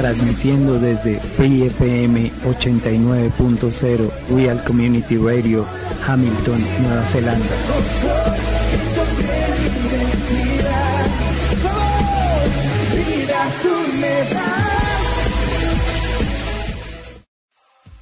transmitiendo 0.00 0.78
desde 0.78 1.20
Free 1.20 1.66
FM 1.66 2.32
89.0 2.46 4.10
Real 4.34 4.64
Community 4.64 5.18
Radio, 5.18 5.66
Hamilton, 6.08 6.64
Nueva 6.80 7.04
Zelanda. 7.04 7.44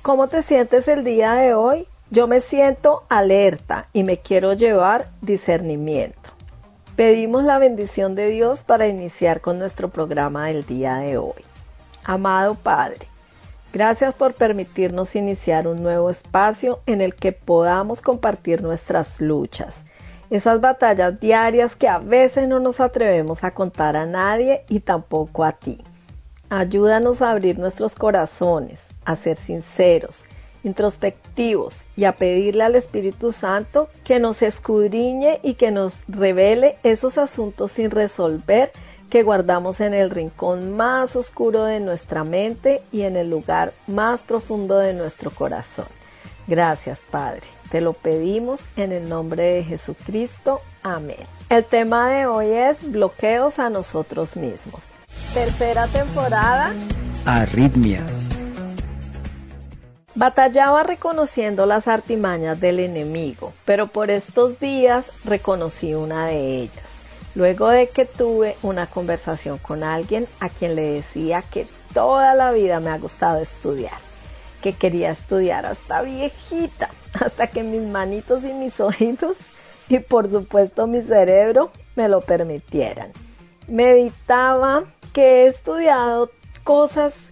¿Cómo 0.03 0.29
te 0.29 0.43
sientes 0.43 0.87
el 0.87 1.03
día 1.03 1.33
de 1.35 1.55
hoy? 1.55 1.89
Yo 2.11 2.29
me 2.29 2.41
siento 2.41 3.03
alerta 3.09 3.89
y 3.93 4.05
me 4.05 4.19
quiero 4.19 4.53
llevar 4.53 5.09
discernimiento. 5.21 6.31
Pedimos 6.95 7.43
la 7.43 7.59
bendición 7.59 8.15
de 8.15 8.29
Dios 8.29 8.63
para 8.63 8.87
iniciar 8.87 9.41
con 9.41 9.59
nuestro 9.59 9.89
programa 9.89 10.47
del 10.47 10.65
día 10.65 10.99
de 10.99 11.19
hoy. 11.19 11.48
Amado 12.05 12.55
Padre, 12.55 13.07
gracias 13.73 14.15
por 14.15 14.35
permitirnos 14.35 15.15
iniciar 15.15 15.69
un 15.69 15.83
nuevo 15.83 16.11
espacio 16.11 16.81
en 16.87 17.01
el 17.01 17.15
que 17.15 17.33
podamos 17.33 18.01
compartir 18.01 18.63
nuestras 18.63 19.21
luchas, 19.21 19.85
esas 20.31 20.61
batallas 20.61 21.21
diarias 21.21 21.77
que 21.77 21.89
a 21.89 21.99
veces 21.99 22.49
no 22.49 22.61
nos 22.61 22.81
atrevemos 22.81 23.45
a 23.45 23.53
contar 23.53 23.97
a 23.97 24.07
nadie 24.07 24.65
y 24.69 24.81
tampoco 24.81 25.45
a 25.45 25.53
ti. 25.53 25.83
Ayúdanos 26.51 27.21
a 27.21 27.31
abrir 27.31 27.59
nuestros 27.59 27.95
corazones, 27.95 28.81
a 29.05 29.17
ser 29.17 29.37
sinceros, 29.37 30.25
introspectivos 30.65 31.83
y 31.97 32.05
a 32.05 32.13
pedirle 32.13 32.65
al 32.65 32.75
Espíritu 32.75 33.33
Santo 33.33 33.89
que 34.05 34.19
nos 34.19 34.43
escudriñe 34.43 35.41
y 35.43 35.55
que 35.55 35.71
nos 35.71 35.95
revele 36.09 36.79
esos 36.83 37.19
asuntos 37.19 37.73
sin 37.73 37.91
resolver 37.91 38.73
que 39.11 39.23
guardamos 39.23 39.81
en 39.81 39.95
el 39.95 40.11
rincón 40.11 40.77
más 40.77 41.17
oscuro 41.17 41.65
de 41.65 41.81
nuestra 41.81 42.25
mente 42.25 42.83
y 42.93 43.03
en 43.03 43.17
el 43.17 43.31
lugar 43.31 43.73
más 43.87 44.21
profundo 44.21 44.79
de 44.79 44.93
nuestro 44.95 45.31
corazón. 45.31 45.87
Gracias 46.47 47.05
Padre, 47.11 47.43
te 47.71 47.81
lo 47.81 47.93
pedimos 47.93 48.61
en 48.77 48.93
el 48.93 49.09
nombre 49.09 49.43
de 49.55 49.65
Jesucristo. 49.65 50.61
Amén. 50.83 51.27
El 51.49 51.65
tema 51.65 52.11
de 52.11 52.27
hoy 52.27 52.49
es 52.49 52.91
bloqueos 52.91 53.59
a 53.59 53.71
nosotros 53.71 54.37
mismos. 54.37 54.83
Tercera 55.33 55.87
temporada. 55.87 56.73
Arritmia. 57.25 58.05
Batallaba 60.15 60.83
reconociendo 60.83 61.65
las 61.65 61.87
artimañas 61.87 62.61
del 62.61 62.81
enemigo, 62.81 63.53
pero 63.65 63.87
por 63.87 64.11
estos 64.11 64.59
días 64.59 65.07
reconocí 65.25 65.95
una 65.95 66.27
de 66.27 66.63
ellas. 66.63 66.98
Luego 67.35 67.69
de 67.69 67.89
que 67.89 68.05
tuve 68.05 68.57
una 68.63 68.87
conversación 68.87 69.59
con 69.59 69.85
alguien 69.85 70.27
a 70.41 70.49
quien 70.49 70.75
le 70.75 70.93
decía 70.93 71.43
que 71.43 71.67
toda 71.95 72.35
la 72.35 72.53
vida 72.53 72.81
me 72.81 72.91
ha 72.91 72.99
gustado 72.99 73.39
estudiar, 73.39 73.99
que 74.63 74.73
quería 74.73 75.11
estudiar 75.11 75.67
hasta 75.67 76.03
viejita, 76.03 76.89
hasta 77.25 77.47
que 77.47 77.63
mis 77.63 77.83
manitos 77.83 78.45
y 78.45 78.53
mis 78.53 78.81
oídos 78.81 79.39
y 79.89 80.01
por 80.01 80.31
supuesto 80.31 80.87
mi 80.87 81.03
cerebro 81.03 81.71
me 81.97 82.09
lo 82.09 82.21
permitieran. 82.21 83.13
Meditaba 83.67 84.85
que 85.13 85.45
he 85.45 85.47
estudiado 85.47 86.31
cosas 86.65 87.31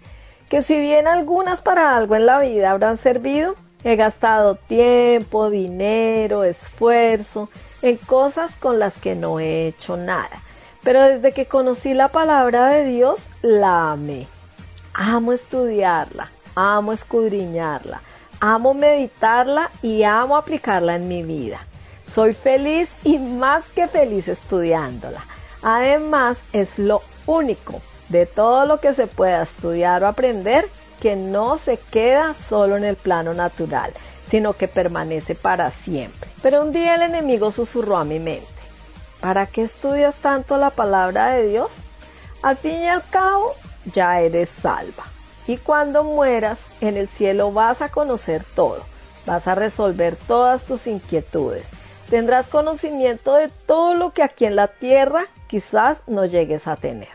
que 0.48 0.62
si 0.62 0.80
bien 0.80 1.06
algunas 1.06 1.62
para 1.62 1.96
algo 1.96 2.14
en 2.14 2.26
la 2.26 2.38
vida 2.40 2.70
habrán 2.70 2.98
servido, 2.98 3.56
he 3.84 3.96
gastado 3.96 4.54
tiempo, 4.54 5.50
dinero, 5.50 6.44
esfuerzo 6.44 7.48
en 7.82 7.96
cosas 7.96 8.56
con 8.56 8.78
las 8.78 8.94
que 8.98 9.14
no 9.14 9.40
he 9.40 9.66
hecho 9.66 9.96
nada. 9.96 10.42
Pero 10.82 11.02
desde 11.02 11.32
que 11.32 11.46
conocí 11.46 11.94
la 11.94 12.08
palabra 12.08 12.68
de 12.68 12.84
Dios, 12.84 13.20
la 13.42 13.92
amé. 13.92 14.26
Amo 14.94 15.32
estudiarla, 15.32 16.30
amo 16.54 16.92
escudriñarla, 16.92 18.00
amo 18.40 18.72
meditarla 18.72 19.70
y 19.82 20.04
amo 20.04 20.36
aplicarla 20.36 20.94
en 20.94 21.08
mi 21.08 21.22
vida. 21.22 21.60
Soy 22.06 22.32
feliz 22.32 22.90
y 23.04 23.18
más 23.18 23.68
que 23.68 23.88
feliz 23.88 24.28
estudiándola. 24.28 25.24
Además, 25.62 26.38
es 26.52 26.78
lo 26.78 27.02
único 27.26 27.80
de 28.08 28.26
todo 28.26 28.66
lo 28.66 28.78
que 28.78 28.94
se 28.94 29.06
pueda 29.06 29.42
estudiar 29.42 30.04
o 30.04 30.06
aprender 30.06 30.68
que 31.00 31.16
no 31.16 31.58
se 31.58 31.78
queda 31.78 32.34
solo 32.48 32.76
en 32.76 32.84
el 32.84 32.96
plano 32.96 33.34
natural, 33.34 33.92
sino 34.30 34.52
que 34.54 34.68
permanece 34.68 35.34
para 35.34 35.70
siempre. 35.70 36.30
Pero 36.42 36.62
un 36.62 36.72
día 36.72 36.94
el 36.94 37.02
enemigo 37.02 37.50
susurró 37.50 37.96
a 37.96 38.04
mi 38.04 38.18
mente, 38.18 38.46
¿para 39.20 39.46
qué 39.46 39.62
estudias 39.62 40.16
tanto 40.16 40.56
la 40.56 40.70
palabra 40.70 41.28
de 41.28 41.48
Dios? 41.48 41.70
Al 42.42 42.56
fin 42.56 42.82
y 42.82 42.88
al 42.88 43.02
cabo, 43.08 43.54
ya 43.94 44.20
eres 44.20 44.48
salva. 44.48 45.04
Y 45.46 45.58
cuando 45.58 46.02
mueras, 46.02 46.58
en 46.80 46.96
el 46.96 47.08
cielo 47.08 47.52
vas 47.52 47.80
a 47.82 47.88
conocer 47.88 48.44
todo, 48.54 48.84
vas 49.26 49.46
a 49.46 49.54
resolver 49.54 50.16
todas 50.16 50.64
tus 50.64 50.86
inquietudes, 50.86 51.66
tendrás 52.10 52.48
conocimiento 52.48 53.34
de 53.34 53.48
todo 53.66 53.94
lo 53.94 54.12
que 54.12 54.22
aquí 54.22 54.44
en 54.44 54.56
la 54.56 54.68
tierra 54.68 55.26
quizás 55.46 56.02
no 56.06 56.24
llegues 56.24 56.66
a 56.66 56.76
tener. 56.76 57.08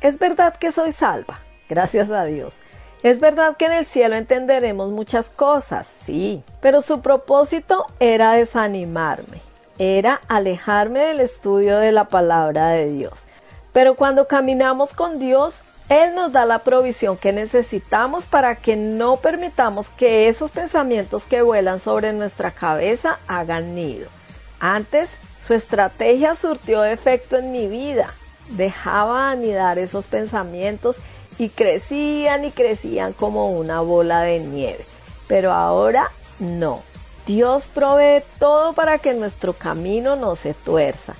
Es 0.00 0.18
verdad 0.18 0.56
que 0.56 0.72
soy 0.72 0.92
salva, 0.92 1.40
gracias 1.68 2.10
a 2.10 2.24
Dios. 2.24 2.54
Es 3.02 3.18
verdad 3.18 3.56
que 3.56 3.64
en 3.64 3.72
el 3.72 3.86
cielo 3.86 4.14
entenderemos 4.14 4.90
muchas 4.90 5.30
cosas, 5.30 5.86
sí, 5.86 6.42
pero 6.60 6.82
su 6.82 7.00
propósito 7.00 7.86
era 7.98 8.32
desanimarme, 8.32 9.40
era 9.78 10.20
alejarme 10.28 11.00
del 11.00 11.20
estudio 11.20 11.78
de 11.78 11.92
la 11.92 12.04
palabra 12.04 12.68
de 12.70 12.90
Dios. 12.90 13.24
Pero 13.72 13.94
cuando 13.94 14.28
caminamos 14.28 14.92
con 14.92 15.18
Dios, 15.18 15.54
Él 15.88 16.14
nos 16.14 16.32
da 16.32 16.44
la 16.44 16.58
provisión 16.58 17.16
que 17.16 17.32
necesitamos 17.32 18.26
para 18.26 18.56
que 18.56 18.76
no 18.76 19.16
permitamos 19.16 19.88
que 19.88 20.28
esos 20.28 20.50
pensamientos 20.50 21.24
que 21.24 21.40
vuelan 21.40 21.78
sobre 21.78 22.12
nuestra 22.12 22.50
cabeza 22.50 23.18
hagan 23.26 23.74
nido. 23.74 24.10
Antes, 24.58 25.16
su 25.40 25.54
estrategia 25.54 26.34
surtió 26.34 26.84
efecto 26.84 27.38
en 27.38 27.50
mi 27.50 27.66
vida 27.66 28.12
dejaba 28.50 29.30
anidar 29.30 29.78
esos 29.78 30.06
pensamientos 30.06 30.96
y 31.40 31.48
crecían 31.48 32.44
y 32.44 32.50
crecían 32.50 33.14
como 33.14 33.50
una 33.50 33.80
bola 33.80 34.20
de 34.20 34.40
nieve. 34.40 34.84
Pero 35.26 35.52
ahora 35.52 36.10
no. 36.38 36.82
Dios 37.26 37.66
provee 37.72 38.22
todo 38.38 38.74
para 38.74 38.98
que 38.98 39.14
nuestro 39.14 39.54
camino 39.54 40.16
no 40.16 40.36
se 40.36 40.52
tuerza. 40.52 41.14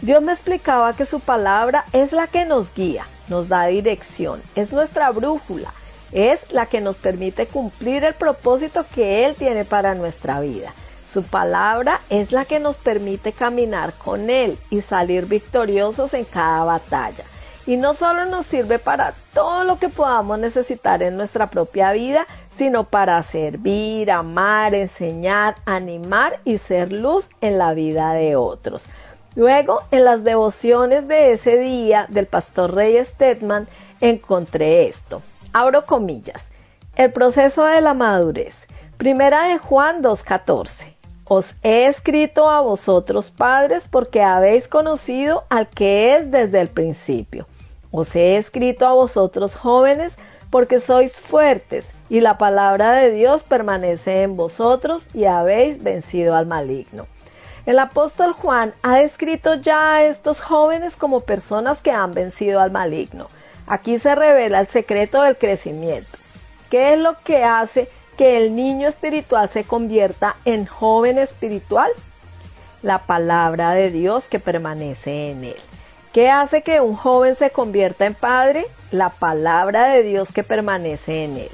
Dios 0.00 0.22
me 0.22 0.32
explicaba 0.32 0.94
que 0.94 1.04
su 1.04 1.20
palabra 1.20 1.84
es 1.92 2.12
la 2.12 2.26
que 2.26 2.46
nos 2.46 2.74
guía, 2.74 3.06
nos 3.28 3.48
da 3.48 3.66
dirección, 3.66 4.40
es 4.54 4.72
nuestra 4.72 5.10
brújula, 5.10 5.72
Es 6.10 6.52
la 6.52 6.64
que 6.66 6.80
nos 6.80 6.96
permite 6.96 7.46
cumplir 7.46 8.04
el 8.04 8.14
propósito 8.14 8.86
que 8.94 9.26
Él 9.26 9.34
tiene 9.34 9.66
para 9.66 9.94
nuestra 9.94 10.40
vida. 10.40 10.72
Su 11.06 11.22
palabra 11.22 12.00
es 12.08 12.32
la 12.32 12.46
que 12.46 12.60
nos 12.60 12.76
permite 12.76 13.32
caminar 13.32 13.92
con 13.92 14.30
Él 14.30 14.56
y 14.70 14.80
salir 14.80 15.26
victoriosos 15.26 16.14
en 16.14 16.24
cada 16.24 16.64
batalla. 16.64 17.24
Y 17.66 17.76
no 17.76 17.94
solo 17.94 18.26
nos 18.26 18.46
sirve 18.46 18.78
para 18.78 19.12
todo 19.34 19.64
lo 19.64 19.78
que 19.78 19.88
podamos 19.88 20.38
necesitar 20.38 21.02
en 21.02 21.16
nuestra 21.16 21.48
propia 21.50 21.92
vida, 21.92 22.26
sino 22.56 22.84
para 22.84 23.20
servir, 23.22 24.10
amar, 24.10 24.74
enseñar, 24.74 25.56
animar 25.64 26.38
y 26.44 26.58
ser 26.58 26.92
luz 26.92 27.26
en 27.40 27.58
la 27.58 27.74
vida 27.74 28.12
de 28.12 28.36
otros. 28.36 28.86
Luego, 29.34 29.82
en 29.90 30.04
las 30.04 30.24
devociones 30.24 31.08
de 31.08 31.32
ese 31.32 31.58
día 31.58 32.06
del 32.08 32.26
pastor 32.26 32.74
Rey 32.74 33.04
Stedman, 33.04 33.68
encontré 34.00 34.88
esto. 34.88 35.20
Abro 35.52 35.84
comillas. 35.86 36.50
El 36.94 37.12
proceso 37.12 37.64
de 37.64 37.82
la 37.82 37.92
madurez. 37.92 38.66
Primera 38.96 39.48
de 39.48 39.58
Juan 39.58 40.02
2.14. 40.02 40.94
Os 41.28 41.54
he 41.62 41.86
escrito 41.86 42.48
a 42.48 42.60
vosotros 42.60 43.30
padres 43.30 43.88
porque 43.90 44.22
habéis 44.22 44.68
conocido 44.68 45.44
al 45.50 45.68
que 45.68 46.14
es 46.14 46.30
desde 46.30 46.60
el 46.60 46.68
principio. 46.68 47.46
Os 47.90 48.14
he 48.16 48.36
escrito 48.36 48.86
a 48.86 48.92
vosotros 48.92 49.56
jóvenes 49.56 50.16
porque 50.50 50.80
sois 50.80 51.20
fuertes 51.20 51.92
y 52.08 52.20
la 52.20 52.38
palabra 52.38 52.92
de 52.92 53.10
Dios 53.10 53.42
permanece 53.42 54.22
en 54.22 54.36
vosotros 54.36 55.08
y 55.14 55.24
habéis 55.24 55.82
vencido 55.82 56.34
al 56.34 56.46
maligno. 56.46 57.06
El 57.66 57.80
apóstol 57.80 58.32
Juan 58.32 58.72
ha 58.82 58.96
descrito 58.96 59.54
ya 59.54 59.96
a 59.96 60.04
estos 60.04 60.40
jóvenes 60.40 60.94
como 60.94 61.20
personas 61.20 61.82
que 61.82 61.90
han 61.90 62.14
vencido 62.14 62.60
al 62.60 62.70
maligno. 62.70 63.28
Aquí 63.66 63.98
se 63.98 64.14
revela 64.14 64.60
el 64.60 64.68
secreto 64.68 65.22
del 65.22 65.36
crecimiento. 65.36 66.16
¿Qué 66.70 66.92
es 66.92 66.98
lo 66.98 67.18
que 67.24 67.42
hace 67.42 67.88
que 68.16 68.38
el 68.38 68.54
niño 68.54 68.86
espiritual 68.88 69.48
se 69.48 69.64
convierta 69.64 70.36
en 70.44 70.66
joven 70.66 71.18
espiritual? 71.18 71.90
La 72.82 72.98
palabra 72.98 73.72
de 73.72 73.90
Dios 73.90 74.26
que 74.26 74.38
permanece 74.38 75.30
en 75.30 75.44
él. 75.44 75.56
¿Qué 76.16 76.30
hace 76.30 76.62
que 76.62 76.80
un 76.80 76.96
joven 76.96 77.34
se 77.34 77.50
convierta 77.50 78.06
en 78.06 78.14
padre? 78.14 78.64
La 78.90 79.10
palabra 79.10 79.88
de 79.88 80.02
Dios 80.02 80.32
que 80.32 80.42
permanece 80.42 81.24
en 81.24 81.36
él. 81.36 81.50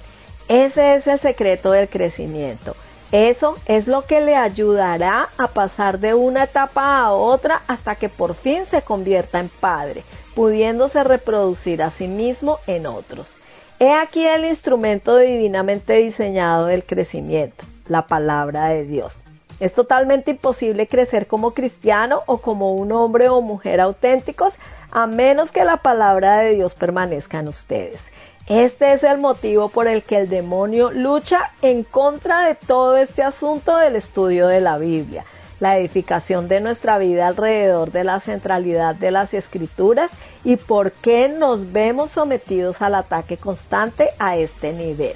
Ese 0.47 0.95
es 0.95 1.09
el 1.09 1.19
secreto 1.19 1.73
del 1.73 1.89
crecimiento. 1.89 2.77
Eso 3.11 3.57
es 3.67 3.89
lo 3.89 4.07
que 4.07 4.21
le 4.21 4.37
ayudará 4.37 5.31
a 5.37 5.49
pasar 5.49 5.99
de 5.99 6.15
una 6.15 6.45
etapa 6.45 7.01
a 7.01 7.11
otra 7.11 7.63
hasta 7.67 7.97
que 7.97 8.09
por 8.09 8.37
fin 8.37 8.65
se 8.65 8.83
convierta 8.83 9.41
en 9.41 9.49
padre, 9.49 10.05
pudiéndose 10.37 11.03
reproducir 11.03 11.83
a 11.83 11.91
sí 11.91 12.07
mismo 12.07 12.61
en 12.69 12.87
otros. 12.87 13.35
He 13.81 13.93
aquí 13.93 14.25
el 14.25 14.45
instrumento 14.45 15.17
divinamente 15.17 15.95
diseñado 15.95 16.67
del 16.67 16.85
crecimiento, 16.85 17.65
la 17.89 18.07
palabra 18.07 18.69
de 18.69 18.85
Dios. 18.85 19.25
Es 19.63 19.75
totalmente 19.75 20.33
imposible 20.33 20.89
crecer 20.89 21.29
como 21.29 21.55
cristiano 21.55 22.23
o 22.27 22.39
como 22.39 22.75
un 22.75 22.91
hombre 22.91 23.29
o 23.29 23.41
mujer 23.41 23.81
auténticos 23.81 24.55
a 24.91 25.07
menos 25.07 25.53
que 25.53 25.65
la 25.65 25.77
palabra 25.77 26.39
de 26.39 26.57
Dios 26.57 26.75
permanezca 26.75 27.39
en 27.39 27.47
ustedes. 27.47 28.11
Este 28.49 28.93
es 28.93 29.05
el 29.05 29.19
motivo 29.19 29.69
por 29.69 29.87
el 29.87 30.03
que 30.03 30.19
el 30.19 30.29
demonio 30.29 30.91
lucha 30.91 31.53
en 31.63 31.85
contra 31.85 32.49
de 32.49 32.57
todo 32.57 32.97
este 32.97 33.23
asunto 33.23 33.77
del 33.77 33.95
estudio 33.95 34.49
de 34.49 34.61
la 34.61 34.79
Biblia, 34.79 35.25
la 35.61 35.79
edificación 35.79 36.49
de 36.49 36.59
nuestra 36.59 36.99
vida 36.99 37.29
alrededor 37.29 37.93
de 37.93 38.03
la 38.03 38.19
centralidad 38.19 38.97
de 38.97 39.13
las 39.13 39.33
escrituras 39.33 40.11
y 40.43 40.57
por 40.57 40.91
qué 40.91 41.29
nos 41.29 41.71
vemos 41.71 42.11
sometidos 42.11 42.83
al 42.83 42.97
ataque 42.97 43.37
constante 43.37 44.09
a 44.19 44.37
este 44.37 44.73
nivel. 44.73 45.15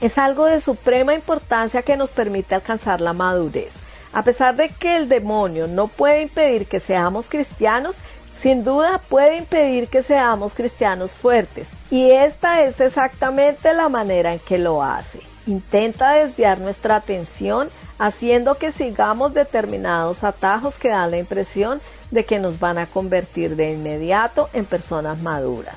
Es 0.00 0.16
algo 0.16 0.44
de 0.44 0.60
suprema 0.60 1.12
importancia 1.12 1.82
que 1.82 1.96
nos 1.96 2.10
permite 2.10 2.54
alcanzar 2.54 3.00
la 3.00 3.12
madurez. 3.12 3.72
A 4.12 4.22
pesar 4.22 4.54
de 4.54 4.68
que 4.68 4.96
el 4.96 5.08
demonio 5.08 5.66
no 5.66 5.88
puede 5.88 6.22
impedir 6.22 6.66
que 6.66 6.78
seamos 6.78 7.28
cristianos, 7.28 7.96
sin 8.40 8.62
duda 8.62 9.00
puede 9.08 9.36
impedir 9.36 9.88
que 9.88 10.04
seamos 10.04 10.54
cristianos 10.54 11.12
fuertes. 11.12 11.66
Y 11.90 12.10
esta 12.12 12.62
es 12.62 12.80
exactamente 12.80 13.74
la 13.74 13.88
manera 13.88 14.32
en 14.32 14.38
que 14.38 14.58
lo 14.58 14.82
hace. 14.84 15.20
Intenta 15.46 16.12
desviar 16.12 16.58
nuestra 16.58 16.96
atención 16.96 17.68
haciendo 17.98 18.54
que 18.54 18.70
sigamos 18.70 19.34
determinados 19.34 20.22
atajos 20.22 20.76
que 20.76 20.90
dan 20.90 21.10
la 21.10 21.18
impresión 21.18 21.80
de 22.12 22.24
que 22.24 22.38
nos 22.38 22.60
van 22.60 22.78
a 22.78 22.86
convertir 22.86 23.56
de 23.56 23.72
inmediato 23.72 24.48
en 24.52 24.64
personas 24.64 25.18
maduras. 25.18 25.76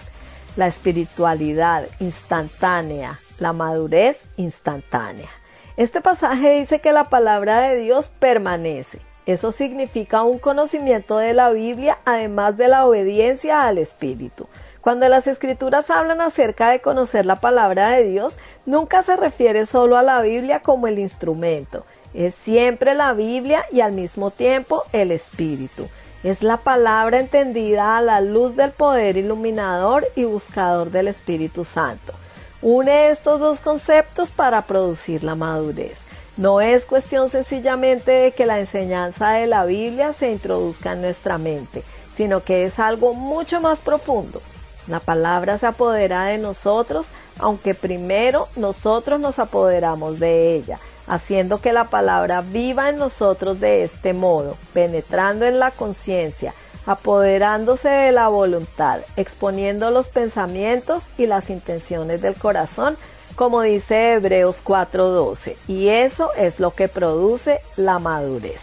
La 0.55 0.67
espiritualidad 0.67 1.87
instantánea, 1.99 3.19
la 3.41 3.53
madurez 3.53 4.23
instantánea. 4.37 5.29
Este 5.75 5.99
pasaje 5.99 6.59
dice 6.59 6.79
que 6.79 6.93
la 6.93 7.09
palabra 7.09 7.61
de 7.61 7.77
Dios 7.77 8.09
permanece. 8.19 8.99
Eso 9.25 9.51
significa 9.51 10.23
un 10.23 10.37
conocimiento 10.37 11.17
de 11.17 11.33
la 11.33 11.49
Biblia 11.49 11.97
además 12.05 12.55
de 12.55 12.67
la 12.67 12.85
obediencia 12.85 13.65
al 13.65 13.79
Espíritu. 13.79 14.47
Cuando 14.81 15.09
las 15.09 15.25
escrituras 15.25 15.89
hablan 15.89 16.21
acerca 16.21 16.69
de 16.69 16.81
conocer 16.81 17.25
la 17.25 17.39
palabra 17.39 17.89
de 17.89 18.03
Dios, 18.03 18.37
nunca 18.65 19.01
se 19.01 19.15
refiere 19.15 19.65
solo 19.65 19.97
a 19.97 20.03
la 20.03 20.21
Biblia 20.21 20.61
como 20.61 20.87
el 20.87 20.99
instrumento. 20.99 21.85
Es 22.13 22.35
siempre 22.35 22.93
la 22.93 23.13
Biblia 23.13 23.65
y 23.71 23.81
al 23.81 23.91
mismo 23.91 24.29
tiempo 24.29 24.83
el 24.93 25.11
Espíritu. 25.11 25.87
Es 26.23 26.43
la 26.43 26.57
palabra 26.57 27.19
entendida 27.19 27.97
a 27.97 28.01
la 28.01 28.21
luz 28.21 28.55
del 28.55 28.69
poder 28.71 29.17
iluminador 29.17 30.05
y 30.15 30.25
buscador 30.25 30.91
del 30.91 31.07
Espíritu 31.07 31.65
Santo. 31.65 32.13
Une 32.61 33.09
estos 33.09 33.39
dos 33.39 33.59
conceptos 33.59 34.29
para 34.29 34.61
producir 34.63 35.23
la 35.23 35.35
madurez. 35.35 35.99
No 36.37 36.61
es 36.61 36.85
cuestión 36.85 37.29
sencillamente 37.29 38.11
de 38.11 38.31
que 38.31 38.45
la 38.45 38.59
enseñanza 38.59 39.31
de 39.31 39.47
la 39.47 39.65
Biblia 39.65 40.13
se 40.13 40.31
introduzca 40.31 40.93
en 40.93 41.01
nuestra 41.01 41.37
mente, 41.37 41.83
sino 42.15 42.43
que 42.43 42.65
es 42.65 42.79
algo 42.79 43.13
mucho 43.13 43.61
más 43.61 43.79
profundo. 43.79 44.41
La 44.87 44.99
palabra 44.99 45.57
se 45.57 45.65
apodera 45.65 46.25
de 46.25 46.37
nosotros, 46.37 47.07
aunque 47.39 47.73
primero 47.73 48.47
nosotros 48.55 49.19
nos 49.19 49.39
apoderamos 49.39 50.19
de 50.19 50.55
ella 50.55 50.79
haciendo 51.07 51.59
que 51.59 51.73
la 51.73 51.89
palabra 51.89 52.41
viva 52.41 52.89
en 52.89 52.97
nosotros 52.97 53.59
de 53.59 53.83
este 53.83 54.13
modo, 54.13 54.55
penetrando 54.73 55.45
en 55.45 55.59
la 55.59 55.71
conciencia, 55.71 56.53
apoderándose 56.85 57.89
de 57.89 58.11
la 58.11 58.27
voluntad, 58.27 59.01
exponiendo 59.15 59.91
los 59.91 60.07
pensamientos 60.07 61.03
y 61.17 61.27
las 61.27 61.49
intenciones 61.49 62.21
del 62.21 62.35
corazón, 62.35 62.97
como 63.35 63.61
dice 63.61 64.13
Hebreos 64.13 64.61
4:12, 64.63 65.55
y 65.67 65.89
eso 65.89 66.31
es 66.37 66.59
lo 66.59 66.71
que 66.71 66.87
produce 66.87 67.61
la 67.77 67.99
madurez. 67.99 68.61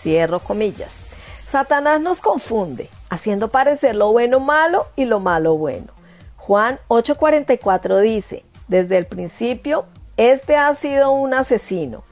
Cierro 0.00 0.40
comillas. 0.40 0.98
Satanás 1.50 2.00
nos 2.00 2.20
confunde, 2.20 2.88
haciendo 3.08 3.48
parecer 3.48 3.96
lo 3.96 4.12
bueno 4.12 4.40
malo 4.40 4.86
y 4.96 5.04
lo 5.04 5.20
malo 5.20 5.56
bueno. 5.56 5.88
Juan 6.36 6.78
8:44 6.88 8.00
dice, 8.00 8.44
desde 8.68 8.98
el 8.98 9.06
principio 9.06 9.84
este 10.16 10.56
ha 10.56 10.74
sido 10.74 11.12
un 11.12 11.32
asesino 11.32 12.02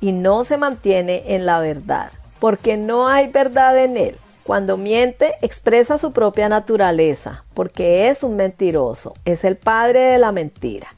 y 0.00 0.12
no 0.12 0.44
se 0.44 0.56
mantiene 0.56 1.34
en 1.34 1.46
la 1.46 1.60
verdad, 1.60 2.10
porque 2.40 2.76
no 2.76 3.08
hay 3.08 3.28
verdad 3.28 3.76
en 3.78 3.96
él. 3.96 4.18
Cuando 4.48 4.78
miente, 4.78 5.34
expresa 5.42 5.98
su 5.98 6.12
propia 6.12 6.48
naturaleza, 6.48 7.44
porque 7.52 8.08
es 8.08 8.22
un 8.22 8.34
mentiroso, 8.36 9.12
es 9.26 9.44
el 9.44 9.58
padre 9.58 10.00
de 10.12 10.18
la 10.18 10.32
mentira. 10.32 10.88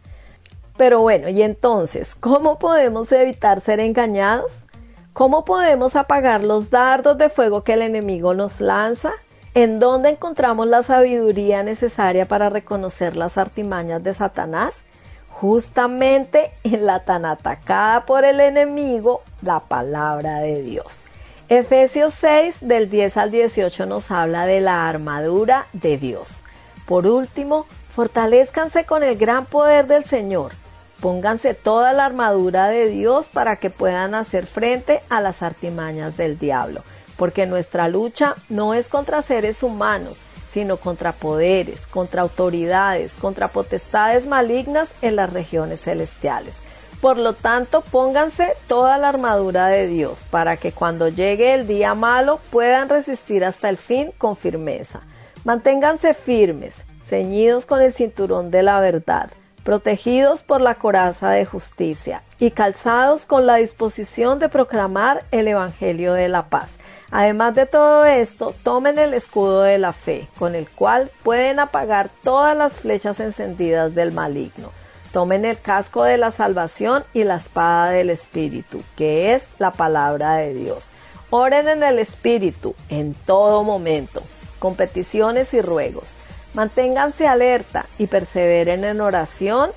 Pero 0.77 1.01
bueno, 1.01 1.29
y 1.29 1.43
entonces, 1.43 2.15
¿cómo 2.15 2.61
podemos 2.61 3.11
evitar 3.11 3.61
ser 3.61 3.81
engañados? 3.81 4.67
¿Cómo 5.13 5.45
podemos 5.45 5.97
apagar 5.97 6.45
los 6.45 6.71
dardos 6.71 7.19
de 7.19 7.29
fuego 7.29 7.65
que 7.65 7.73
el 7.73 7.83
enemigo 7.83 8.35
nos 8.35 8.61
lanza? 8.61 9.11
¿En 9.55 9.81
dónde 9.81 10.11
encontramos 10.11 10.69
la 10.69 10.85
sabiduría 10.85 11.65
necesaria 11.65 12.27
para 12.27 12.51
reconocer 12.51 13.17
las 13.17 13.37
artimañas 13.37 14.05
de 14.05 14.15
Satanás? 14.15 14.85
justamente 15.29 16.53
en 16.65 16.85
la 16.85 17.01
tan 17.01 17.25
atacada 17.25 18.05
por 18.05 18.27
el 18.27 18.41
enemigo, 18.41 19.23
la 19.41 19.61
palabra 19.61 20.41
de 20.41 20.63
Dios. 20.63 21.07
Efesios 21.51 22.15
6 22.15 22.59
del 22.61 22.89
10 22.89 23.17
al 23.17 23.33
18 23.33 23.85
nos 23.87 24.13
habla 24.13 24.47
de 24.47 24.61
la 24.61 24.89
armadura 24.89 25.67
de 25.73 25.99
Dios. 25.99 26.45
Por 26.87 27.09
último, 27.09 27.67
fortalezcanse 27.93 28.85
con 28.85 29.03
el 29.03 29.19
gran 29.19 29.47
poder 29.47 29.89
del 29.89 30.05
Señor. 30.05 30.53
Pónganse 31.01 31.55
toda 31.55 31.93
la 31.93 32.05
armadura 32.05 32.69
de 32.69 32.87
Dios 32.87 33.29
para 33.29 33.57
que 33.57 33.69
puedan 33.69 34.15
hacer 34.15 34.47
frente 34.47 35.03
a 35.09 35.21
las 35.21 35.43
artimañas 35.43 36.17
del 36.17 36.39
diablo, 36.39 36.85
porque 37.17 37.47
nuestra 37.47 37.89
lucha 37.89 38.37
no 38.49 38.73
es 38.73 38.87
contra 38.87 39.21
seres 39.21 39.65
humanos, 39.65 40.21
sino 40.53 40.77
contra 40.77 41.11
poderes, 41.11 41.85
contra 41.89 42.23
autoridades, 42.23 43.15
contra 43.15 43.49
potestades 43.49 44.29
malignas 44.29 44.91
en 45.03 45.17
las 45.17 45.33
regiones 45.33 45.81
celestiales. 45.81 46.55
Por 47.01 47.17
lo 47.17 47.33
tanto, 47.33 47.81
pónganse 47.81 48.53
toda 48.69 48.99
la 48.99 49.09
armadura 49.09 49.69
de 49.69 49.87
Dios 49.87 50.23
para 50.31 50.59
que 50.59 50.71
cuando 50.71 51.09
llegue 51.09 51.55
el 51.55 51.67
día 51.67 51.95
malo 51.95 52.41
puedan 52.51 52.91
resistir 52.91 53.43
hasta 53.43 53.71
el 53.71 53.79
fin 53.79 54.13
con 54.19 54.37
firmeza. 54.37 55.01
Manténganse 55.45 56.13
firmes, 56.13 56.85
ceñidos 57.03 57.65
con 57.65 57.81
el 57.81 57.95
cinturón 57.95 58.51
de 58.51 58.63
la 58.63 58.81
verdad, 58.81 59.31
protegidos 59.65 60.43
por 60.43 60.61
la 60.61 60.75
coraza 60.75 61.31
de 61.31 61.47
justicia 61.47 62.23
y 62.39 62.51
calzados 62.51 63.25
con 63.25 63.47
la 63.47 63.57
disposición 63.57 64.39
de 64.39 64.51
proclamar 64.51 65.25
el 65.31 65.49
Evangelio 65.49 66.13
de 66.13 66.29
la 66.29 66.51
paz. 66.51 66.77
Además 67.11 67.55
de 67.55 67.65
todo 67.65 68.05
esto, 68.05 68.55
tomen 68.63 68.99
el 68.99 69.15
escudo 69.15 69.63
de 69.63 69.79
la 69.79 69.95
fe, 69.95 70.29
con 70.39 70.55
el 70.55 70.69
cual 70.69 71.11
pueden 71.23 71.61
apagar 71.61 72.11
todas 72.23 72.55
las 72.55 72.75
flechas 72.75 73.19
encendidas 73.21 73.95
del 73.95 74.13
maligno. 74.13 74.71
Tomen 75.13 75.45
el 75.45 75.59
casco 75.59 76.05
de 76.05 76.19
la 76.19 76.31
salvación 76.31 77.05
y 77.13 77.25
la 77.25 77.37
espada 77.37 77.91
del 77.91 78.11
Espíritu, 78.11 78.83
que 78.97 79.35
es 79.35 79.45
la 79.59 79.73
palabra 79.73 80.37
de 80.37 80.55
Dios. 80.55 80.87
Oren 81.31 81.69
en 81.69 81.83
el 81.83 81.99
Espíritu 81.99 82.75
en 82.89 83.15
todo 83.15 83.65
momento, 83.65 84.23
con 84.59 84.77
peticiones 84.77 85.53
y 85.55 85.61
ruegos. 85.61 86.11
Manténganse 86.55 87.27
alerta 87.27 87.87
y 87.99 88.07
perseveren 88.07 88.85
en 88.85 89.01
oración 89.01 89.71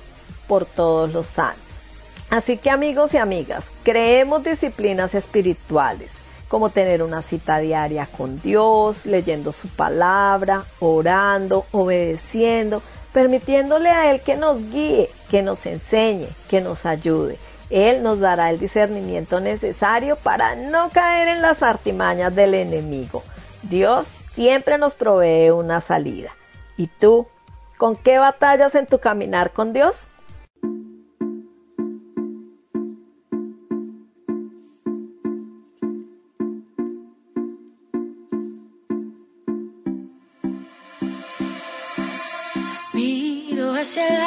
por 0.46 0.66
todos 0.66 1.12
los 1.12 1.26
santos. 1.26 1.62
Así 2.30 2.56
que 2.56 2.70
amigos 2.70 3.14
y 3.14 3.18
amigas, 3.18 3.64
creemos 3.82 4.44
disciplinas 4.44 5.14
espirituales 5.14 6.10
como 6.48 6.70
tener 6.70 7.02
una 7.02 7.22
cita 7.22 7.58
diaria 7.58 8.06
con 8.06 8.40
Dios, 8.40 9.06
leyendo 9.06 9.50
su 9.50 9.66
palabra, 9.66 10.62
orando, 10.78 11.66
obedeciendo, 11.72 12.80
permitiéndole 13.14 13.88
a 13.88 14.10
Él 14.10 14.20
que 14.20 14.36
nos 14.36 14.70
guíe, 14.70 15.08
que 15.30 15.40
nos 15.40 15.64
enseñe, 15.64 16.28
que 16.50 16.60
nos 16.60 16.84
ayude. 16.84 17.38
Él 17.70 18.02
nos 18.02 18.18
dará 18.20 18.50
el 18.50 18.58
discernimiento 18.58 19.40
necesario 19.40 20.16
para 20.16 20.56
no 20.56 20.90
caer 20.90 21.28
en 21.28 21.40
las 21.40 21.62
artimañas 21.62 22.34
del 22.34 22.54
enemigo. 22.54 23.22
Dios 23.62 24.06
siempre 24.34 24.78
nos 24.78 24.94
provee 24.94 25.50
una 25.50 25.80
salida. 25.80 26.32
¿Y 26.76 26.88
tú? 26.88 27.26
¿Con 27.78 27.96
qué 27.96 28.18
batallas 28.18 28.74
en 28.74 28.86
tu 28.86 28.98
caminar 28.98 29.52
con 29.52 29.72
Dios? 29.72 29.94
Hacia 43.96 44.23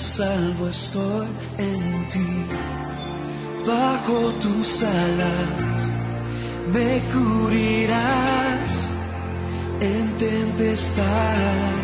salvo 0.00 0.68
estoy 0.68 1.28
en 1.58 2.08
ti. 2.08 2.46
Bajo 3.66 4.32
tus 4.40 4.82
alas 4.82 5.78
me 6.72 7.02
cubrirás 7.12 8.70
en 9.80 10.04
tempestad, 10.18 11.74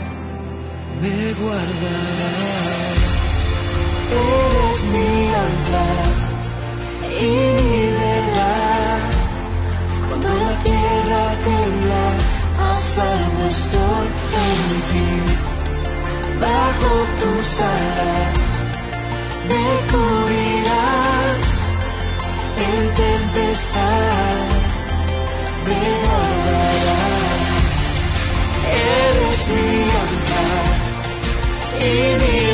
me 1.03 1.19
guardarás. 1.41 2.99
Eres 4.25 4.81
mi 4.95 5.13
ancla 5.45 5.91
y 7.21 7.35
mi 7.59 7.77
verdad. 8.03 9.11
Cuando 10.09 10.29
la 10.29 10.55
tierra 10.65 11.25
tiembla, 11.45 12.05
a 12.67 12.75
salvo 12.75 13.45
estoy 13.47 14.09
en 14.47 14.61
ti. 14.91 15.56
Bajo 16.41 16.93
tus 17.21 17.61
alas 17.61 18.39
me 19.49 19.67
cubrirás 19.91 21.49
en 22.69 22.83
tempestad, 22.95 24.49
me 25.67 25.83
guardarás. 26.05 27.47
Eres 28.99 29.41
mi 29.49 29.71
ancla 30.05 30.57
y 31.81 31.93
mi 32.21 32.46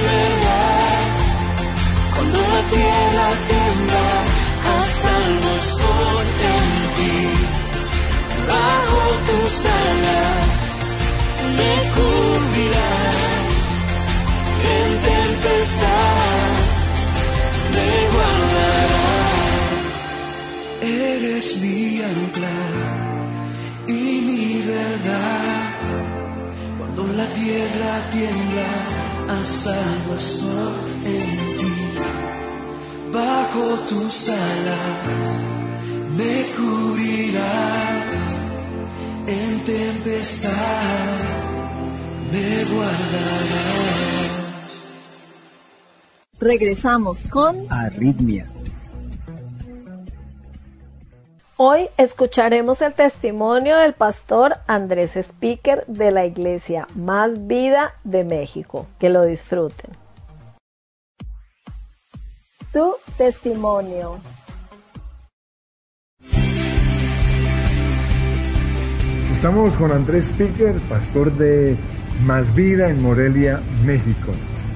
tierra 27.42 27.94
tiembla, 28.12 28.72
a 29.36 29.44
salvo 29.44 30.14
estoy 30.16 30.76
en 31.16 31.54
ti. 31.58 31.74
Bajo 33.12 33.64
tus 33.90 34.28
alas 34.28 35.24
me 36.18 36.34
cubrirás 36.56 38.04
en 39.26 39.64
tempestad, 39.64 41.18
me 42.32 42.64
guardarás. 42.72 43.92
Regresamos 46.38 47.18
con 47.30 47.66
Arritmia. 47.70 48.46
Hoy 51.64 51.90
escucharemos 51.96 52.82
el 52.82 52.92
testimonio 52.92 53.76
del 53.76 53.92
pastor 53.92 54.56
Andrés 54.66 55.14
Speaker 55.14 55.86
de 55.86 56.10
la 56.10 56.26
iglesia 56.26 56.88
Más 56.96 57.46
Vida 57.46 57.94
de 58.02 58.24
México. 58.24 58.88
Que 58.98 59.08
lo 59.08 59.24
disfruten. 59.24 59.92
Tu 62.72 62.96
testimonio. 63.16 64.18
Estamos 69.30 69.76
con 69.76 69.92
Andrés 69.92 70.30
Speaker, 70.30 70.80
pastor 70.88 71.30
de 71.36 71.76
Más 72.24 72.52
Vida 72.56 72.88
en 72.88 73.00
Morelia, 73.00 73.60
México. 73.86 74.32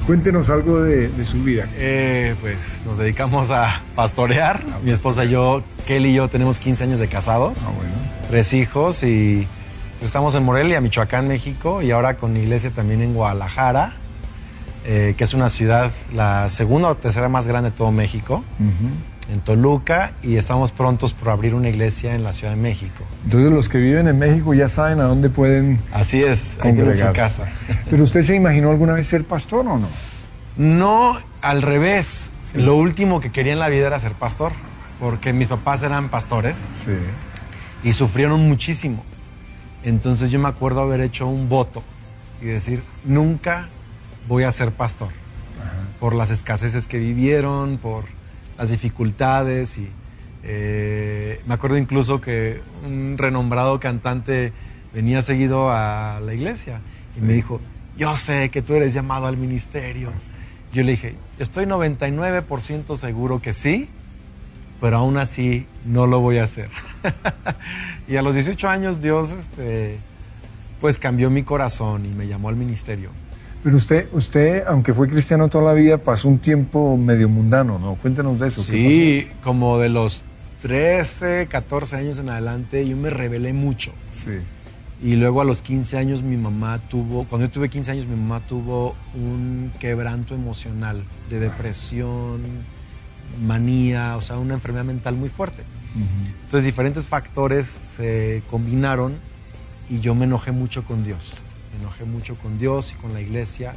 Cuéntenos 0.06 0.50
algo 0.50 0.82
de, 0.82 1.08
de 1.08 1.24
su 1.26 1.42
vida. 1.42 1.68
Eh, 1.74 2.36
pues 2.40 2.82
nos 2.86 2.96
dedicamos 2.96 3.50
a 3.50 3.82
pastorear. 3.96 4.62
Mi 4.84 4.92
esposa 4.92 5.24
y 5.24 5.30
yo, 5.30 5.62
Kelly 5.84 6.10
y 6.10 6.14
yo, 6.14 6.28
tenemos 6.28 6.60
15 6.60 6.84
años 6.84 7.00
de 7.00 7.08
casados, 7.08 7.64
Ah, 7.66 7.72
bueno. 7.76 7.92
tres 8.28 8.52
hijos 8.54 9.02
y 9.02 9.48
estamos 10.00 10.36
en 10.36 10.44
Morelia, 10.44 10.80
Michoacán, 10.80 11.26
México 11.26 11.82
y 11.82 11.90
ahora 11.90 12.16
con 12.18 12.36
iglesia 12.36 12.70
también 12.70 13.02
en 13.02 13.14
Guadalajara, 13.14 13.94
eh, 14.84 15.14
que 15.18 15.24
es 15.24 15.34
una 15.34 15.48
ciudad, 15.48 15.90
la 16.14 16.48
segunda 16.50 16.88
o 16.90 16.94
tercera 16.96 17.28
más 17.28 17.48
grande 17.48 17.70
de 17.70 17.76
todo 17.76 17.90
México, 17.90 18.44
en 19.30 19.40
Toluca 19.40 20.12
y 20.22 20.36
estamos 20.36 20.72
prontos 20.72 21.12
por 21.12 21.30
abrir 21.30 21.54
una 21.54 21.68
iglesia 21.68 22.14
en 22.14 22.22
la 22.22 22.32
Ciudad 22.32 22.54
de 22.54 22.60
México. 22.60 23.04
Entonces 23.24 23.52
los 23.52 23.68
que 23.68 23.78
viven 23.78 24.08
en 24.08 24.18
México 24.18 24.54
ya 24.54 24.68
saben 24.68 25.00
a 25.00 25.04
dónde 25.04 25.30
pueden 25.30 25.80
Así 25.92 26.22
es, 26.22 26.58
tienen 26.62 26.94
su 26.94 27.12
casa. 27.12 27.46
Pero 27.90 28.02
usted 28.02 28.22
se 28.22 28.34
imaginó 28.36 28.70
alguna 28.70 28.94
vez 28.94 29.06
ser 29.06 29.24
pastor 29.24 29.66
o 29.66 29.78
no? 29.78 29.88
No, 30.56 31.18
al 31.42 31.62
revés. 31.62 32.32
Lo 32.54 32.76
último 32.76 33.20
que 33.20 33.30
quería 33.30 33.52
en 33.52 33.58
la 33.58 33.68
vida 33.68 33.88
era 33.88 33.98
ser 33.98 34.12
pastor, 34.12 34.52
porque 35.00 35.32
mis 35.32 35.48
papás 35.48 35.82
eran 35.82 36.08
pastores 36.08 36.68
Sí. 36.84 36.92
y 37.82 37.92
sufrieron 37.92 38.48
muchísimo. 38.48 39.04
Entonces 39.82 40.30
yo 40.30 40.38
me 40.38 40.48
acuerdo 40.48 40.80
haber 40.80 41.00
hecho 41.00 41.26
un 41.26 41.48
voto 41.48 41.82
y 42.40 42.46
decir, 42.46 42.82
nunca 43.04 43.68
voy 44.28 44.44
a 44.44 44.50
ser 44.50 44.72
pastor, 44.72 45.08
por 46.00 46.14
las 46.14 46.30
escaseces 46.30 46.86
que 46.86 46.98
vivieron, 46.98 47.78
por 47.78 48.04
las 48.58 48.70
dificultades 48.70 49.78
y 49.78 49.88
eh, 50.42 51.40
me 51.46 51.54
acuerdo 51.54 51.76
incluso 51.76 52.20
que 52.20 52.60
un 52.84 53.16
renombrado 53.18 53.80
cantante 53.80 54.52
venía 54.94 55.20
seguido 55.22 55.70
a 55.70 56.20
la 56.24 56.34
iglesia 56.34 56.80
y 57.16 57.20
me 57.20 57.32
dijo, 57.32 57.60
yo 57.96 58.16
sé 58.16 58.50
que 58.50 58.62
tú 58.62 58.74
eres 58.74 58.94
llamado 58.94 59.26
al 59.26 59.36
ministerio. 59.36 60.12
Yo 60.72 60.82
le 60.82 60.92
dije, 60.92 61.14
estoy 61.38 61.64
99% 61.64 62.96
seguro 62.96 63.40
que 63.40 63.52
sí, 63.52 63.88
pero 64.80 64.98
aún 64.98 65.16
así 65.16 65.66
no 65.84 66.06
lo 66.06 66.20
voy 66.20 66.38
a 66.38 66.44
hacer. 66.44 66.68
y 68.08 68.16
a 68.16 68.22
los 68.22 68.34
18 68.34 68.68
años 68.68 69.00
Dios 69.00 69.32
este, 69.32 69.98
pues 70.80 70.98
cambió 70.98 71.30
mi 71.30 71.42
corazón 71.42 72.04
y 72.06 72.10
me 72.10 72.26
llamó 72.26 72.48
al 72.48 72.56
ministerio. 72.56 73.10
Pero 73.66 73.78
usted, 73.78 74.06
usted, 74.12 74.62
aunque 74.68 74.94
fue 74.94 75.08
cristiano 75.08 75.48
toda 75.48 75.64
la 75.64 75.72
vida, 75.72 75.98
pasó 75.98 76.28
un 76.28 76.38
tiempo 76.38 76.96
medio 76.96 77.28
mundano, 77.28 77.80
¿no? 77.80 77.96
Cuéntenos 77.96 78.38
de 78.38 78.46
eso. 78.46 78.64
¿qué 78.64 79.26
Sí, 79.26 79.28
como 79.42 79.80
de 79.80 79.88
los 79.88 80.22
13, 80.62 81.48
14 81.48 81.96
años 81.96 82.20
en 82.20 82.28
adelante 82.28 82.86
yo 82.86 82.96
me 82.96 83.10
rebelé 83.10 83.52
mucho. 83.52 83.90
Sí. 84.12 84.38
Y 85.02 85.16
luego 85.16 85.40
a 85.40 85.44
los 85.44 85.62
15 85.62 85.98
años 85.98 86.22
mi 86.22 86.36
mamá 86.36 86.78
tuvo, 86.88 87.24
cuando 87.24 87.48
yo 87.48 87.52
tuve 87.52 87.68
15 87.68 87.90
años 87.90 88.06
mi 88.06 88.14
mamá 88.14 88.38
tuvo 88.46 88.94
un 89.16 89.72
quebranto 89.80 90.36
emocional 90.36 91.02
de 91.28 91.40
depresión, 91.40 92.42
manía, 93.44 94.16
o 94.16 94.20
sea, 94.20 94.38
una 94.38 94.54
enfermedad 94.54 94.84
mental 94.84 95.16
muy 95.16 95.28
fuerte. 95.28 95.64
Entonces 96.44 96.66
diferentes 96.66 97.08
factores 97.08 97.66
se 97.66 98.44
combinaron 98.48 99.14
y 99.90 99.98
yo 99.98 100.14
me 100.14 100.26
enojé 100.26 100.52
mucho 100.52 100.84
con 100.84 101.02
Dios. 101.02 101.42
Me 101.76 101.82
enojé 101.82 102.04
mucho 102.04 102.36
con 102.36 102.58
Dios 102.58 102.92
y 102.92 102.94
con 102.94 103.12
la 103.12 103.20
iglesia. 103.20 103.74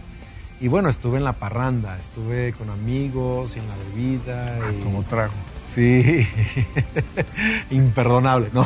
Y 0.62 0.70
bueno, 0.70 0.88
estuve 0.88 1.18
en 1.18 1.26
la 1.26 1.34
parranda, 1.34 1.98
estuve 2.00 2.54
con 2.54 2.70
amigos 2.70 3.58
y 3.58 3.60
en 3.60 3.68
la 3.68 3.76
bebida. 3.76 4.60
Y... 4.72 4.84
Como 4.84 5.04
trago. 5.04 5.34
Sí, 5.66 6.26
imperdonable, 7.70 8.50
¿no? 8.54 8.66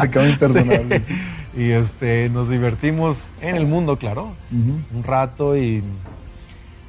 Pecado 0.00 0.28
imperdonable. 0.28 1.02
Sí. 1.54 1.62
Y 1.62 1.70
este, 1.70 2.28
nos 2.28 2.48
divertimos 2.48 3.30
en 3.40 3.56
el 3.56 3.66
mundo, 3.66 3.96
claro, 3.96 4.34
un 4.50 5.02
rato 5.02 5.56
y... 5.56 5.82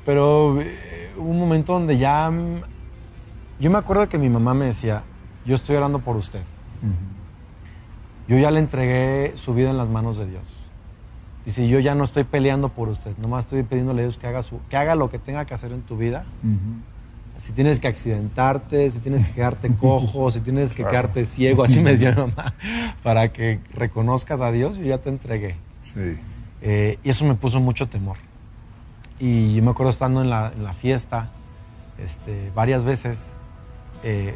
Pero 0.05 0.61
eh, 0.61 1.11
hubo 1.17 1.29
un 1.29 1.39
momento 1.39 1.73
donde 1.73 1.97
ya... 1.97 2.31
Yo 3.59 3.71
me 3.71 3.77
acuerdo 3.77 4.07
que 4.09 4.17
mi 4.17 4.29
mamá 4.29 4.53
me 4.53 4.65
decía, 4.65 5.03
yo 5.45 5.55
estoy 5.55 5.75
orando 5.75 5.99
por 5.99 6.17
usted. 6.17 6.41
Yo 8.27 8.37
ya 8.37 8.51
le 8.51 8.59
entregué 8.59 9.31
su 9.35 9.53
vida 9.53 9.71
en 9.71 9.77
las 9.77 9.89
manos 9.89 10.17
de 10.17 10.27
Dios. 10.27 10.58
Dice, 11.49 11.67
yo 11.67 11.79
ya 11.79 11.95
no 11.95 12.03
estoy 12.03 12.25
peleando 12.25 12.69
por 12.69 12.89
usted, 12.89 13.17
nomás 13.17 13.45
estoy 13.45 13.63
pidiéndole 13.63 14.01
a 14.01 14.03
Dios 14.03 14.19
que 14.19 14.27
haga, 14.27 14.43
su, 14.43 14.59
que 14.69 14.77
haga 14.77 14.93
lo 14.93 15.09
que 15.09 15.17
tenga 15.17 15.45
que 15.45 15.55
hacer 15.55 15.71
en 15.71 15.81
tu 15.81 15.97
vida. 15.97 16.23
Si 17.39 17.53
tienes 17.53 17.79
que 17.79 17.87
accidentarte, 17.87 18.91
si 18.91 18.99
tienes 18.99 19.25
que 19.25 19.33
quedarte 19.33 19.73
cojo, 19.73 20.29
si 20.29 20.41
tienes 20.41 20.73
que 20.73 20.85
quedarte 20.85 21.25
ciego, 21.25 21.63
así 21.63 21.79
me 21.79 21.89
decía 21.89 22.11
mi 22.11 22.17
mamá, 22.17 22.53
para 23.01 23.33
que 23.33 23.59
reconozcas 23.73 24.41
a 24.41 24.51
Dios, 24.51 24.77
yo 24.77 24.83
ya 24.83 24.99
te 24.99 25.09
entregué. 25.09 25.55
Sí. 25.81 26.19
Eh, 26.61 26.99
y 27.03 27.09
eso 27.09 27.25
me 27.25 27.33
puso 27.33 27.59
mucho 27.59 27.89
temor. 27.89 28.17
Y 29.17 29.55
yo 29.55 29.63
me 29.63 29.71
acuerdo 29.71 29.89
estando 29.89 30.21
en 30.21 30.29
la, 30.29 30.51
en 30.55 30.63
la 30.63 30.73
fiesta 30.73 31.31
este, 31.97 32.51
varias 32.53 32.83
veces, 32.83 33.33
eh, 34.03 34.35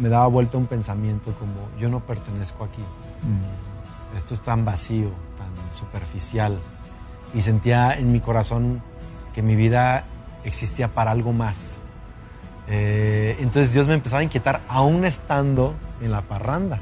me 0.00 0.08
daba 0.08 0.26
vuelta 0.26 0.58
un 0.58 0.66
pensamiento 0.66 1.32
como, 1.38 1.54
yo 1.80 1.88
no 1.88 2.00
pertenezco 2.00 2.64
aquí, 2.64 2.82
Mm. 3.22 3.65
Esto 4.16 4.34
es 4.34 4.40
tan 4.40 4.64
vacío, 4.64 5.10
tan 5.38 5.76
superficial. 5.76 6.58
Y 7.34 7.42
sentía 7.42 7.96
en 7.98 8.12
mi 8.12 8.20
corazón 8.20 8.82
que 9.34 9.42
mi 9.42 9.56
vida 9.56 10.04
existía 10.44 10.88
para 10.88 11.10
algo 11.10 11.32
más. 11.32 11.80
Eh, 12.68 13.36
entonces 13.40 13.72
Dios 13.72 13.86
me 13.86 13.94
empezaba 13.94 14.20
a 14.20 14.24
inquietar 14.24 14.62
aún 14.68 15.04
estando 15.04 15.74
en 16.00 16.10
la 16.10 16.22
parranda. 16.22 16.80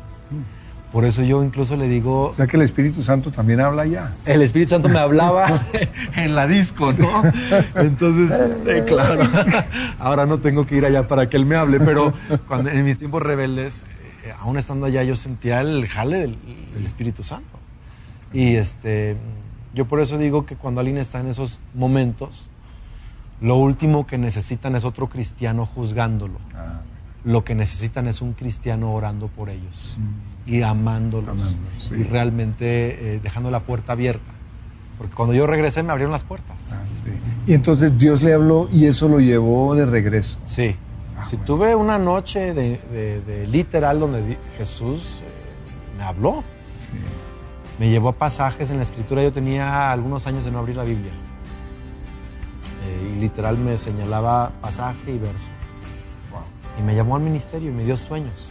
Por 0.92 1.04
eso 1.04 1.22
yo 1.22 1.42
incluso 1.42 1.76
le 1.76 1.88
digo, 1.88 2.28
O 2.28 2.34
sea 2.34 2.46
que 2.46 2.56
el 2.56 2.62
Espíritu 2.62 3.02
Santo 3.02 3.32
también 3.32 3.58
habla 3.60 3.84
ya. 3.84 4.12
el 4.26 4.42
Espíritu 4.42 4.70
Santo 4.70 4.88
me 4.88 5.00
hablaba 5.00 5.62
en 6.16 6.36
la 6.36 6.46
disco, 6.46 6.92
¿no? 6.92 7.24
Entonces, 7.74 8.52
eh, 8.68 8.84
claro, 8.86 9.28
ahora 9.98 10.24
no 10.24 10.38
tengo 10.38 10.64
que 10.64 10.76
ir 10.76 10.86
allá 10.86 11.08
para 11.08 11.28
que 11.28 11.36
Él 11.36 11.46
me 11.46 11.56
hable, 11.56 11.80
pero 11.80 12.12
cuando, 12.46 12.70
en 12.70 12.84
mis 12.84 12.98
tiempos 12.98 13.24
rebeldes, 13.24 13.84
aún 14.32 14.56
estando 14.58 14.86
allá, 14.86 15.02
yo 15.04 15.16
sentía 15.16 15.60
el 15.60 15.86
jale 15.88 16.18
del, 16.18 16.38
del 16.74 16.84
Espíritu 16.86 17.22
Santo. 17.22 17.58
Y 18.32 18.56
este, 18.56 19.16
yo 19.74 19.86
por 19.86 20.00
eso 20.00 20.18
digo 20.18 20.44
que 20.46 20.56
cuando 20.56 20.80
alguien 20.80 20.98
está 20.98 21.20
en 21.20 21.28
esos 21.28 21.60
momentos, 21.74 22.48
lo 23.40 23.56
último 23.56 24.06
que 24.06 24.18
necesitan 24.18 24.74
es 24.76 24.84
otro 24.84 25.08
cristiano 25.08 25.66
juzgándolo. 25.66 26.38
Ah, 26.54 26.80
Lo 27.24 27.44
que 27.44 27.54
necesitan 27.54 28.06
es 28.08 28.20
un 28.22 28.32
cristiano 28.32 28.92
orando 28.92 29.28
por 29.28 29.50
ellos 29.50 29.96
y 30.46 30.62
amándolos 30.62 31.40
Amándolos, 31.40 31.58
sí. 31.88 31.94
y 31.96 32.02
realmente 32.04 33.14
eh, 33.16 33.20
dejando 33.22 33.50
la 33.50 33.60
puerta 33.60 33.92
abierta. 33.92 34.30
Porque 34.98 35.14
cuando 35.14 35.34
yo 35.34 35.46
regresé 35.46 35.82
me 35.82 35.90
abrieron 35.90 36.12
las 36.12 36.22
puertas. 36.24 36.72
ah, 36.72 36.82
sí. 36.86 37.02
Y 37.46 37.54
entonces 37.54 37.96
Dios 37.98 38.22
le 38.22 38.32
habló 38.34 38.68
y 38.72 38.86
eso 38.86 39.08
lo 39.08 39.20
llevó 39.20 39.74
de 39.74 39.86
regreso. 39.86 40.38
Sí. 40.46 40.76
Si 41.28 41.36
tuve 41.38 41.74
una 41.74 41.98
noche 41.98 42.52
de, 42.54 42.78
de- 42.92 43.20
de 43.20 43.46
literal 43.46 44.00
donde 44.00 44.38
Jesús 44.58 45.20
eh, 45.22 45.96
me 45.98 46.04
habló, 46.04 46.42
Sí. 46.80 46.98
me 47.78 47.88
llevó 47.90 48.10
a 48.10 48.12
pasajes 48.12 48.70
en 48.70 48.76
la 48.76 48.82
escritura. 48.82 49.22
Yo 49.22 49.32
tenía 49.32 49.90
algunos 49.90 50.26
años 50.26 50.44
de 50.44 50.50
no 50.50 50.58
abrir 50.60 50.76
la 50.76 50.84
Biblia. 50.84 51.12
Eh, 52.86 53.14
y 53.16 53.20
literal 53.20 53.56
me 53.58 53.78
señalaba 53.78 54.50
pasaje 54.60 55.12
y 55.12 55.18
verso. 55.18 55.46
Y 56.78 56.82
me 56.82 56.94
llamó 56.94 57.16
al 57.16 57.22
ministerio 57.22 57.70
y 57.70 57.72
me 57.72 57.84
dio 57.84 57.96
sueños. 57.96 58.50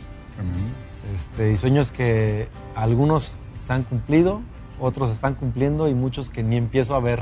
Este, 1.13 1.51
y 1.51 1.57
sueños 1.57 1.91
que 1.91 2.47
algunos 2.75 3.39
se 3.55 3.73
han 3.73 3.83
cumplido, 3.83 4.41
otros 4.79 5.12
están 5.12 5.36
cumpliendo 5.36 5.88
y 5.89 5.93
muchos 5.93 6.29
que 6.29 6.41
ni 6.43 6.55
empiezo 6.57 6.95
a 6.95 6.99
ver. 7.01 7.21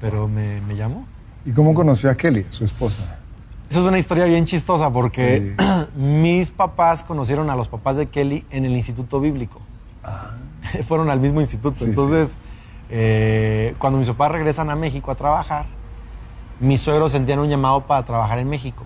Pero 0.00 0.28
me, 0.28 0.60
me 0.62 0.76
llamó. 0.76 1.06
¿Y 1.46 1.52
cómo 1.52 1.72
conoció 1.74 2.10
a 2.10 2.16
Kelly, 2.16 2.44
su 2.50 2.64
esposa? 2.64 3.18
Esa 3.68 3.80
es 3.80 3.86
una 3.86 3.98
historia 3.98 4.24
bien 4.26 4.44
chistosa 4.44 4.90
porque 4.90 5.54
Sí. 5.58 5.96
mis 5.98 6.50
papás 6.50 7.02
conocieron 7.04 7.50
a 7.50 7.56
los 7.56 7.68
papás 7.68 7.96
de 7.96 8.06
Kelly 8.06 8.44
en 8.50 8.64
el 8.64 8.76
Instituto 8.76 9.20
Bíblico. 9.20 9.60
Fueron 10.86 11.10
al 11.10 11.20
mismo 11.20 11.40
instituto. 11.40 11.78
Sí, 11.80 11.84
Entonces, 11.86 12.38
eh, 12.90 13.74
cuando 13.78 13.98
mis 13.98 14.08
papás 14.08 14.32
regresan 14.32 14.70
a 14.70 14.76
México 14.76 15.10
a 15.10 15.14
trabajar, 15.14 15.66
mis 16.60 16.80
suegros 16.80 17.12
sentían 17.12 17.38
un 17.38 17.48
llamado 17.48 17.86
para 17.86 18.04
trabajar 18.04 18.38
en 18.38 18.48
México. 18.48 18.84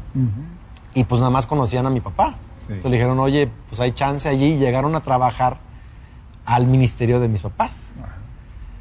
Y 0.94 1.04
pues 1.04 1.20
nada 1.20 1.30
más 1.30 1.46
conocían 1.46 1.86
a 1.86 1.90
mi 1.90 2.00
papá. 2.00 2.36
Entonces 2.62 2.84
le 2.90 2.96
dijeron, 2.96 3.18
oye, 3.18 3.48
pues 3.68 3.80
hay 3.80 3.92
chance 3.92 4.28
allí. 4.28 4.54
Y 4.54 4.58
llegaron 4.58 4.94
a 4.96 5.00
trabajar 5.02 5.58
al 6.44 6.66
ministerio 6.66 7.20
de 7.20 7.28
mis 7.28 7.42
papás. 7.42 7.92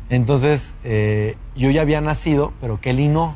Entonces, 0.10 0.76
eh, 0.84 1.38
yo 1.56 1.70
ya 1.70 1.82
había 1.82 2.02
nacido, 2.02 2.54
pero 2.62 2.80
Kelly 2.82 3.08
no. 3.10 3.36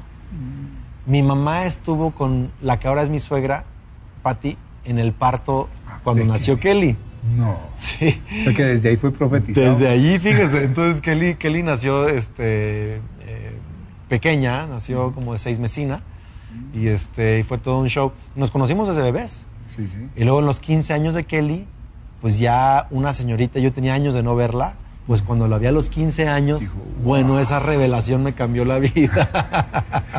Mi 1.05 1.21
mamá 1.23 1.65
estuvo 1.65 2.11
con 2.11 2.51
la 2.61 2.79
que 2.79 2.87
ahora 2.87 3.03
es 3.03 3.09
mi 3.09 3.19
suegra, 3.19 3.65
Patty, 4.21 4.57
en 4.85 4.99
el 4.99 5.11
parto 5.13 5.69
cuando 6.03 6.23
nació 6.25 6.57
Kelly. 6.57 6.95
No. 7.37 7.57
Sí. 7.75 8.21
O 8.41 8.43
sea 8.43 8.53
que 8.53 8.63
desde 8.63 8.89
ahí 8.89 8.97
fue 8.97 9.11
profetizado. 9.11 9.69
Desde 9.69 9.87
allí, 9.87 10.19
fíjese. 10.19 10.65
Entonces 10.65 11.01
Kelly, 11.01 11.35
Kelly 11.35 11.63
nació 11.63 12.09
este, 12.09 12.95
eh, 12.95 13.57
pequeña, 14.09 14.67
nació 14.67 15.13
como 15.13 15.33
de 15.33 15.37
seis 15.37 15.59
mesina. 15.59 16.01
Y 16.73 16.87
este, 16.87 17.39
y 17.39 17.43
fue 17.43 17.57
todo 17.57 17.79
un 17.79 17.87
show. 17.87 18.11
Nos 18.35 18.51
conocimos 18.51 18.87
desde 18.87 19.01
bebés. 19.01 19.47
Sí, 19.69 19.87
sí. 19.87 19.97
Y 20.15 20.23
luego 20.23 20.39
en 20.39 20.45
los 20.45 20.59
15 20.59 20.93
años 20.93 21.15
de 21.15 21.23
Kelly, 21.23 21.65
pues 22.21 22.37
ya 22.37 22.87
una 22.91 23.11
señorita, 23.13 23.59
yo 23.59 23.71
tenía 23.71 23.93
años 23.93 24.13
de 24.13 24.21
no 24.21 24.35
verla, 24.35 24.75
pues 25.07 25.21
cuando 25.21 25.47
la 25.47 25.57
vi 25.57 25.67
a 25.67 25.71
los 25.71 25.89
15 25.89 26.27
años, 26.29 26.61
Dijo, 26.61 26.75
bueno, 27.03 27.39
esa 27.39 27.59
revelación 27.59 28.23
me 28.23 28.33
cambió 28.33 28.63
la 28.65 28.79
vida. 28.79 29.29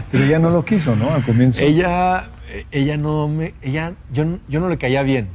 Pero 0.11 0.25
ella 0.25 0.38
no 0.38 0.51
lo 0.51 0.64
quiso, 0.64 0.94
¿no? 0.97 1.11
Al 1.11 1.25
comienzo. 1.25 1.61
ella, 1.62 2.31
ella 2.70 2.97
no 2.97 3.29
me, 3.29 3.55
ella, 3.62 3.94
yo, 4.12 4.25
yo 4.49 4.61
no 4.61 4.68
le 4.68 4.77
caía 4.79 5.03
bien. 5.03 5.29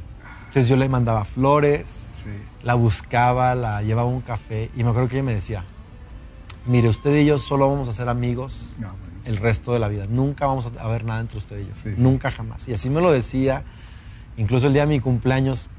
Entonces 0.48 0.68
yo 0.68 0.76
le 0.76 0.88
mandaba 0.88 1.24
flores, 1.24 2.06
Sí. 2.14 2.28
la 2.62 2.74
buscaba, 2.74 3.54
la 3.54 3.80
llevaba 3.82 4.08
a 4.08 4.12
un 4.12 4.20
café 4.20 4.70
y 4.76 4.84
me 4.84 4.90
acuerdo 4.90 5.08
que 5.08 5.16
ella 5.16 5.24
me 5.24 5.34
decía, 5.34 5.64
mire, 6.66 6.88
usted 6.88 7.16
y 7.16 7.24
yo 7.24 7.38
solo 7.38 7.68
vamos 7.70 7.88
a 7.88 7.92
ser 7.94 8.08
amigos 8.10 8.74
No, 8.78 8.88
bueno. 8.88 9.04
el 9.24 9.36
resto 9.38 9.72
de 9.72 9.78
la 9.78 9.88
vida. 9.88 10.06
Nunca 10.08 10.46
vamos 10.46 10.70
a 10.78 10.88
ver 10.88 11.04
nada 11.04 11.20
entre 11.20 11.38
usted 11.38 11.60
y 11.60 11.66
yo. 11.68 11.74
Sí, 11.74 11.94
sí. 11.96 12.02
Nunca 12.02 12.30
jamás. 12.30 12.68
Y 12.68 12.74
así 12.74 12.90
me 12.90 13.00
lo 13.00 13.10
decía, 13.10 13.62
incluso 14.36 14.66
el 14.66 14.74
día 14.74 14.82
de 14.82 14.88
mi 14.88 15.00
cumpleaños, 15.00 15.70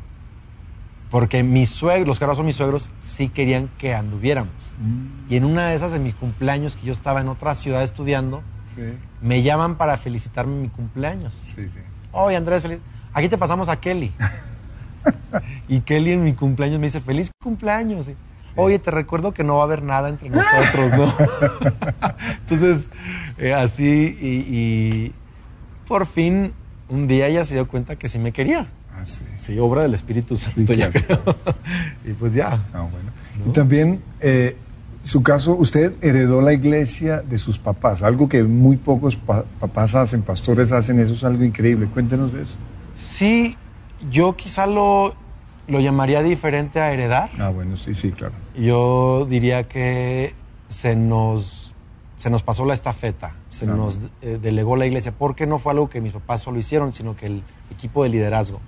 porque 1.11 1.43
mis 1.43 1.69
suegros, 1.69 2.07
los 2.07 2.21
ahora 2.21 2.35
son 2.35 2.45
mis 2.45 2.55
suegros, 2.55 2.89
sí 2.99 3.27
querían 3.29 3.69
que 3.77 3.93
anduviéramos. 3.93 4.75
Mm, 4.79 5.31
Y 5.31 5.35
en 5.35 5.43
una 5.45 5.67
de 5.67 5.75
esas 5.75 5.91
de 5.91 5.99
mis 5.99 6.15
cumpleaños, 6.15 6.75
que 6.77 6.85
yo 6.87 6.93
estaba 6.93 7.21
en 7.21 7.27
otra 7.27 7.53
ciudad 7.53 7.83
estudiando, 7.83 8.41
Sí, 8.73 8.81
me 9.21 9.41
llaman 9.41 9.75
para 9.75 9.97
felicitarme 9.97 10.55
mi 10.55 10.69
cumpleaños. 10.69 11.33
sí, 11.43 11.67
sí. 11.67 11.79
Oye, 12.13 12.37
Andrés, 12.37 12.61
feliz. 12.61 12.79
Aquí 13.13 13.27
te 13.27 13.37
pasamos 13.37 13.67
a 13.67 13.75
Kelly. 13.79 14.13
y 15.67 15.81
Kelly 15.81 16.13
en 16.13 16.23
mi 16.23 16.33
cumpleaños 16.33 16.79
me 16.79 16.85
dice, 16.85 17.01
feliz 17.01 17.29
cumpleaños. 17.43 18.09
Oye, 18.55 18.79
te 18.79 18.89
recuerdo 18.91 19.33
que 19.33 19.43
no 19.43 19.55
va 19.55 19.61
a 19.61 19.65
haber 19.65 19.83
nada 19.83 20.07
entre 20.09 20.29
nosotros, 20.29 20.93
¿no? 20.93 21.13
Entonces, 22.41 22.89
eh, 23.37 23.53
así, 23.53 24.17
y, 24.21 24.55
y 24.55 25.13
por 25.87 26.05
fin, 26.05 26.53
un 26.89 27.07
día 27.07 27.27
ella 27.27 27.43
se 27.43 27.55
dio 27.55 27.67
cuenta 27.67 27.95
que 27.97 28.07
sí 28.09 28.19
me 28.19 28.31
quería. 28.31 28.67
Ah, 29.01 29.05
sí. 29.05 29.23
Sí, 29.37 29.57
obra 29.59 29.81
del 29.83 29.93
Espíritu 29.93 30.35
Santo, 30.35 30.73
ya 30.73 30.89
claro. 30.89 31.23
creo. 31.23 31.35
y 32.05 32.13
pues 32.13 32.33
ya. 32.33 32.59
Ah, 32.73 32.81
bueno. 32.81 33.11
Y 33.47 33.49
también, 33.53 34.01
eh, 34.19 34.55
su 35.03 35.23
caso, 35.23 35.55
usted 35.55 35.93
heredó 36.01 36.41
la 36.41 36.53
iglesia 36.53 37.21
de 37.21 37.37
sus 37.39 37.57
papás, 37.57 38.03
algo 38.03 38.29
que 38.29 38.43
muy 38.43 38.77
pocos 38.77 39.15
pa- 39.15 39.43
papás 39.59 39.95
hacen, 39.95 40.21
pastores 40.21 40.71
hacen, 40.71 40.99
eso 40.99 41.13
es 41.13 41.23
algo 41.23 41.43
increíble. 41.43 41.87
Cuéntenos 41.87 42.31
de 42.33 42.43
eso. 42.43 42.57
Sí, 42.97 43.57
yo 44.11 44.35
quizá 44.35 44.67
lo, 44.67 45.15
lo 45.67 45.79
llamaría 45.79 46.21
diferente 46.21 46.79
a 46.79 46.91
heredar. 46.93 47.29
Ah, 47.39 47.49
bueno, 47.49 47.75
sí, 47.77 47.95
sí, 47.95 48.11
claro. 48.11 48.33
Yo 48.55 49.25
diría 49.27 49.63
que 49.63 50.35
se 50.67 50.95
nos, 50.95 51.70
se 52.21 52.29
nos 52.29 52.43
pasó 52.43 52.65
la 52.65 52.75
estafeta, 52.75 53.33
se 53.49 53.65
Claro. 53.65 53.81
nos 53.81 53.99
eh, 54.21 54.37
delegó 54.39 54.75
la 54.75 54.85
iglesia, 54.85 55.11
porque 55.11 55.47
no 55.47 55.57
fue 55.57 55.71
algo 55.71 55.89
que 55.89 56.01
mis 56.01 56.13
papás 56.13 56.41
solo 56.41 56.59
hicieron, 56.59 56.93
sino 56.93 57.15
que 57.15 57.25
el 57.25 57.41
equipo 57.71 58.03
de 58.03 58.09
liderazgo. 58.09 58.61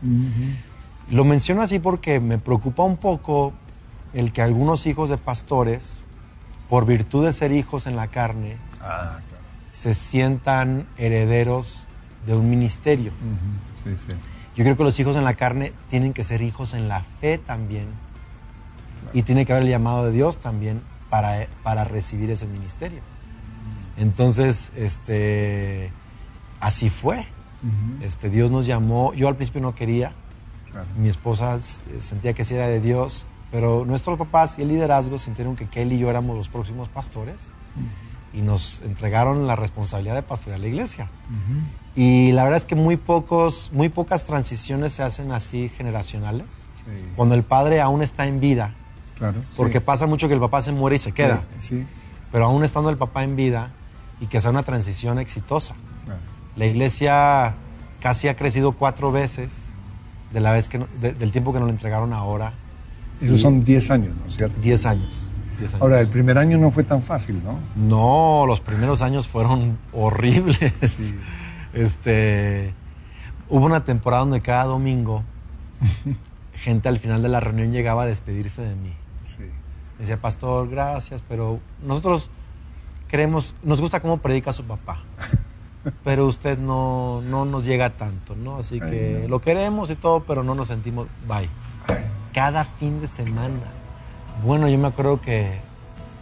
Lo 1.12 1.24
menciono 1.24 1.62
así 1.62 1.78
porque 1.78 2.20
me 2.20 2.40
preocupa 2.40 2.82
un 2.82 2.98
poco 2.98 3.54
el 4.16 4.32
que 4.34 4.42
algunos 4.42 4.88
hijos 4.88 5.10
de 5.12 5.18
pastores, 5.18 6.02
por 6.68 6.88
virtud 6.88 7.26
de 7.26 7.32
ser 7.32 7.52
hijos 7.52 7.86
en 7.86 7.96
la 7.96 8.08
carne, 8.08 8.58
Ah, 8.82 9.20
claro. 9.30 9.44
se 9.72 9.94
sientan 9.94 10.88
herederos 10.98 11.88
de 12.26 12.34
un 12.36 12.50
ministerio. 12.50 13.12
Ujú, 13.12 13.96
Sí, 13.96 14.04
sí. 14.10 14.16
Yo 14.56 14.64
creo 14.64 14.76
que 14.78 14.84
los 14.84 15.00
hijos 15.00 15.16
en 15.16 15.26
la 15.26 15.36
carne 15.36 15.74
tienen 15.92 16.14
que 16.14 16.24
ser 16.24 16.42
hijos 16.42 16.74
en 16.74 16.88
la 16.88 17.02
fe 17.04 17.38
también. 17.38 17.86
Y 19.14 19.22
tiene 19.22 19.46
que 19.46 19.52
haber 19.52 19.66
el 19.66 19.70
llamado 19.70 20.06
de 20.06 20.12
Dios 20.12 20.38
también 20.38 20.82
para, 21.12 21.48
para 21.62 21.84
recibir 21.84 22.32
ese 22.32 22.48
ministerio. 22.48 23.02
Entonces, 23.98 24.72
este, 24.76 25.92
así 26.60 26.90
fue. 26.90 27.26
Este, 28.02 28.30
Dios 28.30 28.52
nos 28.52 28.66
llamó. 28.66 29.14
Yo 29.14 29.28
al 29.28 29.36
principio 29.36 29.62
no 29.62 29.74
quería. 29.76 30.12
claro. 30.72 30.88
Mi 30.98 31.08
esposa 31.08 31.56
s- 31.56 31.82
sentía 32.00 32.34
que 32.34 32.44
sí 32.44 32.56
era 32.56 32.68
de 32.68 32.82
Dios. 32.82 33.26
Pero 33.52 33.86
nuestros 33.86 34.18
papás 34.18 34.58
y 34.58 34.64
el 34.64 34.70
liderazgo 34.70 35.18
sintieron 35.20 35.56
que 35.56 35.68
Kelly 35.68 35.96
y 35.96 36.00
yo 36.00 36.10
éramos 36.10 36.36
los 36.36 36.50
próximos 36.50 36.90
pastores. 36.90 37.52
Y 38.34 38.42
nos 38.42 38.82
entregaron 38.82 39.46
la 39.46 39.56
responsabilidad 39.56 40.16
de 40.16 40.24
pastorear 40.24 40.60
la 40.60 40.68
iglesia. 40.68 41.08
Y 41.96 42.32
la 42.32 42.44
verdad 42.44 42.58
es 42.58 42.66
que 42.66 42.74
muy, 42.76 42.98
pocos, 42.98 43.70
muy 43.72 43.90
pocas 43.90 44.26
transiciones 44.26 44.92
se 44.94 45.04
hacen 45.04 45.32
así 45.32 45.70
generacionales. 45.70 46.48
sí, 46.84 46.92
Cuando 47.16 47.36
el 47.36 47.44
padre 47.44 47.80
aún 47.80 48.02
está 48.02 48.26
en 48.26 48.40
vida, 48.40 48.74
claro. 49.20 49.44
porque 49.56 49.78
sí. 49.80 49.86
pasa 49.86 50.08
mucho 50.08 50.28
que 50.28 50.34
el 50.34 50.40
papá 50.40 50.64
se 50.64 50.72
muere 50.72 50.96
y 50.96 51.00
se 51.00 51.12
queda, 51.12 51.44
Sí, 51.60 51.86
pero 52.32 52.46
aún 52.46 52.64
estando 52.64 52.90
el 52.90 52.98
papá 52.98 53.24
en 53.24 53.36
vida 53.36 53.70
y 54.22 54.28
que 54.28 54.40
sea 54.42 54.52
una 54.52 54.64
transición 54.64 55.20
exitosa. 55.20 55.76
La 56.56 56.66
iglesia 56.66 57.56
casi 58.00 58.28
ha 58.28 58.36
crecido 58.36 58.74
cuatro 58.74 59.12
veces 59.12 59.70
de 60.32 60.40
la 60.40 60.52
vez 60.52 60.70
que 60.70 60.80
de- 61.02 61.14
del 61.14 61.32
tiempo 61.32 61.52
que 61.54 61.60
nos 61.60 61.68
lo 61.68 61.72
entregaron 61.74 62.14
ahora, 62.14 62.54
Esos 63.22 63.40
son 63.42 63.64
10 63.64 63.90
años, 63.92 64.16
¿no 64.22 64.28
es 64.30 64.36
cierto? 64.38 64.60
10 64.62 64.86
años. 64.86 65.30
10 65.60 65.74
años. 65.74 65.82
Ahora, 65.82 66.02
el 66.02 66.10
primer 66.10 66.38
año 66.38 66.58
no 66.58 66.72
fue 66.72 66.84
tan 66.84 67.02
fácil, 67.02 67.42
¿no? 67.44 67.58
No, 67.76 68.46
los 68.46 68.60
primeros 68.60 69.02
años 69.02 69.28
fueron 69.28 69.78
horribles. 69.94 70.60
Sí. 70.82 71.16
Este, 71.74 72.74
hubo 73.50 73.66
una 73.66 73.84
temporada 73.84 74.22
donde 74.24 74.42
cada 74.42 74.66
domingo 74.66 75.24
gente 76.56 76.90
al 76.90 77.00
final 77.00 77.22
de 77.22 77.30
la 77.30 77.40
reunión 77.40 77.72
llegaba 77.72 78.04
a 78.04 78.06
despedirse 78.06 78.62
de 78.62 78.76
mí. 78.76 78.94
Sí. 79.26 79.44
Decía, 80.00 80.18
pastor, 80.18 80.70
gracias, 80.70 81.24
pero 81.28 81.60
nosotros 81.86 82.30
queremos, 83.14 83.54
nos 83.62 83.80
gusta 83.80 84.00
cómo 84.00 84.18
predica 84.18 84.52
su 84.52 84.64
papá, 84.64 84.98
pero 86.04 86.26
usted 86.26 86.58
no, 86.58 87.22
no 87.22 87.46
nos 87.46 87.64
llega 87.64 87.92
tanto, 87.92 88.36
¿no? 88.36 88.58
Así 88.58 88.80
que 88.80 89.18
Ay, 89.18 89.22
no. 89.22 89.28
lo 89.28 89.40
queremos 89.40 89.92
y 89.92 89.96
todo, 89.96 90.22
pero 90.22 90.42
no 90.44 90.56
nos 90.56 90.70
sentimos, 90.70 91.06
bye. 91.28 91.48
Cada 92.34 92.64
fin 92.64 93.02
de 93.02 93.08
semana. 93.08 93.60
Bueno, 94.44 94.68
yo 94.68 94.80
me 94.80 94.88
acuerdo 94.88 95.22
que 95.22 95.60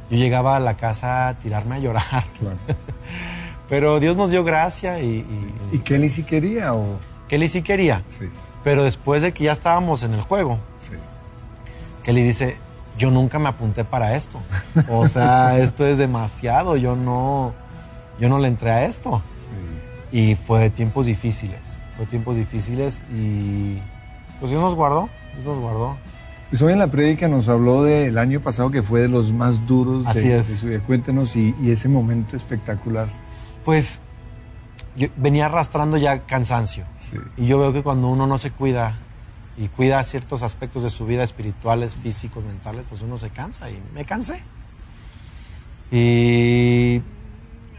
yo 0.09 0.17
llegaba 0.17 0.57
a 0.57 0.59
la 0.59 0.75
casa 0.75 1.29
a 1.29 1.39
tirarme 1.39 1.75
a 1.75 1.79
llorar, 1.79 2.25
Claro. 2.37 2.57
pero 3.69 4.01
Dios 4.01 4.17
nos 4.17 4.29
dio 4.29 4.43
gracia 4.43 4.99
y, 4.99 5.19
y, 5.19 5.55
¿Y 5.71 5.77
Kelly 5.79 6.09
sí 6.09 6.23
quería 6.23 6.73
o...? 6.73 6.99
Kelly 7.29 7.47
sí 7.47 7.61
quería, 7.61 8.03
Sí, 8.09 8.25
pero 8.65 8.83
después 8.83 9.21
de 9.21 9.31
que 9.31 9.45
ya 9.45 9.53
estábamos 9.53 10.03
en 10.03 10.13
el 10.13 10.19
juego, 10.21 10.59
sí. 10.81 10.91
Kelly 12.03 12.21
dice, 12.23 12.57
yo 13.01 13.11
nunca 13.11 13.39
me 13.39 13.49
apunté 13.49 13.83
para 13.83 14.15
esto. 14.15 14.39
O 14.89 15.07
sea, 15.07 15.57
esto 15.65 15.85
es 15.85 15.97
demasiado, 15.97 16.77
yo 16.77 16.95
no, 16.95 17.53
yo 18.19 18.29
no 18.29 18.39
le 18.39 18.47
entré 18.47 18.71
a 18.71 18.85
esto. 18.85 19.21
sí. 20.11 20.17
Y 20.17 20.35
fue 20.35 20.69
tiempos 20.69 21.05
difíciles, 21.05 21.81
fue 21.97 22.05
tiempos 22.05 22.35
difíciles 22.35 23.01
y 23.13 23.77
pues 24.39 24.51
Dios 24.51 24.61
nos 24.61 24.75
guardó, 24.75 25.09
Dios 25.35 25.45
nos 25.45 25.59
guardó. 25.59 25.97
Pues 26.49 26.61
hoy 26.61 26.73
en 26.73 26.79
la 26.79 26.87
prédica 26.87 27.29
nos 27.29 27.47
habló 27.47 27.83
del 27.83 28.17
año 28.17 28.41
pasado 28.41 28.71
que 28.71 28.83
fue 28.83 28.99
de 29.01 29.07
los 29.07 29.31
más 29.31 29.65
duros 29.65 30.05
Así 30.05 30.27
de, 30.27 30.37
es. 30.39 30.49
de 30.49 30.55
su 30.57 30.67
vida. 30.67 30.79
Cuéntenos 30.85 31.35
y, 31.37 31.55
y 31.61 31.71
ese 31.71 31.87
momento 31.87 32.35
espectacular. 32.35 33.07
Pues 33.63 33.99
yo 34.97 35.07
venía 35.15 35.45
arrastrando 35.45 35.95
ya 35.95 36.19
cansancio 36.25 36.83
Sí. 36.97 37.17
y 37.37 37.45
yo 37.47 37.57
veo 37.57 37.71
que 37.71 37.81
cuando 37.81 38.07
uno 38.09 38.27
no 38.27 38.37
se 38.37 38.51
cuida 38.51 38.97
y 39.57 39.67
cuida 39.67 40.03
ciertos 40.03 40.43
aspectos 40.43 40.83
de 40.83 40.89
su 40.89 41.05
vida 41.05 41.23
espirituales, 41.23 41.95
físicos, 41.95 42.43
mentales, 42.43 42.85
pues 42.87 43.01
uno 43.01 43.17
se 43.17 43.29
cansa 43.29 43.69
y 43.69 43.81
me 43.93 44.05
cansé. 44.05 44.43
Y 45.91 47.01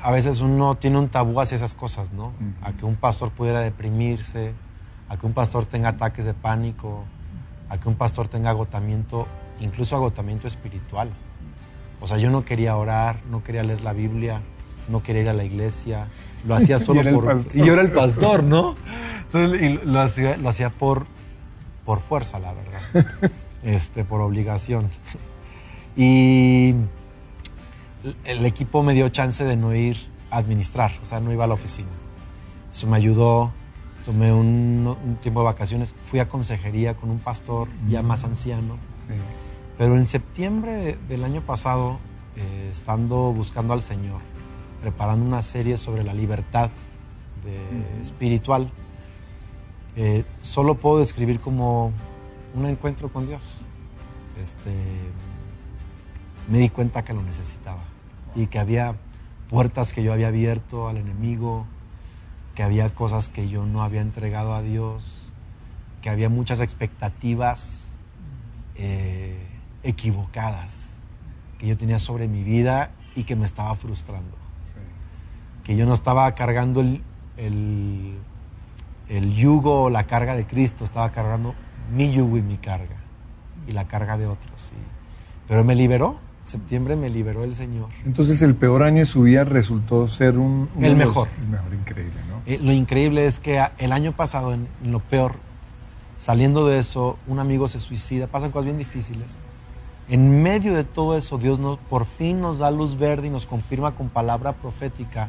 a 0.02 0.10
veces 0.10 0.40
uno 0.40 0.76
tiene 0.76 0.98
un 0.98 1.08
tabú 1.08 1.40
hacia 1.40 1.56
esas 1.56 1.74
cosas, 1.74 2.12
¿no? 2.12 2.32
A 2.62 2.72
que 2.72 2.84
un 2.84 2.96
pastor 2.96 3.30
pudiera 3.30 3.60
deprimirse, 3.60 4.52
a 5.08 5.16
que 5.16 5.26
un 5.26 5.32
pastor 5.32 5.64
tenga 5.64 5.90
ataques 5.90 6.24
de 6.24 6.34
pánico, 6.34 7.04
a 7.68 7.78
que 7.78 7.88
un 7.88 7.94
pastor 7.94 8.28
tenga 8.28 8.50
agotamiento, 8.50 9.26
incluso 9.60 9.96
agotamiento 9.96 10.46
espiritual. 10.46 11.10
O 12.00 12.06
sea, 12.06 12.18
yo 12.18 12.30
no 12.30 12.44
quería 12.44 12.76
orar, 12.76 13.20
no 13.30 13.42
quería 13.42 13.62
leer 13.62 13.80
la 13.80 13.92
Biblia, 13.92 14.42
no 14.88 15.02
quería 15.02 15.22
ir 15.22 15.28
a 15.28 15.34
la 15.34 15.44
iglesia, 15.44 16.08
lo 16.46 16.54
hacía 16.54 16.78
solo 16.80 17.00
el 17.00 17.14
por... 17.14 17.24
pastor. 17.24 17.56
Y 17.56 17.64
yo 17.64 17.72
era 17.72 17.82
el 17.82 17.92
pastor, 17.92 18.42
¿no? 18.42 18.74
Entonces, 19.22 19.62
y 19.62 19.86
lo 19.86 20.00
hacía, 20.00 20.36
lo 20.36 20.48
hacía 20.48 20.70
por, 20.70 21.06
por 21.84 22.00
fuerza, 22.00 22.38
la 22.38 22.52
verdad. 22.54 22.80
Este, 23.64 24.02
por 24.04 24.20
obligación. 24.20 24.90
Y 25.96 26.74
el 28.24 28.44
equipo 28.44 28.82
me 28.82 28.92
dio 28.94 29.08
chance 29.08 29.44
de 29.44 29.56
no 29.56 29.72
ir 29.74 29.96
a 30.30 30.38
administrar, 30.38 30.90
o 31.00 31.04
sea, 31.04 31.20
no 31.20 31.32
iba 31.32 31.44
a 31.44 31.46
la 31.46 31.54
oficina. 31.54 31.88
Eso 32.72 32.86
me 32.88 32.96
ayudó, 32.96 33.52
tomé 34.04 34.32
un, 34.32 34.96
un 35.04 35.16
tiempo 35.16 35.40
de 35.40 35.44
vacaciones, 35.44 35.94
fui 36.10 36.18
a 36.18 36.28
consejería 36.28 36.94
con 36.94 37.10
un 37.10 37.18
pastor 37.20 37.68
ya 37.88 38.02
más 38.02 38.24
anciano. 38.24 38.74
Sí. 39.06 39.14
Pero 39.78 39.96
en 39.96 40.06
septiembre 40.08 40.72
de- 40.72 40.98
del 41.08 41.22
año 41.22 41.42
pasado, 41.42 41.98
eh, 42.36 42.70
estando 42.72 43.32
buscando 43.32 43.74
al 43.74 43.82
Señor, 43.82 44.20
preparando 44.80 45.24
una 45.24 45.42
serie 45.42 45.76
sobre 45.76 46.02
la 46.02 46.14
libertad 46.14 46.70
de- 47.44 48.02
espiritual, 48.02 48.70
eh, 49.96 50.24
solo 50.40 50.76
puedo 50.76 50.98
describir 50.98 51.40
como 51.40 51.92
un 52.54 52.66
encuentro 52.66 53.12
con 53.12 53.26
Dios. 53.26 53.64
Este, 54.40 54.72
me 56.50 56.58
di 56.58 56.68
cuenta 56.68 57.04
que 57.04 57.12
lo 57.12 57.22
necesitaba 57.22 57.82
y 58.34 58.46
que 58.46 58.58
había 58.58 58.96
puertas 59.48 59.92
que 59.92 60.02
yo 60.02 60.12
había 60.12 60.28
abierto 60.28 60.88
al 60.88 60.96
enemigo, 60.96 61.66
que 62.54 62.62
había 62.62 62.94
cosas 62.94 63.28
que 63.28 63.48
yo 63.48 63.66
no 63.66 63.82
había 63.82 64.00
entregado 64.00 64.54
a 64.54 64.62
Dios, 64.62 65.32
que 66.00 66.10
había 66.10 66.28
muchas 66.28 66.60
expectativas 66.60 67.96
eh, 68.74 69.38
equivocadas 69.82 70.96
que 71.58 71.66
yo 71.68 71.76
tenía 71.76 71.98
sobre 71.98 72.26
mi 72.26 72.42
vida 72.42 72.90
y 73.14 73.24
que 73.24 73.36
me 73.36 73.46
estaba 73.46 73.74
frustrando. 73.76 74.36
Que 75.62 75.76
yo 75.76 75.86
no 75.86 75.94
estaba 75.94 76.34
cargando 76.34 76.80
el, 76.80 77.02
el, 77.36 78.18
el 79.16 79.34
yugo 79.34 79.82
o 79.84 79.90
la 79.90 80.04
carga 80.04 80.34
de 80.34 80.46
Cristo, 80.46 80.84
estaba 80.84 81.10
cargando 81.10 81.54
mi 81.94 82.12
yugo 82.12 82.38
y 82.38 82.42
mi 82.42 82.56
carga 82.56 82.96
y 83.68 83.72
la 83.72 83.86
carga 83.86 84.16
de 84.18 84.26
otros. 84.26 84.70
y- 84.74 85.48
pero 85.48 85.64
me 85.64 85.74
liberó, 85.74 86.16
en 86.40 86.46
septiembre 86.46 86.96
me 86.96 87.10
liberó 87.10 87.44
el 87.44 87.54
Señor. 87.54 87.88
Entonces 88.06 88.40
el 88.42 88.54
peor 88.54 88.82
año 88.82 88.98
de 89.00 89.06
su 89.06 89.22
vida 89.22 89.44
resultó 89.44 90.08
ser 90.08 90.38
un... 90.38 90.68
El 90.80 90.90
los- 90.90 90.98
mejor. 90.98 91.28
El 91.42 91.48
mejor, 91.48 91.74
increíble, 91.74 92.20
¿no? 92.28 92.42
Eh, 92.46 92.58
lo 92.62 92.72
increíble 92.72 93.26
es 93.26 93.38
que 93.38 93.62
el 93.78 93.92
año 93.92 94.12
pasado, 94.12 94.54
en, 94.54 94.66
en 94.82 94.92
lo 94.92 95.00
peor, 95.00 95.34
saliendo 96.18 96.66
de 96.66 96.78
eso, 96.78 97.18
un 97.26 97.38
amigo 97.38 97.68
se 97.68 97.78
suicida, 97.80 98.26
pasan 98.28 98.50
cosas 98.50 98.66
bien 98.66 98.78
difíciles. 98.78 99.38
En 100.08 100.42
medio 100.42 100.74
de 100.74 100.84
todo 100.84 101.16
eso, 101.16 101.38
Dios 101.38 101.58
nos, 101.58 101.78
por 101.78 102.06
fin 102.06 102.40
nos 102.40 102.58
da 102.58 102.70
luz 102.70 102.98
verde 102.98 103.26
y 103.28 103.30
nos 103.30 103.46
confirma 103.46 103.92
con 103.92 104.08
palabra 104.08 104.52
profética 104.52 105.28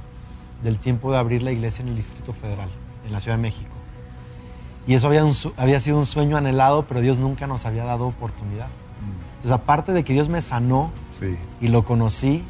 del 0.64 0.80
tiempo 0.80 1.12
de 1.12 1.18
abrir 1.18 1.44
la 1.44 1.52
iglesia 1.52 1.84
en 1.84 1.90
el 1.90 1.96
Distrito 1.96 2.34
Federal, 2.34 2.70
en 3.06 3.12
la 3.12 3.20
Ciudad 3.20 3.38
de 3.38 3.42
México. 3.42 3.73
Y 4.86 4.94
eso 4.96 5.08
había, 5.08 5.24
un 5.24 5.34
había 5.58 5.80
sido 5.80 5.98
un 5.98 6.06
sueño 6.06 6.36
anhelado, 6.38 6.86
pero 6.88 7.00
Dios 7.02 7.18
nunca 7.18 7.48
nos 7.48 7.66
había 7.66 7.86
dado 7.86 8.08
oportunidad. 8.08 8.68
Entonces, 9.38 9.52
aparte 9.52 9.92
de 9.94 10.04
que 10.04 10.14
Dios 10.14 10.30
me 10.30 10.42
sanó 10.42 10.92
Sí. 11.20 11.36
y 11.62 11.68
lo 11.70 11.84
conocí, 11.84 12.44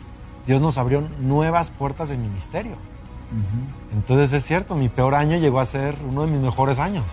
Dios 0.47 0.61
nos 0.61 0.77
abrió 0.77 1.03
nuevas 1.21 1.69
puertas 1.69 2.09
de 2.09 2.17
ministerio. 2.17 2.71
Ujú. 2.73 3.97
Entonces 3.97 4.33
es 4.33 4.43
cierto, 4.43 4.75
mi 4.75 4.89
peor 4.89 5.15
año 5.15 5.37
llegó 5.37 5.59
a 5.59 5.65
ser 5.65 5.95
uno 6.07 6.25
de 6.25 6.31
mis 6.31 6.41
mejores 6.41 6.79
años. 6.79 7.05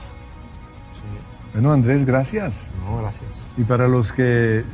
Sí. 0.93 1.03
Bueno, 1.55 1.73
Andrés, 1.73 2.05
gracias. 2.05 2.63
No, 2.89 2.99
gracias. 2.99 3.47
Y 3.57 3.63
para 3.65 3.89
los 3.89 4.13
que 4.13 4.65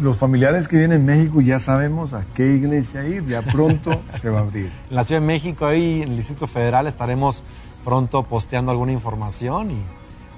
los 0.00 0.18
familiares 0.18 0.68
que 0.68 0.76
vienen 0.76 1.00
en 1.00 1.06
México 1.06 1.40
ya 1.40 1.58
sabemos 1.58 2.12
a 2.12 2.24
qué 2.34 2.54
iglesia 2.54 3.06
ir, 3.06 3.26
ya 3.26 3.40
pronto 3.42 3.90
se 4.20 4.28
va 4.28 4.40
a 4.40 4.42
abrir. 4.42 4.70
En 4.90 4.96
la 4.96 5.04
Ciudad 5.04 5.20
de 5.22 5.26
México, 5.26 5.64
ahí 5.66 6.02
en 6.02 6.10
el 6.10 6.16
Distrito 6.16 6.46
Federal, 6.46 6.86
estaremos 6.86 7.42
pronto 7.86 8.24
posteando 8.24 8.72
alguna 8.72 8.90
información 8.90 9.70
y 9.70 9.78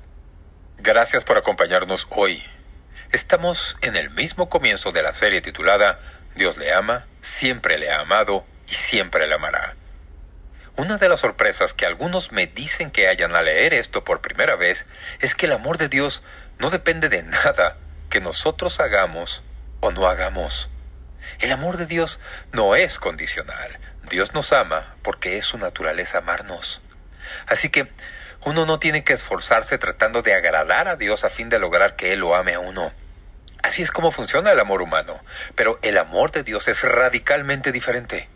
Gracias 0.80 1.24
por 1.24 1.38
acompañarnos 1.38 2.08
hoy. 2.10 2.44
Estamos 3.12 3.78
en 3.82 3.96
el 3.96 4.10
mismo 4.10 4.50
comienzo 4.50 4.92
de 4.92 5.04
la 5.04 5.14
serie 5.14 5.42
titulada 5.42 6.00
Dios 6.36 6.58
le 6.58 6.74
ama, 6.74 7.06
siempre 7.22 7.78
le 7.78 7.92
ha 7.92 8.02
amado 8.02 8.46
y 8.68 8.74
siempre 8.74 9.28
le 9.28 9.36
amará. 9.36 9.76
Una 10.78 10.98
de 10.98 11.10
las 11.10 11.20
sorpresas 11.20 11.74
que 11.74 11.86
algunos 11.86 12.32
me 12.32 12.48
dicen 12.48 12.90
que 12.90 13.08
hayan 13.08 13.36
al 13.36 13.46
leer 13.46 13.74
esto 13.74 14.04
por 14.04 14.22
primera 14.22 14.56
vez 14.56 14.88
es 15.20 15.36
que 15.36 15.46
el 15.46 15.52
amor 15.52 15.78
de 15.78 15.90
Dios 15.90 16.24
no 16.58 16.70
depende 16.70 17.10
de 17.10 17.24
nada 17.24 17.78
que 18.10 18.22
nosotros 18.22 18.80
hagamos 18.80 19.44
o 19.82 19.92
no 19.92 20.08
hagamos. 20.08 20.70
El 21.40 21.52
amor 21.52 21.78
de 21.78 21.86
Dios 21.86 22.20
no 22.54 22.76
es 22.76 22.98
condicional. 22.98 23.78
Dios 24.10 24.34
nos 24.34 24.52
ama 24.54 24.96
porque 25.04 25.38
es 25.38 25.46
su 25.46 25.58
naturaleza 25.58 26.20
amarnos. 26.20 26.82
Así 27.48 27.70
que 27.70 27.88
uno 28.44 28.66
no 28.66 28.80
tiene 28.80 29.04
que 29.04 29.14
esforzarse 29.14 29.78
tratando 29.78 30.22
de 30.22 30.34
agradar 30.34 30.88
a 30.88 30.96
Dios 30.96 31.24
a 31.24 31.30
fin 31.30 31.50
de 31.50 31.60
lograr 31.60 31.96
que 31.96 32.14
Él 32.14 32.20
lo 32.20 32.36
ame 32.36 32.56
a 32.56 32.60
uno. 32.60 32.92
Así 33.62 33.84
es 33.84 33.92
como 33.92 34.12
funciona 34.12 34.52
el 34.52 34.60
amor 34.60 34.82
humano, 34.82 35.22
pero 35.56 35.78
el 35.84 35.98
amor 35.98 36.32
de 36.32 36.44
Dios 36.44 36.68
es 36.68 36.82
radicalmente 36.82 37.72
diferente. 37.72 38.28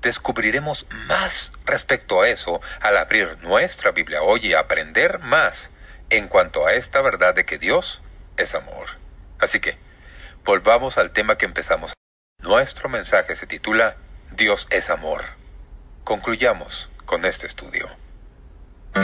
Descubriremos 0.00 0.86
más 1.06 1.52
respecto 1.66 2.22
a 2.22 2.28
eso 2.28 2.60
al 2.80 2.96
abrir 2.96 3.38
nuestra 3.42 3.90
Biblia 3.90 4.22
hoy 4.22 4.46
y 4.46 4.54
aprender 4.54 5.18
más 5.18 5.70
en 6.08 6.28
cuanto 6.28 6.66
a 6.66 6.74
esta 6.74 7.02
verdad 7.02 7.34
de 7.34 7.44
que 7.44 7.58
Dios 7.58 8.02
es 8.36 8.54
amor. 8.54 8.86
Así 9.40 9.60
que, 9.60 9.76
volvamos 10.44 10.96
al 10.96 11.10
tema 11.10 11.36
que 11.36 11.46
empezamos. 11.46 11.92
Nuestro 12.40 12.88
mensaje 12.88 13.36
se 13.36 13.46
titula 13.46 13.96
Dios 14.30 14.68
es 14.70 14.88
amor. 14.90 15.22
Concluyamos 16.04 16.88
con 17.04 17.24
este 17.24 17.46
estudio. 17.46 17.99
¿A 18.94 19.02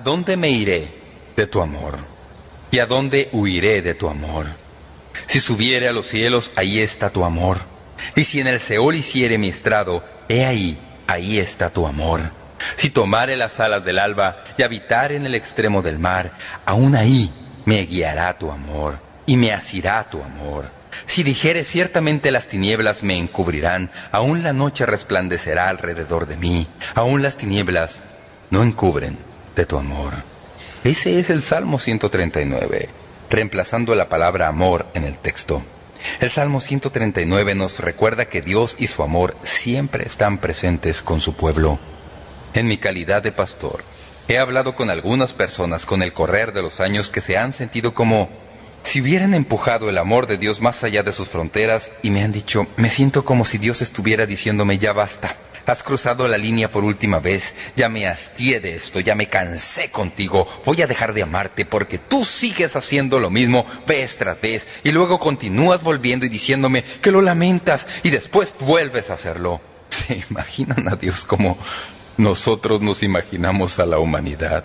dónde 0.00 0.36
me 0.36 0.50
iré 0.50 0.88
de 1.36 1.46
tu 1.46 1.60
amor? 1.60 1.94
¿Y 2.72 2.80
a 2.80 2.86
dónde 2.86 3.28
huiré 3.32 3.80
de 3.80 3.94
tu 3.94 4.08
amor? 4.08 4.63
Si 5.34 5.40
subiere 5.40 5.88
a 5.88 5.92
los 5.92 6.06
cielos, 6.06 6.52
ahí 6.54 6.78
está 6.78 7.10
tu 7.10 7.24
amor. 7.24 7.58
Y 8.14 8.22
si 8.22 8.38
en 8.38 8.46
el 8.46 8.60
Seol 8.60 8.94
hiciere 8.94 9.36
mi 9.36 9.48
estrado, 9.48 10.04
he 10.28 10.46
ahí, 10.46 10.78
ahí 11.08 11.40
está 11.40 11.70
tu 11.70 11.88
amor. 11.88 12.20
Si 12.76 12.88
tomare 12.88 13.36
las 13.36 13.58
alas 13.58 13.84
del 13.84 13.98
alba 13.98 14.44
y 14.56 14.62
habitar 14.62 15.10
en 15.10 15.26
el 15.26 15.34
extremo 15.34 15.82
del 15.82 15.98
mar, 15.98 16.30
aún 16.64 16.94
ahí 16.94 17.32
me 17.64 17.84
guiará 17.84 18.38
tu 18.38 18.52
amor 18.52 19.00
y 19.26 19.36
me 19.36 19.52
asirá 19.52 20.08
tu 20.08 20.22
amor. 20.22 20.70
Si 21.04 21.24
dijere 21.24 21.64
ciertamente 21.64 22.30
las 22.30 22.46
tinieblas 22.46 23.02
me 23.02 23.18
encubrirán, 23.18 23.90
aún 24.12 24.44
la 24.44 24.52
noche 24.52 24.86
resplandecerá 24.86 25.68
alrededor 25.68 26.28
de 26.28 26.36
mí, 26.36 26.68
aún 26.94 27.22
las 27.22 27.36
tinieblas 27.36 28.04
no 28.50 28.62
encubren 28.62 29.18
de 29.56 29.66
tu 29.66 29.78
amor. 29.78 30.12
Ese 30.84 31.18
es 31.18 31.28
el 31.28 31.42
Salmo 31.42 31.80
139, 31.80 32.88
reemplazando 33.34 33.96
la 33.96 34.08
palabra 34.08 34.46
amor 34.46 34.86
en 34.94 35.02
el 35.02 35.18
texto. 35.18 35.60
El 36.20 36.30
Salmo 36.30 36.60
139 36.60 37.56
nos 37.56 37.80
recuerda 37.80 38.26
que 38.26 38.42
Dios 38.42 38.76
y 38.78 38.86
su 38.86 39.02
amor 39.02 39.34
siempre 39.42 40.06
están 40.06 40.38
presentes 40.38 41.02
con 41.02 41.20
su 41.20 41.34
pueblo. 41.34 41.80
En 42.52 42.68
mi 42.68 42.78
calidad 42.78 43.22
de 43.22 43.32
pastor, 43.32 43.82
he 44.28 44.38
hablado 44.38 44.76
con 44.76 44.88
algunas 44.88 45.34
personas 45.34 45.84
con 45.84 46.02
el 46.02 46.12
correr 46.12 46.52
de 46.52 46.62
los 46.62 46.78
años 46.78 47.10
que 47.10 47.20
se 47.20 47.36
han 47.36 47.52
sentido 47.52 47.92
como 47.92 48.30
si 48.84 49.00
hubieran 49.00 49.34
empujado 49.34 49.88
el 49.88 49.98
amor 49.98 50.28
de 50.28 50.38
Dios 50.38 50.60
más 50.60 50.84
allá 50.84 51.02
de 51.02 51.12
sus 51.12 51.28
fronteras 51.28 51.90
y 52.02 52.10
me 52.10 52.22
han 52.22 52.30
dicho, 52.30 52.68
me 52.76 52.88
siento 52.88 53.24
como 53.24 53.44
si 53.44 53.58
Dios 53.58 53.82
estuviera 53.82 54.26
diciéndome 54.26 54.78
ya 54.78 54.92
basta. 54.92 55.34
Has 55.66 55.82
cruzado 55.82 56.28
la 56.28 56.36
línea 56.36 56.70
por 56.70 56.84
última 56.84 57.20
vez, 57.20 57.54
ya 57.74 57.88
me 57.88 58.06
hastié 58.06 58.60
de 58.60 58.74
esto, 58.74 59.00
ya 59.00 59.14
me 59.14 59.28
cansé 59.28 59.90
contigo, 59.90 60.46
voy 60.66 60.82
a 60.82 60.86
dejar 60.86 61.14
de 61.14 61.22
amarte 61.22 61.64
porque 61.64 61.98
tú 61.98 62.24
sigues 62.24 62.76
haciendo 62.76 63.18
lo 63.18 63.30
mismo 63.30 63.64
vez 63.86 64.18
tras 64.18 64.40
vez 64.40 64.66
y 64.82 64.92
luego 64.92 65.18
continúas 65.18 65.82
volviendo 65.82 66.26
y 66.26 66.28
diciéndome 66.28 66.84
que 67.00 67.10
lo 67.10 67.22
lamentas 67.22 67.86
y 68.02 68.10
después 68.10 68.54
vuelves 68.60 69.10
a 69.10 69.14
hacerlo. 69.14 69.60
¿Se 69.88 70.22
imaginan 70.28 70.88
a 70.88 70.96
Dios 70.96 71.24
como 71.24 71.56
nosotros 72.18 72.82
nos 72.82 73.02
imaginamos 73.02 73.78
a 73.78 73.86
la 73.86 73.98
humanidad? 73.98 74.64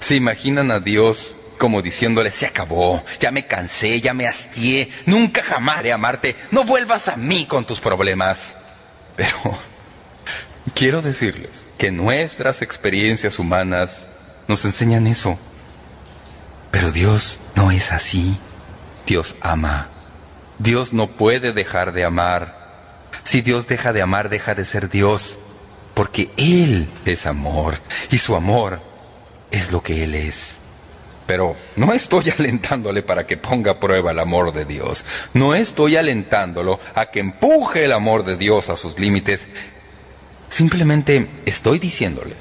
¿Se 0.00 0.16
imaginan 0.16 0.70
a 0.70 0.80
Dios 0.80 1.36
como 1.58 1.82
diciéndole, 1.82 2.30
se 2.30 2.46
acabó, 2.46 3.04
ya 3.20 3.30
me 3.30 3.46
cansé, 3.46 4.00
ya 4.00 4.12
me 4.12 4.26
hastié, 4.26 4.90
nunca 5.06 5.42
jamás 5.42 5.82
de 5.82 5.92
amarte, 5.92 6.36
no 6.50 6.64
vuelvas 6.64 7.08
a 7.08 7.16
mí 7.16 7.46
con 7.46 7.64
tus 7.64 7.80
problemas. 7.80 8.56
Pero 9.16 9.56
quiero 10.72 11.02
decirles 11.02 11.66
que 11.78 11.90
nuestras 11.90 12.62
experiencias 12.62 13.38
humanas 13.38 14.08
nos 14.48 14.64
enseñan 14.64 15.06
eso. 15.06 15.38
Pero 16.70 16.90
Dios 16.90 17.38
no 17.54 17.70
es 17.70 17.92
así. 17.92 18.36
Dios 19.06 19.36
ama. 19.40 19.88
Dios 20.58 20.92
no 20.92 21.08
puede 21.08 21.52
dejar 21.52 21.92
de 21.92 22.04
amar. 22.04 22.64
Si 23.22 23.42
Dios 23.42 23.66
deja 23.66 23.92
de 23.92 24.02
amar, 24.02 24.28
deja 24.28 24.54
de 24.54 24.64
ser 24.64 24.88
Dios. 24.88 25.38
Porque 25.94 26.30
Él 26.36 26.88
es 27.04 27.26
amor. 27.26 27.78
Y 28.10 28.18
su 28.18 28.34
amor 28.34 28.80
es 29.50 29.72
lo 29.72 29.82
que 29.82 30.04
Él 30.04 30.14
es. 30.14 30.58
Pero 31.26 31.56
no 31.76 31.92
estoy 31.92 32.30
alentándole 32.38 33.02
para 33.02 33.26
que 33.26 33.36
ponga 33.36 33.72
a 33.72 33.80
prueba 33.80 34.10
el 34.10 34.18
amor 34.18 34.52
de 34.52 34.64
Dios. 34.64 35.04
No 35.32 35.54
estoy 35.54 35.96
alentándolo 35.96 36.80
a 36.94 37.06
que 37.06 37.20
empuje 37.20 37.84
el 37.84 37.92
amor 37.92 38.24
de 38.24 38.36
Dios 38.36 38.68
a 38.68 38.76
sus 38.76 38.98
límites. 38.98 39.48
Simplemente 40.54 41.26
estoy 41.46 41.80
diciéndole 41.80 42.36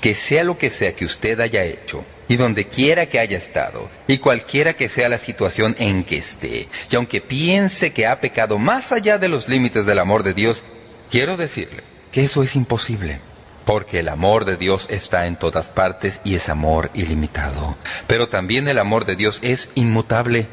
que 0.00 0.14
sea 0.14 0.44
lo 0.44 0.56
que 0.56 0.70
sea 0.70 0.94
que 0.94 1.04
usted 1.04 1.40
haya 1.40 1.64
hecho, 1.64 2.04
y 2.28 2.36
donde 2.36 2.68
quiera 2.68 3.06
que 3.06 3.18
haya 3.18 3.36
estado, 3.36 3.90
y 4.06 4.18
cualquiera 4.18 4.74
que 4.74 4.88
sea 4.88 5.08
la 5.08 5.18
situación 5.18 5.74
en 5.80 6.04
que 6.04 6.18
esté, 6.18 6.68
y 6.88 6.94
aunque 6.94 7.20
piense 7.20 7.92
que 7.92 8.06
ha 8.06 8.20
pecado 8.20 8.58
más 8.58 8.92
allá 8.92 9.18
de 9.18 9.26
los 9.26 9.48
límites 9.48 9.86
del 9.86 9.98
amor 9.98 10.22
de 10.22 10.34
Dios, 10.34 10.62
quiero 11.10 11.36
decirle 11.36 11.82
que 12.12 12.22
eso 12.22 12.44
es 12.44 12.54
imposible 12.54 13.18
porque 13.64 13.98
el 13.98 14.08
amor 14.08 14.44
de 14.44 14.56
Dios 14.56 14.86
está 14.88 15.26
en 15.26 15.34
todas 15.34 15.68
partes 15.68 16.20
y 16.22 16.36
es 16.36 16.48
amor 16.48 16.92
ilimitado. 16.94 17.76
Pero 18.06 18.28
también 18.28 18.68
el 18.68 18.78
amor 18.78 19.04
de 19.04 19.16
Dios 19.16 19.40
es 19.42 19.70
inmutable. 19.74 20.46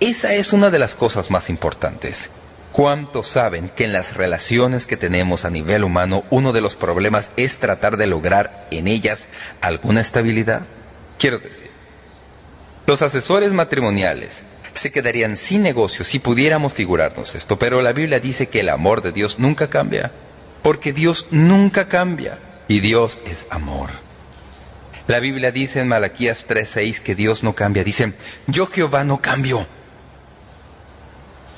Esa 0.00 0.34
es 0.34 0.52
una 0.52 0.70
de 0.70 0.80
las 0.80 0.96
cosas 0.96 1.30
más 1.30 1.50
importantes. 1.50 2.30
¿Cuántos 2.78 3.26
saben 3.26 3.70
que 3.70 3.86
en 3.86 3.92
las 3.92 4.14
relaciones 4.14 4.86
que 4.86 4.96
tenemos 4.96 5.44
a 5.44 5.50
nivel 5.50 5.82
humano 5.82 6.22
uno 6.30 6.52
de 6.52 6.60
los 6.60 6.76
problemas 6.76 7.32
es 7.36 7.58
tratar 7.58 7.96
de 7.96 8.06
lograr 8.06 8.68
en 8.70 8.86
ellas 8.86 9.26
alguna 9.60 10.00
estabilidad? 10.00 10.60
Quiero 11.18 11.40
decir, 11.40 11.72
los 12.86 13.02
asesores 13.02 13.52
matrimoniales 13.52 14.44
se 14.74 14.92
quedarían 14.92 15.36
sin 15.36 15.64
negocio 15.64 16.04
si 16.04 16.20
pudiéramos 16.20 16.72
figurarnos 16.72 17.34
esto, 17.34 17.58
pero 17.58 17.82
la 17.82 17.92
Biblia 17.92 18.20
dice 18.20 18.46
que 18.46 18.60
el 18.60 18.68
amor 18.68 19.02
de 19.02 19.10
Dios 19.10 19.40
nunca 19.40 19.68
cambia, 19.68 20.12
porque 20.62 20.92
Dios 20.92 21.26
nunca 21.32 21.88
cambia 21.88 22.38
y 22.68 22.78
Dios 22.78 23.18
es 23.26 23.48
amor. 23.50 23.90
La 25.08 25.18
Biblia 25.18 25.50
dice 25.50 25.80
en 25.80 25.88
Malaquías 25.88 26.46
3:6 26.46 27.00
que 27.00 27.16
Dios 27.16 27.42
no 27.42 27.56
cambia. 27.56 27.82
Dice, 27.82 28.12
yo 28.46 28.68
Jehová 28.68 29.02
no 29.02 29.20
cambio. 29.20 29.66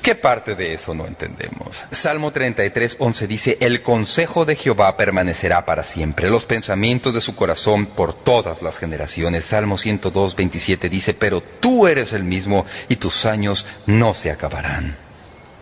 ¿Qué 0.01 0.15
parte 0.15 0.55
de 0.55 0.73
eso 0.73 0.95
no 0.95 1.05
entendemos? 1.05 1.85
Salmo 1.91 2.33
33:11 2.33 3.27
dice, 3.27 3.57
el 3.61 3.83
consejo 3.83 4.45
de 4.45 4.55
Jehová 4.55 4.97
permanecerá 4.97 5.63
para 5.67 5.83
siempre, 5.83 6.31
los 6.31 6.47
pensamientos 6.47 7.13
de 7.13 7.21
su 7.21 7.35
corazón 7.35 7.85
por 7.85 8.15
todas 8.15 8.63
las 8.63 8.79
generaciones. 8.79 9.45
Salmo 9.45 9.77
102:27 9.77 10.89
dice, 10.89 11.13
pero 11.13 11.39
tú 11.41 11.85
eres 11.85 12.13
el 12.13 12.23
mismo 12.23 12.65
y 12.89 12.95
tus 12.95 13.27
años 13.27 13.67
no 13.85 14.15
se 14.15 14.31
acabarán. 14.31 14.97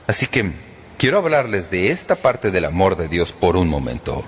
Así 0.07 0.25
que 0.25 0.53
quiero 0.97 1.17
hablarles 1.17 1.69
de 1.69 1.91
esta 1.91 2.15
parte 2.15 2.49
del 2.49 2.63
amor 2.63 2.95
de 2.95 3.09
Dios 3.09 3.33
por 3.33 3.57
un 3.57 3.67
momento. 3.67 4.23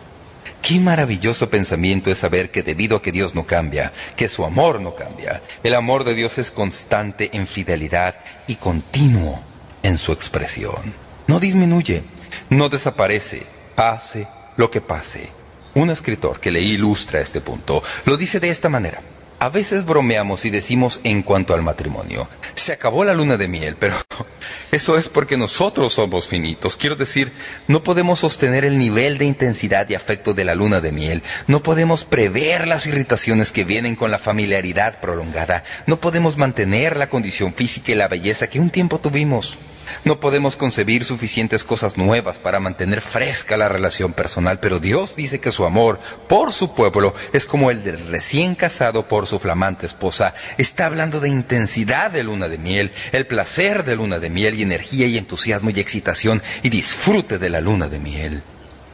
Qué 0.61 0.81
maravilloso 0.81 1.49
pensamiento 1.49 2.11
es 2.11 2.17
saber 2.17 2.51
que 2.51 2.63
debido 2.63 2.97
a 2.97 3.01
que 3.01 3.13
Dios 3.13 3.33
no 3.33 3.45
cambia, 3.45 3.93
que 4.17 4.27
su 4.27 4.43
amor 4.43 4.81
no 4.81 4.93
cambia, 4.93 5.41
el 5.63 5.73
amor 5.73 6.03
de 6.03 6.15
Dios 6.15 6.37
es 6.37 6.51
constante 6.51 7.29
en 7.31 7.47
fidelidad 7.47 8.19
y 8.45 8.55
continuo 8.55 9.50
en 9.83 9.97
su 9.97 10.11
expresión. 10.11 10.93
No 11.27 11.39
disminuye, 11.39 12.03
no 12.49 12.69
desaparece, 12.69 13.45
pase 13.75 14.27
lo 14.57 14.69
que 14.69 14.81
pase. 14.81 15.29
Un 15.73 15.89
escritor 15.89 16.39
que 16.39 16.51
le 16.51 16.61
ilustra 16.61 17.21
este 17.21 17.41
punto 17.41 17.81
lo 18.05 18.17
dice 18.17 18.39
de 18.39 18.49
esta 18.49 18.69
manera. 18.69 19.01
A 19.41 19.49
veces 19.49 19.85
bromeamos 19.85 20.45
y 20.45 20.51
decimos 20.51 20.99
en 21.03 21.23
cuanto 21.23 21.55
al 21.55 21.63
matrimonio, 21.63 22.29
se 22.53 22.73
acabó 22.73 23.03
la 23.03 23.15
luna 23.15 23.37
de 23.37 23.47
miel, 23.47 23.75
pero 23.75 23.95
eso 24.71 24.99
es 24.99 25.09
porque 25.09 25.35
nosotros 25.35 25.93
somos 25.93 26.27
finitos. 26.27 26.75
Quiero 26.75 26.95
decir, 26.95 27.31
no 27.67 27.83
podemos 27.83 28.19
sostener 28.19 28.65
el 28.65 28.77
nivel 28.77 29.17
de 29.17 29.25
intensidad 29.25 29.89
y 29.89 29.95
afecto 29.95 30.35
de 30.35 30.45
la 30.45 30.53
luna 30.53 30.79
de 30.79 30.91
miel, 30.91 31.23
no 31.47 31.63
podemos 31.63 32.03
prever 32.03 32.67
las 32.67 32.85
irritaciones 32.85 33.51
que 33.51 33.63
vienen 33.63 33.95
con 33.95 34.11
la 34.11 34.19
familiaridad 34.19 34.99
prolongada, 35.01 35.63
no 35.87 35.99
podemos 35.99 36.37
mantener 36.37 36.95
la 36.95 37.09
condición 37.09 37.55
física 37.55 37.93
y 37.93 37.95
la 37.95 38.07
belleza 38.07 38.45
que 38.45 38.59
un 38.59 38.69
tiempo 38.69 38.99
tuvimos. 38.99 39.57
No 40.03 40.19
podemos 40.19 40.57
concebir 40.57 41.05
suficientes 41.05 41.63
cosas 41.63 41.97
nuevas 41.97 42.39
para 42.39 42.59
mantener 42.59 43.01
fresca 43.01 43.57
la 43.57 43.69
relación 43.69 44.13
personal, 44.13 44.59
pero 44.59 44.79
Dios 44.79 45.15
dice 45.15 45.39
que 45.39 45.51
su 45.51 45.65
amor 45.65 45.99
por 46.27 46.53
su 46.53 46.73
pueblo 46.75 47.13
es 47.33 47.45
como 47.45 47.71
el 47.71 47.83
del 47.83 48.07
recién 48.07 48.55
casado 48.55 49.07
por 49.07 49.27
su 49.27 49.39
flamante 49.39 49.85
esposa. 49.85 50.33
Está 50.57 50.85
hablando 50.85 51.19
de 51.19 51.29
intensidad 51.29 52.11
de 52.11 52.23
luna 52.23 52.47
de 52.47 52.57
miel, 52.57 52.91
el 53.11 53.27
placer 53.27 53.83
de 53.83 53.95
luna 53.95 54.19
de 54.19 54.29
miel 54.29 54.55
y 54.55 54.63
energía 54.63 55.07
y 55.07 55.17
entusiasmo 55.17 55.69
y 55.69 55.79
excitación 55.79 56.41
y 56.63 56.69
disfrute 56.69 57.37
de 57.37 57.49
la 57.49 57.61
luna 57.61 57.87
de 57.87 57.99
miel. 57.99 58.43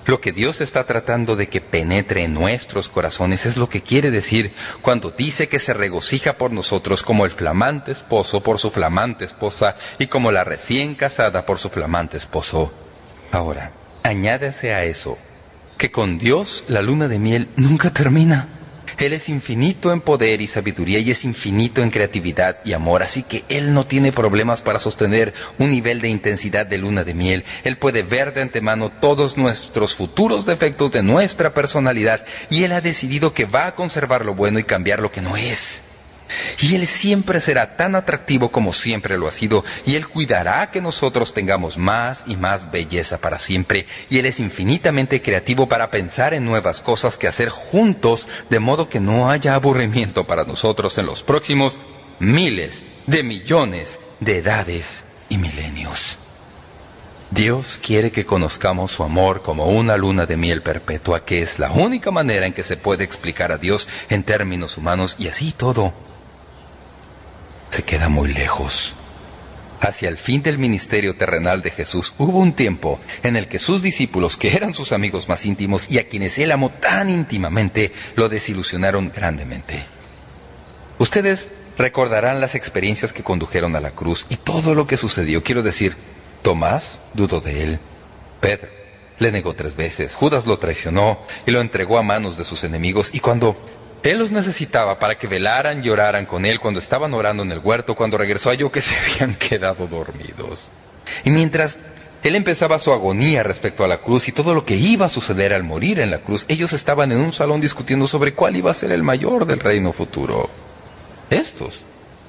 Lo 0.08 0.22
que 0.22 0.32
Dios 0.32 0.62
está 0.62 0.86
tratando 0.86 1.36
de 1.36 1.49
que 1.49 1.60
penetre 1.60 2.24
en 2.24 2.34
nuestros 2.34 2.88
corazones 2.88 3.45
es 3.45 3.58
lo 3.58 3.68
que 3.70 3.82
quiere 3.82 4.10
decir 4.10 4.53
cuando 4.82 5.12
dice 5.12 5.49
que 5.49 5.60
se 5.60 5.74
regocija 5.74 6.38
por 6.38 6.51
nosotros 6.51 7.03
como 7.03 7.26
el 7.26 7.32
flamante 7.32 7.91
esposo 7.91 8.41
por 8.41 8.58
su 8.58 8.72
flamante 8.72 9.26
esposa 9.26 9.76
y 9.99 10.08
como 10.08 10.32
la 10.32 10.45
recién 10.45 10.95
casada 10.95 11.45
por 11.45 11.60
su 11.60 11.70
flamante 11.70 12.16
esposo. 12.16 12.72
Ahora, 13.34 13.74
añádese 14.03 14.74
a 14.74 14.86
eso 14.86 15.18
que 15.78 15.91
con 15.91 16.18
Dios 16.18 16.64
la 16.70 16.82
luna 16.82 17.10
de 17.10 17.20
miel 17.20 17.49
nunca 17.58 17.91
termina. 17.91 18.47
Él 18.98 19.14
es 19.14 19.30
infinito 19.30 19.91
en 19.91 20.02
poder 20.02 20.41
y 20.41 20.48
sabiduría 20.48 21.00
y 21.00 21.12
es 21.12 21.24
infinito 21.24 21.84
en 21.84 21.91
creatividad 21.91 22.58
y 22.66 22.74
amor, 22.74 23.04
así 23.04 23.24
que 23.24 23.43
Él 23.50 23.74
no 23.74 23.86
tiene 23.86 24.12
problemas 24.12 24.62
para 24.62 24.80
sostener 24.80 25.34
un 25.60 25.72
nivel 25.72 26.02
de 26.02 26.10
intensidad 26.10 26.66
de 26.66 26.78
luna 26.78 27.04
de 27.04 27.14
miel. 27.14 27.43
Él 27.64 27.78
puede 27.78 28.04
ver 28.04 28.34
de 28.34 28.41
antemano 28.41 28.89
todos 28.89 29.38
nuestros 29.38 29.95
futuros 29.95 30.45
defectos 30.45 30.91
de 30.91 31.04
nuestra 31.04 31.54
personalidad 31.54 32.26
y 32.50 32.64
Él 32.64 32.72
ha 32.72 32.82
decidido 32.82 33.34
que 33.34 33.45
va 33.45 33.68
a 33.68 33.76
conservar 33.76 34.26
lo 34.26 34.34
bueno 34.34 34.60
y 34.60 34.64
cambiar 34.64 35.00
lo 35.00 35.12
que 35.12 35.22
no 35.22 35.38
es. 35.38 35.86
Y 36.59 36.75
Él 36.75 36.88
siempre 36.88 37.41
será 37.41 37.78
tan 37.78 37.95
atractivo 37.95 38.49
como 38.49 38.73
siempre 38.73 39.17
lo 39.17 39.28
ha 39.28 39.32
sido, 39.32 39.63
y 39.86 39.95
Él 39.95 40.07
cuidará 40.07 40.71
que 40.71 40.82
nosotros 40.82 41.34
tengamos 41.34 41.78
más 41.78 42.23
y 42.28 42.36
más 42.36 42.71
belleza 42.71 43.17
para 43.19 43.39
siempre, 43.39 43.86
y 44.09 44.19
Él 44.19 44.25
es 44.25 44.39
infinitamente 44.39 45.21
creativo 45.21 45.67
para 45.67 45.91
pensar 45.91 46.34
en 46.34 46.45
nuevas 46.45 46.82
cosas 46.82 47.17
que 47.17 47.28
hacer 47.28 47.49
juntos, 47.49 48.28
de 48.49 48.59
modo 48.59 48.89
que 48.89 48.99
no 48.99 49.30
haya 49.30 49.55
aburrimiento 49.55 50.25
para 50.25 50.45
nosotros 50.45 50.97
en 50.97 51.05
los 51.05 51.23
próximos 51.23 51.80
miles 52.19 52.84
de 53.05 53.23
millones 53.23 53.99
de 54.19 54.38
edades 54.38 55.03
y 55.30 55.38
milenios. 55.38 56.17
Dios 57.30 57.78
quiere 57.84 58.11
que 58.11 58.25
conozcamos 58.25 58.91
su 58.91 59.03
amor 59.03 59.41
como 59.41 59.65
una 59.65 59.97
luna 59.97 60.25
de 60.25 60.38
miel 60.38 60.61
perpetua, 60.61 61.25
que 61.25 61.41
es 61.41 61.59
la 61.59 61.71
única 61.71 62.09
manera 62.09 62.45
en 62.45 62.53
que 62.53 62.63
se 62.63 62.78
puede 62.78 63.03
explicar 63.03 63.51
a 63.51 63.57
Dios 63.57 63.89
en 64.09 64.23
términos 64.23 64.78
humanos, 64.78 65.17
y 65.19 65.28
así 65.28 65.51
todo 65.51 65.93
se 67.78 67.84
queda 67.84 68.09
muy 68.09 68.34
lejos. 68.34 68.95
Hacia 69.82 70.09
el 70.09 70.17
fin 70.17 70.41
del 70.41 70.57
ministerio 70.57 71.15
terrenal 71.15 71.61
de 71.61 71.69
Jesús 71.69 72.15
hubo 72.17 72.39
un 72.39 72.53
tiempo 72.53 72.99
en 73.21 73.36
el 73.36 73.47
que 73.47 73.59
sus 73.59 73.84
discípulos, 73.84 74.36
que 74.36 74.55
eran 74.55 74.73
sus 74.73 74.91
amigos 74.93 75.30
más 75.30 75.45
íntimos 75.45 75.91
y 75.91 75.99
a 75.99 76.09
quienes 76.09 76.39
él 76.39 76.51
amó 76.51 76.71
tan 76.71 77.07
íntimamente, 77.07 77.93
lo 78.15 78.30
desilusionaron 78.30 79.11
grandemente. 79.15 79.86
Ustedes 80.97 81.49
recordarán 81.78 82.41
las 82.41 82.55
experiencias 82.55 83.13
que 83.13 83.21
condujeron 83.21 83.75
a 83.75 83.80
la 83.80 83.91
cruz 83.91 84.25
y 84.30 84.38
todo 84.38 84.73
lo 84.73 84.88
que 84.88 84.97
sucedió. 84.97 85.43
Quiero 85.43 85.61
decir, 85.61 85.95
Tomás 86.41 86.99
dudó 87.13 87.41
de 87.41 87.61
él. 87.61 87.80
Pedro 88.41 88.69
le 89.19 89.32
negó 89.32 89.53
tres 89.53 89.75
veces. 89.75 90.15
Judas 90.15 90.45
lo 90.47 90.57
traicionó 90.57 91.19
y 91.45 91.51
lo 91.51 91.61
entregó 91.61 91.97
a 91.97 92.03
manos 92.03 92.38
de 92.38 92.43
sus 92.43 92.63
enemigos. 92.63 93.11
Y 93.13 93.19
cuando 93.19 93.55
él 94.12 94.20
los 94.20 94.32
necesitaba 94.32 94.99
para 94.99 95.18
que 95.18 95.28
velaran 95.28 95.84
y 95.84 95.89
oraran 95.89 96.26
con 96.26 96.45
él 96.45 96.60
cuando 96.60 96.80
estaban 96.80 97.14
orando 97.14 97.43
en 97.43 97.51
el 97.51 97.60
huerto, 97.60 97.95
cuando 97.95 98.18
regresó 98.18 98.49
halló 98.49 98.72
que 98.72 98.82
se 98.82 98.95
habían 98.97 99.36
quedado 99.36 99.88
dormidos. 99.88 100.70
Y 101.24 101.30
mientras 101.30 101.78
él 102.24 102.36
empezaba 102.36 102.80
su 102.80 102.91
agonía 102.91 103.43
respecto 103.43 103.84
a 103.84 103.88
la 103.88 103.97
cruz 103.97 104.28
y 104.28 104.32
todo 104.32 104.53
lo 104.53 104.66
que 104.66 104.76
iba 104.76 105.05
a 105.05 105.10
suceder 105.10 105.53
al 105.53 105.64
morir 105.64 105.99
en 105.99 106.12
la 106.12 106.20
cruz, 106.20 106.45
ellos 106.47 106.74
estaban 106.74 107.12
en 107.12 107.20
un 107.20 107.34
salón 107.34 107.62
discutiendo 107.62 108.08
sobre 108.08 108.34
cuál 108.34 108.55
iba 108.55 108.72
a 108.72 108.74
ser 108.74 108.91
el 108.91 109.03
mayor 109.03 109.45
del 109.45 109.60
reino 109.60 109.93
futuro. 109.93 110.49
Estos 111.30 111.84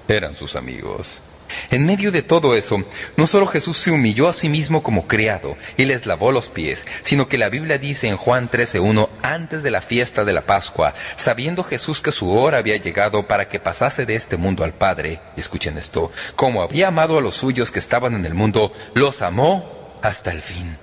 eran 0.06 0.34
sus 0.34 0.56
amigos. 0.56 1.22
En 1.70 1.86
medio 1.86 2.12
de 2.12 2.22
todo 2.22 2.54
eso, 2.54 2.82
no 3.16 3.26
solo 3.26 3.46
Jesús 3.46 3.76
se 3.76 3.90
humilló 3.90 4.28
a 4.28 4.32
sí 4.32 4.48
mismo 4.48 4.82
como 4.82 5.06
criado 5.06 5.56
y 5.76 5.84
les 5.84 6.06
lavó 6.06 6.32
los 6.32 6.48
pies, 6.48 6.86
sino 7.02 7.28
que 7.28 7.38
la 7.38 7.48
Biblia 7.48 7.78
dice 7.78 8.08
en 8.08 8.16
Juan 8.16 8.50
13.1, 8.50 9.08
antes 9.22 9.62
de 9.62 9.70
la 9.70 9.80
fiesta 9.80 10.24
de 10.24 10.32
la 10.32 10.42
Pascua, 10.42 10.94
sabiendo 11.16 11.64
Jesús 11.64 12.00
que 12.00 12.12
su 12.12 12.32
hora 12.32 12.58
había 12.58 12.76
llegado 12.76 13.26
para 13.26 13.48
que 13.48 13.60
pasase 13.60 14.06
de 14.06 14.14
este 14.14 14.36
mundo 14.36 14.64
al 14.64 14.74
Padre, 14.74 15.20
escuchen 15.36 15.78
esto, 15.78 16.12
como 16.36 16.62
había 16.62 16.88
amado 16.88 17.18
a 17.18 17.20
los 17.20 17.36
suyos 17.36 17.70
que 17.70 17.78
estaban 17.78 18.14
en 18.14 18.26
el 18.26 18.34
mundo, 18.34 18.72
los 18.94 19.22
amó 19.22 19.98
hasta 20.02 20.30
el 20.30 20.42
fin. 20.42 20.76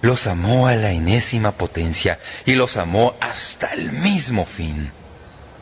Los 0.00 0.26
amó 0.26 0.66
a 0.66 0.74
la 0.74 0.90
enésima 0.90 1.52
potencia 1.52 2.18
y 2.44 2.56
los 2.56 2.76
amó 2.76 3.14
hasta 3.20 3.72
el 3.74 3.92
mismo 3.92 4.44
fin. 4.44 4.90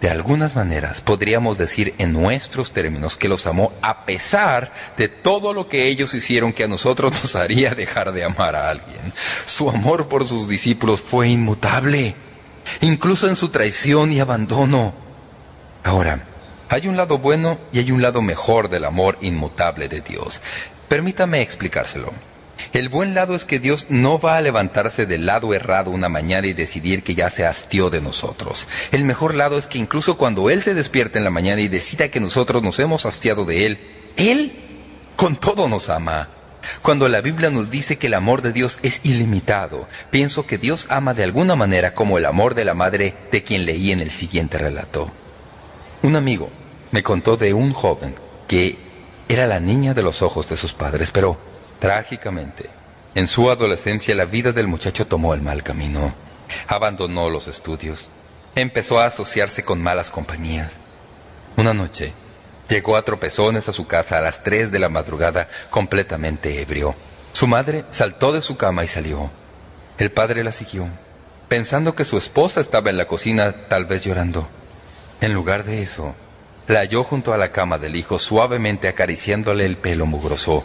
De 0.01 0.09
algunas 0.09 0.55
maneras 0.55 1.03
podríamos 1.03 1.59
decir 1.59 1.95
en 1.99 2.15
nuestros 2.15 2.73
términos 2.73 3.17
que 3.17 3.29
los 3.29 3.47
amó 3.47 3.73
a 3.83 4.07
pesar 4.07 4.73
de 4.97 5.09
todo 5.09 5.53
lo 5.53 5.69
que 5.69 5.89
ellos 5.89 6.15
hicieron 6.15 6.55
que 6.55 6.65
a 6.65 6.69
nosotros 6.69 7.13
nos 7.23 7.37
haría 7.37 7.75
dejar 7.75 8.13
de 8.13 8.25
amar 8.25 8.57
a 8.57 8.71
alguien. 8.71 9.13
Su 9.45 9.69
amor 9.69 10.09
por 10.09 10.27
sus 10.27 10.49
discípulos 10.49 11.03
fue 11.03 11.29
inmutable, 11.29 12.15
incluso 12.81 13.29
en 13.29 13.37
su 13.37 13.51
traición 13.51 14.11
y 14.13 14.21
abandono. 14.21 14.95
Ahora, 15.85 16.25
hay 16.71 16.89
un 16.89 16.97
lado 16.97 17.19
bueno 17.19 17.59
y 17.73 17.81
hay 17.81 17.91
un 17.91 18.01
lado 18.01 18.23
mejor 18.23 18.71
del 18.71 18.85
amor 18.87 19.19
inmutable 19.21 19.89
de 19.89 20.01
Dios. 20.01 20.41
Permítame 20.89 21.43
explicárselo. 21.43 22.13
El 22.73 22.89
buen 22.89 23.15
lado 23.15 23.35
es 23.35 23.45
que 23.45 23.59
Dios 23.59 23.87
no 23.89 24.21
va 24.21 24.37
a 24.37 24.41
levantarse 24.41 25.05
del 25.05 25.27
lado 25.27 25.53
errado 25.55 25.91
una 25.91 26.09
mañana 26.09 26.47
y 26.47 26.53
decidir 26.53 27.03
que 27.03 27.17
ya 27.17 27.29
se 27.29 27.45
hastió 27.45 27.91
de 27.91 28.01
nosotros. 28.01 28.69
El 28.93 29.05
mejor 29.05 29.35
lado 29.35 29.59
es 29.59 29.67
que 29.67 29.79
incluso 29.79 30.17
cuando 30.17 30.51
Él 30.51 30.63
se 30.63 30.75
despierta 30.75 31.19
en 31.19 31.25
la 31.25 31.31
mañana 31.31 31.61
y 31.61 31.69
decida 31.69 32.09
que 32.11 32.21
nosotros 32.21 32.63
nos 32.63 32.79
hemos 32.79 33.07
hastiado 33.07 33.45
de 33.45 33.67
Él, 33.67 33.81
Él 34.17 34.53
con 35.17 35.35
todo 35.35 35.69
nos 35.69 35.89
ama. 35.89 36.29
Cuando 36.83 37.09
la 37.09 37.21
Biblia 37.23 37.51
nos 37.51 37.71
dice 37.71 37.99
que 37.99 38.07
el 38.07 38.15
amor 38.15 38.43
de 38.43 38.53
Dios 38.53 38.79
es 38.83 39.01
ilimitado, 39.03 39.89
pienso 40.11 40.47
que 40.47 40.59
Dios 40.59 40.87
ama 40.91 41.15
de 41.15 41.25
alguna 41.25 41.57
manera 41.57 41.95
como 41.95 42.19
el 42.19 42.27
amor 42.27 42.55
de 42.55 42.65
la 42.65 42.75
madre 42.75 43.15
de 43.33 43.43
quien 43.43 43.67
leí 43.67 43.91
en 43.91 44.01
el 44.01 44.13
siguiente 44.13 44.59
relato. 44.59 45.11
Un 46.03 46.15
amigo 46.15 46.51
me 46.93 47.03
contó 47.03 47.37
de 47.37 47.53
un 47.53 47.73
joven 47.73 48.15
que 48.47 48.79
era 49.29 49.47
la 49.47 49.59
niña 49.59 49.95
de 49.95 50.03
los 50.03 50.23
ojos 50.23 50.49
de 50.49 50.57
sus 50.57 50.73
padres, 50.73 51.11
pero 51.11 51.50
Trágicamente, 51.81 52.69
en 53.15 53.27
su 53.27 53.51
adolescencia 53.51 54.15
la 54.15 54.27
vida 54.27 54.53
del 54.53 54.67
muchacho 54.67 55.07
tomó 55.07 55.33
el 55.33 55.41
mal 55.41 55.63
camino. 55.63 56.15
Abandonó 56.69 57.31
los 57.31 57.49
estudios. 57.49 58.09
Empezó 58.55 59.01
a 59.01 59.07
asociarse 59.07 59.65
con 59.65 59.83
malas 59.83 60.11
compañías. 60.11 60.81
Una 61.57 61.73
noche, 61.73 62.13
llegó 62.69 62.97
a 62.97 63.03
tropezones 63.03 63.69
a 63.69 63.73
su 63.73 63.87
casa 63.87 64.19
a 64.19 64.21
las 64.21 64.45
tres 64.45 64.71
de 64.71 64.79
la 64.79 64.91
madrugada 64.91 65.49
completamente 65.71 66.61
ebrio. 66.61 66.95
Su 67.33 67.47
madre 67.47 67.87
saltó 67.91 68.33
de 68.33 68.43
su 68.43 68.59
cama 68.59 68.85
y 68.85 68.89
salió. 68.89 69.31
El 69.97 70.13
padre 70.13 70.45
la 70.45 70.53
siguió, 70.53 70.87
pensando 71.49 71.95
que 71.95 72.05
su 72.05 72.19
esposa 72.19 72.61
estaba 72.61 72.91
en 72.91 72.99
la 72.99 73.07
cocina, 73.07 73.53
tal 73.69 73.87
vez 73.87 74.05
llorando. 74.05 74.47
En 75.23 75.33
lugar 75.33 75.65
de 75.65 75.83
eso, 75.83 76.15
la 76.67 76.81
halló 76.81 77.05
junto 77.05 77.33
a 77.33 77.39
la 77.39 77.53
cama 77.53 77.79
del 77.79 77.97
hijo, 77.97 78.19
suavemente 78.19 78.87
acariciándole 78.87 79.65
el 79.65 79.79
pelo 79.79 80.05
mugroso 80.05 80.63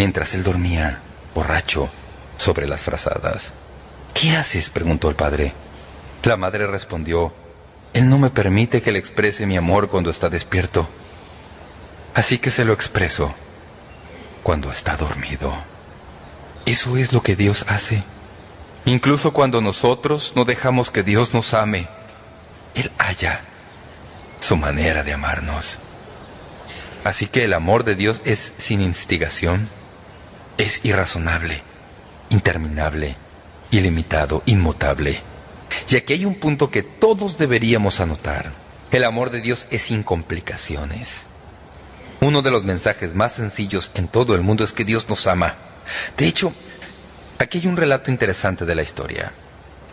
mientras 0.00 0.32
él 0.32 0.42
dormía, 0.42 0.98
borracho, 1.34 1.90
sobre 2.38 2.66
las 2.66 2.84
frazadas. 2.84 3.52
¿Qué 4.14 4.34
haces? 4.34 4.70
preguntó 4.70 5.10
el 5.10 5.14
padre. 5.14 5.52
La 6.22 6.38
madre 6.38 6.66
respondió, 6.66 7.34
Él 7.92 8.08
no 8.08 8.16
me 8.16 8.30
permite 8.30 8.80
que 8.80 8.92
le 8.92 8.98
exprese 8.98 9.44
mi 9.44 9.58
amor 9.58 9.90
cuando 9.90 10.08
está 10.08 10.30
despierto. 10.30 10.88
Así 12.14 12.38
que 12.38 12.50
se 12.50 12.64
lo 12.64 12.72
expreso 12.72 13.34
cuando 14.42 14.72
está 14.72 14.96
dormido. 14.96 15.52
Eso 16.64 16.96
es 16.96 17.12
lo 17.12 17.22
que 17.22 17.36
Dios 17.36 17.66
hace. 17.68 18.02
Incluso 18.86 19.34
cuando 19.34 19.60
nosotros 19.60 20.32
no 20.34 20.46
dejamos 20.46 20.90
que 20.90 21.02
Dios 21.02 21.34
nos 21.34 21.52
ame, 21.52 21.88
Él 22.74 22.90
halla 22.96 23.42
su 24.40 24.56
manera 24.56 25.02
de 25.02 25.12
amarnos. 25.12 25.78
Así 27.04 27.26
que 27.26 27.44
el 27.44 27.52
amor 27.52 27.84
de 27.84 27.96
Dios 27.96 28.22
es 28.24 28.54
sin 28.56 28.80
instigación, 28.80 29.68
es 30.60 30.84
irrazonable, 30.84 31.62
interminable, 32.28 33.16
ilimitado, 33.70 34.42
inmutable. 34.44 35.22
Y 35.88 35.96
aquí 35.96 36.12
hay 36.12 36.24
un 36.26 36.34
punto 36.34 36.70
que 36.70 36.82
todos 36.82 37.38
deberíamos 37.38 38.00
anotar. 38.00 38.52
El 38.90 39.04
amor 39.04 39.30
de 39.30 39.40
Dios 39.40 39.66
es 39.70 39.82
sin 39.82 40.02
complicaciones. 40.02 41.24
Uno 42.20 42.42
de 42.42 42.50
los 42.50 42.64
mensajes 42.64 43.14
más 43.14 43.32
sencillos 43.32 43.90
en 43.94 44.08
todo 44.08 44.34
el 44.34 44.42
mundo 44.42 44.62
es 44.62 44.72
que 44.72 44.84
Dios 44.84 45.08
nos 45.08 45.26
ama. 45.26 45.54
De 46.18 46.26
hecho, 46.26 46.52
aquí 47.38 47.58
hay 47.58 47.66
un 47.66 47.78
relato 47.78 48.10
interesante 48.10 48.66
de 48.66 48.74
la 48.74 48.82
historia. 48.82 49.32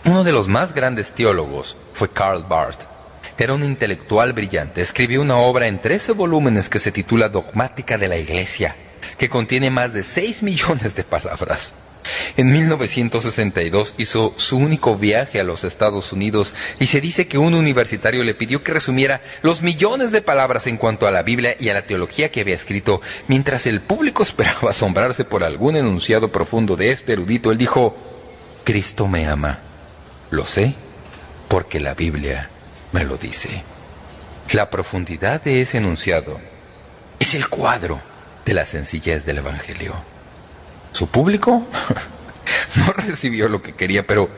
Uno 0.03 0.25
de 0.25 0.33
los 0.33 0.49
más 0.49 0.73
grandes 0.73 1.13
teólogos 1.13 1.77
fue 1.93 2.09
Karl 2.09 2.43
Barth. 2.43 2.81
Era 3.37 3.53
un 3.53 3.63
intelectual 3.63 4.33
brillante. 4.33 4.81
Escribió 4.81 5.21
una 5.21 5.37
obra 5.37 5.67
en 5.67 5.79
13 5.79 6.11
volúmenes 6.11 6.67
que 6.67 6.79
se 6.79 6.91
titula 6.91 7.29
Dogmática 7.29 7.97
de 7.97 8.09
la 8.09 8.17
Iglesia 8.17 8.75
que 9.17 9.29
contiene 9.29 9.69
más 9.69 9.93
de 9.93 10.03
6 10.03 10.43
millones 10.43 10.95
de 10.95 11.03
palabras. 11.03 11.73
En 12.37 12.51
1962 12.51 13.95
hizo 13.97 14.33
su 14.37 14.57
único 14.57 14.95
viaje 14.95 15.39
a 15.39 15.43
los 15.43 15.63
Estados 15.63 16.13
Unidos 16.13 16.53
y 16.79 16.87
se 16.87 17.01
dice 17.01 17.27
que 17.27 17.37
un 17.37 17.53
universitario 17.53 18.23
le 18.23 18.33
pidió 18.33 18.63
que 18.63 18.73
resumiera 18.73 19.21
los 19.41 19.61
millones 19.61 20.11
de 20.11 20.21
palabras 20.21 20.67
en 20.67 20.77
cuanto 20.77 21.07
a 21.07 21.11
la 21.11 21.23
Biblia 21.23 21.55
y 21.59 21.69
a 21.69 21.73
la 21.73 21.83
teología 21.83 22.31
que 22.31 22.41
había 22.41 22.55
escrito. 22.55 23.01
Mientras 23.27 23.65
el 23.65 23.81
público 23.81 24.23
esperaba 24.27 24.71
asombrarse 24.71 25.25
por 25.25 25.43
algún 25.43 25.75
enunciado 25.75 26.31
profundo 26.31 26.75
de 26.75 26.91
este 26.91 27.13
erudito, 27.13 27.51
él 27.51 27.57
dijo, 27.57 27.95
Cristo 28.63 29.07
me 29.07 29.27
ama. 29.27 29.59
Lo 30.29 30.45
sé 30.45 30.75
porque 31.47 31.79
la 31.79 31.93
Biblia 31.93 32.49
me 32.91 33.03
lo 33.03 33.17
dice. 33.17 33.63
La 34.51 34.69
profundidad 34.69 35.41
de 35.41 35.61
ese 35.61 35.77
enunciado 35.77 36.39
es 37.19 37.35
el 37.35 37.47
cuadro 37.49 38.01
de 38.47 38.53
la 38.53 38.65
sencillez 38.65 39.25
del 39.25 39.39
Evangelio. 39.39 39.93
Su 40.93 41.07
público 41.07 41.67
no 42.75 42.93
recibió 42.93 43.49
lo 43.49 43.61
que 43.61 43.73
quería, 43.73 44.07
pero 44.07 44.29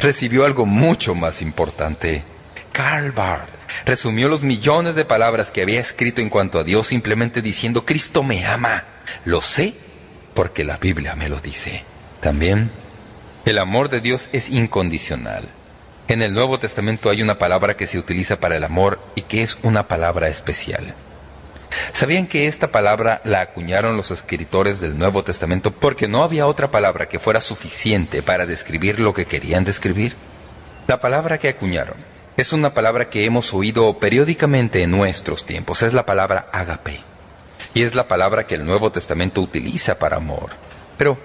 recibió 0.00 0.46
algo 0.46 0.66
mucho 0.66 1.16
más 1.16 1.42
importante. 1.42 2.22
Karl 2.70 3.10
Barth 3.10 3.50
resumió 3.84 4.28
los 4.28 4.42
millones 4.42 4.94
de 4.94 5.04
palabras 5.04 5.50
que 5.50 5.62
había 5.62 5.80
escrito 5.80 6.20
en 6.20 6.30
cuanto 6.30 6.60
a 6.60 6.64
Dios 6.64 6.86
simplemente 6.86 7.42
diciendo, 7.42 7.84
Cristo 7.84 8.22
me 8.22 8.46
ama. 8.46 8.84
Lo 9.24 9.42
sé 9.42 9.74
porque 10.32 10.62
la 10.62 10.76
Biblia 10.76 11.16
me 11.16 11.28
lo 11.28 11.40
dice. 11.40 11.82
También, 12.20 12.70
el 13.46 13.58
amor 13.58 13.88
de 13.88 14.00
Dios 14.00 14.28
es 14.32 14.48
incondicional. 14.48 15.48
En 16.06 16.22
el 16.22 16.34
Nuevo 16.34 16.60
Testamento 16.60 17.10
hay 17.10 17.20
una 17.20 17.40
palabra 17.40 17.76
que 17.76 17.88
se 17.88 17.98
utiliza 17.98 18.38
para 18.38 18.56
el 18.56 18.62
amor 18.62 19.00
y 19.16 19.22
que 19.22 19.42
es 19.42 19.58
una 19.64 19.88
palabra 19.88 20.28
especial. 20.28 20.94
¿Sabían 21.92 22.26
que 22.26 22.46
esta 22.46 22.68
palabra 22.68 23.20
la 23.24 23.40
acuñaron 23.40 23.96
los 23.96 24.10
escritores 24.10 24.80
del 24.80 24.98
Nuevo 24.98 25.24
Testamento 25.24 25.70
porque 25.70 26.08
no 26.08 26.22
había 26.22 26.46
otra 26.46 26.70
palabra 26.70 27.08
que 27.08 27.18
fuera 27.18 27.40
suficiente 27.40 28.22
para 28.22 28.46
describir 28.46 29.00
lo 29.00 29.14
que 29.14 29.26
querían 29.26 29.64
describir? 29.64 30.14
La 30.86 31.00
palabra 31.00 31.38
que 31.38 31.48
acuñaron 31.48 31.96
es 32.36 32.52
una 32.52 32.74
palabra 32.74 33.08
que 33.08 33.24
hemos 33.24 33.54
oído 33.54 33.98
periódicamente 33.98 34.82
en 34.82 34.90
nuestros 34.90 35.46
tiempos, 35.46 35.82
es 35.82 35.94
la 35.94 36.04
palabra 36.04 36.48
agape. 36.52 37.00
Y 37.72 37.82
es 37.82 37.94
la 37.94 38.08
palabra 38.08 38.46
que 38.46 38.54
el 38.54 38.64
Nuevo 38.64 38.92
Testamento 38.92 39.40
utiliza 39.40 39.98
para 39.98 40.16
amor. 40.16 40.50
Pero 40.98 41.18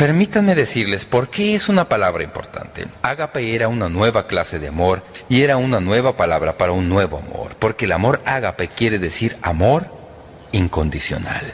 Permítanme 0.00 0.54
decirles 0.54 1.04
por 1.04 1.28
qué 1.28 1.54
es 1.54 1.68
una 1.68 1.86
palabra 1.90 2.24
importante. 2.24 2.86
Ágape 3.02 3.54
era 3.54 3.68
una 3.68 3.90
nueva 3.90 4.26
clase 4.26 4.58
de 4.58 4.68
amor 4.68 5.04
y 5.28 5.42
era 5.42 5.58
una 5.58 5.78
nueva 5.78 6.16
palabra 6.16 6.56
para 6.56 6.72
un 6.72 6.88
nuevo 6.88 7.18
amor, 7.18 7.54
porque 7.58 7.84
el 7.84 7.92
amor 7.92 8.22
ágape 8.24 8.68
quiere 8.68 8.98
decir 8.98 9.36
amor 9.42 9.92
incondicional. 10.52 11.52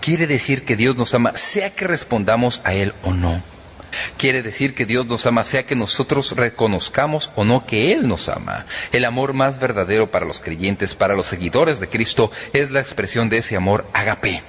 Quiere 0.00 0.28
decir 0.28 0.64
que 0.64 0.76
Dios 0.76 0.94
nos 0.94 1.14
ama 1.14 1.36
sea 1.36 1.70
que 1.70 1.84
respondamos 1.84 2.60
a 2.62 2.74
Él 2.74 2.94
o 3.02 3.12
no. 3.12 3.42
Quiere 4.18 4.44
decir 4.44 4.76
que 4.76 4.86
Dios 4.86 5.06
nos 5.06 5.26
ama 5.26 5.42
sea 5.42 5.66
que 5.66 5.74
nosotros 5.74 6.36
reconozcamos 6.36 7.32
o 7.34 7.44
no 7.44 7.66
que 7.66 7.90
Él 7.90 8.06
nos 8.06 8.28
ama. 8.28 8.66
El 8.92 9.04
amor 9.04 9.32
más 9.32 9.58
verdadero 9.58 10.12
para 10.12 10.26
los 10.26 10.38
creyentes, 10.38 10.94
para 10.94 11.16
los 11.16 11.26
seguidores 11.26 11.80
de 11.80 11.88
Cristo, 11.88 12.30
es 12.52 12.70
la 12.70 12.78
expresión 12.78 13.28
de 13.28 13.38
ese 13.38 13.56
amor 13.56 13.84
ágape. 13.94 14.44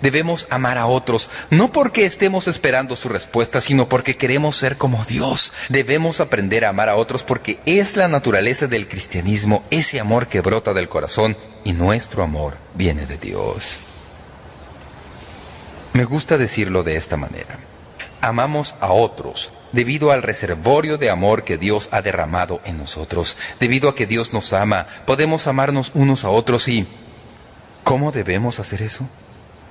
Debemos 0.00 0.46
amar 0.50 0.78
a 0.78 0.86
otros, 0.86 1.30
no 1.50 1.72
porque 1.72 2.06
estemos 2.06 2.48
esperando 2.48 2.96
su 2.96 3.08
respuesta, 3.08 3.60
sino 3.60 3.88
porque 3.88 4.16
queremos 4.16 4.56
ser 4.56 4.76
como 4.76 5.04
Dios. 5.04 5.52
Debemos 5.68 6.20
aprender 6.20 6.64
a 6.64 6.70
amar 6.70 6.88
a 6.88 6.96
otros 6.96 7.22
porque 7.22 7.58
es 7.66 7.96
la 7.96 8.08
naturaleza 8.08 8.66
del 8.66 8.88
cristianismo, 8.88 9.64
ese 9.70 10.00
amor 10.00 10.26
que 10.26 10.40
brota 10.40 10.74
del 10.74 10.88
corazón 10.88 11.36
y 11.64 11.72
nuestro 11.72 12.22
amor 12.22 12.56
viene 12.74 13.06
de 13.06 13.18
Dios. 13.18 13.80
Me 15.92 16.04
gusta 16.04 16.38
decirlo 16.38 16.82
de 16.82 16.96
esta 16.96 17.16
manera. 17.16 17.58
Amamos 18.20 18.74
a 18.80 18.92
otros 18.92 19.50
debido 19.72 20.10
al 20.12 20.22
reservorio 20.22 20.98
de 20.98 21.10
amor 21.10 21.44
que 21.44 21.58
Dios 21.58 21.88
ha 21.90 22.02
derramado 22.02 22.60
en 22.64 22.78
nosotros. 22.78 23.36
Debido 23.58 23.88
a 23.88 23.94
que 23.94 24.06
Dios 24.06 24.32
nos 24.32 24.52
ama, 24.52 24.86
podemos 25.06 25.46
amarnos 25.46 25.92
unos 25.94 26.24
a 26.24 26.30
otros 26.30 26.68
y... 26.68 26.86
¿Cómo 27.82 28.12
debemos 28.12 28.60
hacer 28.60 28.82
eso? 28.82 29.08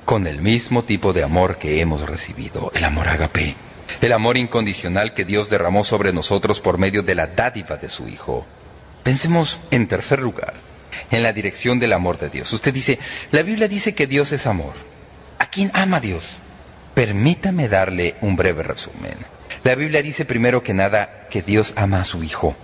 Con 0.09 0.25
el 0.25 0.41
mismo 0.41 0.83
tipo 0.83 1.13
de 1.13 1.21
amor 1.21 1.59
que 1.59 1.81
hemos 1.81 2.09
recibido, 2.09 2.71
el 2.73 2.83
amor 2.83 3.09
agape, 3.09 3.55
el 4.01 4.11
amor 4.11 4.37
incondicional 4.37 5.13
que 5.13 5.23
Dios 5.23 5.51
derramó 5.51 5.83
sobre 5.83 6.13
nosotros 6.13 6.61
por 6.61 6.79
medio 6.79 7.03
de 7.03 7.13
la 7.13 7.27
dádiva 7.27 7.77
de 7.77 7.89
su 7.89 8.07
Hijo. 8.07 8.43
Pensemos, 9.03 9.59
en 9.69 9.87
tercer 9.87 10.19
lugar, 10.19 10.55
en 11.11 11.21
la 11.21 11.31
dirección 11.31 11.77
del 11.77 11.93
amor 11.93 12.17
de 12.17 12.29
Dios. 12.29 12.51
Usted 12.53 12.73
dice, 12.73 12.97
la 13.29 13.43
Biblia 13.43 13.67
dice 13.67 13.93
que 13.93 14.07
Dios 14.07 14.31
es 14.31 14.47
amor. 14.47 14.73
¿A 15.37 15.45
quién 15.45 15.69
ama 15.75 15.99
Dios? 15.99 16.37
Permítame 16.95 17.69
darle 17.69 18.15
un 18.21 18.35
breve 18.35 18.63
resumen. 18.63 19.13
La 19.63 19.75
Biblia 19.75 20.01
dice 20.01 20.25
primero 20.25 20.63
que 20.63 20.73
nada 20.73 21.27
que 21.29 21.43
Dios 21.43 21.73
ama 21.75 22.01
a 22.01 22.05
su 22.05 22.23
Hijo. 22.23 22.55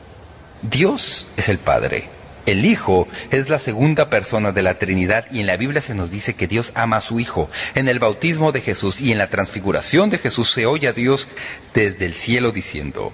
Dios 0.64 1.28
es 1.38 1.48
el 1.50 1.60
Padre. 1.60 2.10
El 2.46 2.64
Hijo 2.64 3.08
es 3.32 3.50
la 3.50 3.58
segunda 3.58 4.10
persona 4.12 4.52
de 4.52 4.62
la 4.62 4.78
Trinidad 4.78 5.26
y 5.32 5.40
en 5.40 5.48
la 5.48 5.58
Biblia 5.58 5.82
se 5.82 5.96
nos 5.96 6.12
dice 6.12 6.36
que 6.36 6.48
Dios 6.48 6.74
ama 6.76 6.98
a 6.98 7.02
su 7.02 7.20
Hijo. 7.20 7.50
En 7.74 7.88
el 7.88 7.98
bautismo 7.98 8.52
de 8.52 8.62
Jesús 8.62 9.02
y 9.02 9.12
en 9.12 9.18
la 9.18 9.30
transfiguración 9.30 10.12
de 10.12 10.20
Jesús 10.20 10.52
se 10.52 10.68
oye 10.68 10.88
a 10.88 10.94
Dios 10.94 11.28
desde 11.74 12.06
el 12.06 12.14
cielo 12.14 12.52
diciendo, 12.52 13.12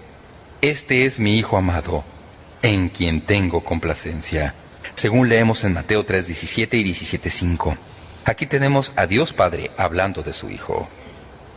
Este 0.62 1.06
es 1.06 1.20
mi 1.20 1.38
Hijo 1.38 1.56
amado, 1.56 2.04
en 2.62 2.90
quien 2.90 3.22
tengo 3.22 3.64
complacencia. 3.64 4.54
Según 4.96 5.30
leemos 5.30 5.64
en 5.64 5.74
Mateo 5.74 6.06
3, 6.06 6.26
17 6.28 6.78
y 6.78 6.84
17, 6.84 7.30
5. 7.30 7.78
Aquí 8.26 8.46
tenemos 8.46 8.92
a 8.98 9.08
Dios 9.08 9.32
Padre 9.32 9.72
hablando 9.78 10.24
de 10.24 10.34
su 10.34 10.50
Hijo. 10.50 10.90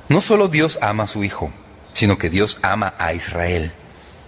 No 0.09 0.21
solo 0.21 0.47
Dios 0.47 0.79
ama 0.81 1.05
a 1.05 1.09
su 1.09 1.25
Hijo, 1.25 1.51
sino 1.93 2.19
que 2.19 2.31
Dios 2.31 2.59
ama 2.63 2.95
a 2.99 3.15
Israel. 3.15 3.73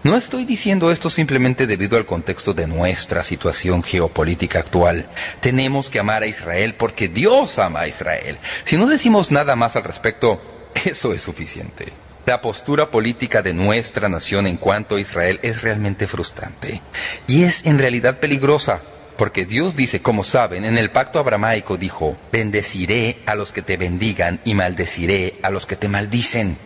No 0.02 0.16
estoy 0.16 0.44
diciendo 0.44 0.92
esto 0.92 1.10
simplemente 1.10 1.66
debido 1.66 1.96
al 1.96 2.06
contexto 2.06 2.54
de 2.54 2.66
nuestra 2.66 3.24
situación 3.24 3.82
geopolítica 3.82 4.60
actual. 4.60 5.06
Tenemos 5.40 5.90
que 5.90 5.98
amar 5.98 6.22
a 6.22 6.26
Israel 6.26 6.74
porque 6.74 7.08
Dios 7.08 7.58
ama 7.58 7.80
a 7.80 7.88
Israel. 7.88 8.38
Si 8.64 8.76
no 8.76 8.86
decimos 8.86 9.32
nada 9.32 9.56
más 9.56 9.74
al 9.74 9.84
respecto, 9.84 10.40
eso 10.84 11.12
es 11.12 11.22
suficiente. 11.22 11.92
La 12.26 12.40
postura 12.40 12.90
política 12.90 13.42
de 13.42 13.54
nuestra 13.54 14.08
nación 14.08 14.46
en 14.46 14.56
cuanto 14.56 14.96
a 14.96 15.00
Israel 15.00 15.38
es 15.42 15.62
realmente 15.62 16.08
frustrante 16.08 16.82
y 17.28 17.44
es 17.44 17.64
en 17.66 17.78
realidad 17.78 18.18
peligrosa, 18.18 18.82
porque 19.16 19.46
Dios 19.46 19.76
dice, 19.76 20.02
como 20.02 20.24
saben, 20.24 20.64
en 20.64 20.76
el 20.76 20.90
pacto 20.90 21.20
abramaico 21.20 21.76
dijo, 21.76 22.16
bendeciré 22.32 23.18
a 23.26 23.36
los 23.36 23.52
que 23.52 23.62
te 23.62 23.76
bendigan 23.76 24.40
y 24.44 24.54
maldeciré 24.54 25.36
a 25.42 25.50
los 25.50 25.66
que 25.66 25.76
te 25.76 25.88
maldicen. 25.88 26.56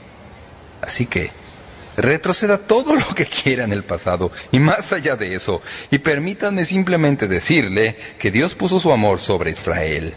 Así 0.81 1.05
que 1.05 1.31
Retroceda 2.01 2.57
todo 2.57 2.95
lo 2.95 3.15
que 3.15 3.27
quiera 3.27 3.65
en 3.65 3.73
el 3.75 3.85
pasado 3.85 4.33
y 4.53 4.59
más 4.59 4.91
allá 4.95 5.17
de 5.17 5.35
eso, 5.35 5.61
y 5.91 5.99
permítanme 5.99 6.65
simplemente 6.65 7.29
decirle 7.29 7.95
que 8.19 8.31
Dios 8.31 8.55
puso 8.55 8.81
su 8.81 8.91
amor 8.91 9.21
sobre 9.21 9.51
Israel. 9.51 10.15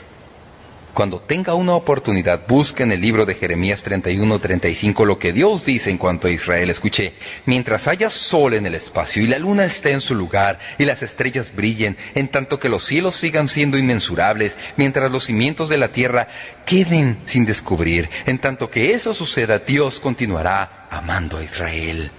Cuando 0.93 1.19
tenga 1.19 1.55
una 1.55 1.73
oportunidad, 1.73 2.47
busque 2.47 2.84
en 2.84 2.91
el 2.91 3.01
libro 3.01 3.25
de 3.25 3.34
Jeremías 3.34 3.84
31-35 3.84 5.05
lo 5.05 5.19
que 5.19 5.34
Dios 5.34 5.65
dice 5.65 5.89
en 5.89 5.97
cuanto 5.97 6.27
a 6.27 6.31
Israel. 6.31 6.69
Escuche, 6.69 7.13
mientras 7.47 7.89
haya 7.89 8.09
sol 8.11 8.53
en 8.53 8.65
el 8.67 8.75
espacio 8.75 9.23
y 9.23 9.27
la 9.27 9.39
luna 9.39 9.65
esté 9.65 9.91
en 9.91 10.01
su 10.01 10.15
lugar 10.15 10.59
y 10.77 10.86
las 10.86 11.01
estrellas 11.01 11.51
brillen, 11.53 11.97
en 12.13 12.29
tanto 12.29 12.59
que 12.59 12.69
los 12.69 12.84
cielos 12.84 13.15
sigan 13.15 13.49
siendo 13.49 13.77
inmensurables, 13.77 14.55
mientras 14.77 15.11
los 15.11 15.25
cimientos 15.25 15.67
de 15.67 15.77
la 15.77 15.88
tierra 15.88 16.27
queden 16.65 17.17
sin 17.25 17.45
descubrir, 17.45 18.09
en 18.27 18.38
tanto 18.38 18.69
que 18.69 18.93
eso 18.93 19.13
suceda, 19.13 19.57
Dios 19.57 19.99
continuará 19.99 20.82
amando 20.97 21.37
a 21.37 21.43
Israel. 21.43 22.11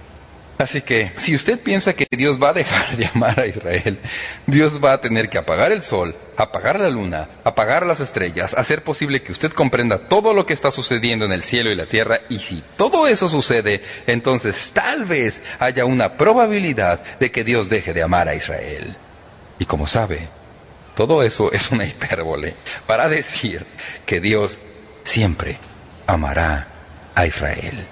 Así 0.57 0.81
que, 0.81 1.11
si 1.17 1.35
usted 1.35 1.59
piensa 1.59 1.93
que 1.93 2.07
Dios 2.09 2.41
va 2.41 2.49
a 2.49 2.53
dejar 2.53 2.95
de 2.95 3.05
amar 3.13 3.37
a 3.41 3.45
Israel, 3.45 3.99
Dios 4.47 4.83
va 4.83 4.93
a 4.93 5.01
tener 5.01 5.29
que 5.29 5.37
apagar 5.37 5.73
el 5.73 5.81
sol, 5.83 6.15
apagar 6.37 6.79
la 6.79 6.89
luna, 6.89 7.27
apagar 7.43 7.85
las 7.85 7.99
estrellas, 7.99 8.53
hacer 8.53 8.81
posible 8.81 9.21
que 9.21 9.33
usted 9.33 9.51
comprenda 9.51 10.07
todo 10.07 10.33
lo 10.33 10.45
que 10.45 10.53
está 10.53 10.71
sucediendo 10.71 11.25
en 11.25 11.33
el 11.33 11.43
cielo 11.43 11.71
y 11.71 11.75
la 11.75 11.87
tierra, 11.87 12.21
y 12.29 12.39
si 12.39 12.63
todo 12.77 13.07
eso 13.09 13.27
sucede, 13.27 13.83
entonces 14.07 14.71
tal 14.73 15.03
vez 15.03 15.41
haya 15.59 15.83
una 15.83 16.13
probabilidad 16.13 17.03
de 17.19 17.31
que 17.31 17.43
Dios 17.43 17.67
deje 17.67 17.93
de 17.93 18.03
amar 18.03 18.29
a 18.29 18.35
Israel. 18.35 18.95
Y 19.59 19.65
como 19.65 19.87
sabe, 19.87 20.29
todo 20.95 21.21
eso 21.23 21.51
es 21.51 21.71
una 21.71 21.85
hipérbole 21.85 22.55
para 22.87 23.09
decir 23.09 23.65
que 24.05 24.21
Dios 24.21 24.59
siempre 25.03 25.57
amará 26.07 26.67
a 27.13 27.25
Israel. 27.27 27.85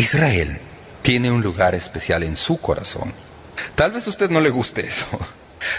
Israel 0.00 0.58
tiene 1.02 1.30
un 1.30 1.42
lugar 1.42 1.74
especial 1.74 2.22
en 2.22 2.34
su 2.34 2.58
corazón. 2.58 3.12
Tal 3.74 3.92
vez 3.92 4.06
a 4.06 4.10
usted 4.10 4.30
no 4.30 4.40
le 4.40 4.48
guste 4.48 4.80
eso. 4.80 5.06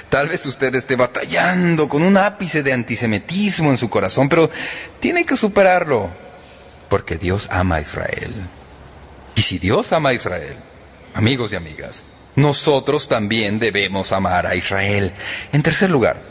Tal 0.09 0.30
vez 0.30 0.45
usted 0.45 0.76
esté 0.76 0.95
batallando 0.95 1.89
con 1.89 2.03
un 2.03 2.15
ápice 2.17 2.61
de 2.61 2.72
antisemitismo 2.72 3.72
en 3.72 3.80
su 3.80 3.89
corazón, 3.89 4.30
pero 4.30 4.51
tiene 4.99 5.26
que 5.26 5.36
superarlo, 5.36 6.11
porque 6.88 7.17
Dios 7.17 7.47
ama 7.49 7.78
a 7.78 7.82
Israel. 7.82 8.32
Y 9.34 9.41
si 9.41 9.57
Dios 9.57 9.91
ama 9.91 10.09
a 10.09 10.13
Israel, 10.13 10.55
amigos 11.15 11.51
y 11.51 11.55
amigas, 11.55 12.03
nosotros 12.36 13.07
también 13.07 13.57
debemos 13.57 14.11
amar 14.11 14.45
a 14.45 14.53
Israel. 14.53 15.13
En 15.51 15.63
tercer 15.63 15.89
lugar, 15.89 16.22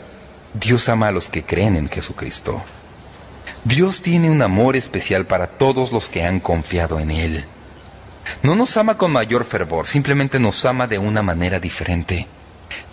Dios 0.53 0.87
ama 0.87 1.09
a 1.09 1.11
los 1.11 1.27
que 1.27 1.43
creen 1.43 1.75
en 1.75 1.89
Jesucristo. 1.89 2.63
Dios 3.65 4.01
tiene 4.01 4.29
un 4.29 4.41
amor 4.41 4.77
especial 4.77 5.25
para 5.25 5.47
todos 5.47 5.91
los 5.91 6.07
que 6.07 6.23
han 6.23 6.39
confiado 6.39 6.97
en 6.97 7.11
Él. 7.11 7.45
No 8.43 8.55
nos 8.55 8.77
ama 8.77 8.97
con 8.97 9.11
mayor 9.11 9.45
fervor, 9.45 9.87
simplemente 9.87 10.39
nos 10.39 10.65
ama 10.65 10.87
de 10.87 10.97
una 10.97 11.21
manera 11.21 11.59
diferente. 11.59 12.27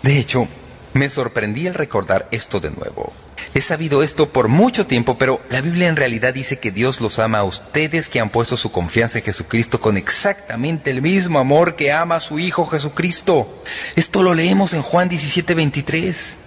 De 0.03 0.17
hecho, 0.17 0.47
me 0.93 1.09
sorprendí 1.09 1.67
al 1.67 1.73
recordar 1.73 2.27
esto 2.31 2.59
de 2.59 2.71
nuevo. 2.71 3.13
He 3.53 3.61
sabido 3.61 4.03
esto 4.03 4.29
por 4.29 4.47
mucho 4.47 4.85
tiempo, 4.85 5.17
pero 5.17 5.41
la 5.49 5.61
Biblia 5.61 5.87
en 5.87 5.95
realidad 5.95 6.33
dice 6.33 6.59
que 6.59 6.71
Dios 6.71 7.01
los 7.01 7.19
ama 7.19 7.39
a 7.39 7.43
ustedes 7.43 8.09
que 8.09 8.19
han 8.19 8.29
puesto 8.29 8.57
su 8.57 8.71
confianza 8.71 9.19
en 9.19 9.23
Jesucristo 9.23 9.79
con 9.79 9.97
exactamente 9.97 10.91
el 10.91 11.01
mismo 11.01 11.39
amor 11.39 11.75
que 11.75 11.91
ama 11.91 12.17
a 12.17 12.19
su 12.19 12.37
Hijo 12.37 12.65
Jesucristo. 12.67 13.63
Esto 13.95 14.23
lo 14.23 14.33
leemos 14.33 14.73
en 14.73 14.81
Juan 14.81 15.09
17, 15.09 15.55
23. 15.55 16.37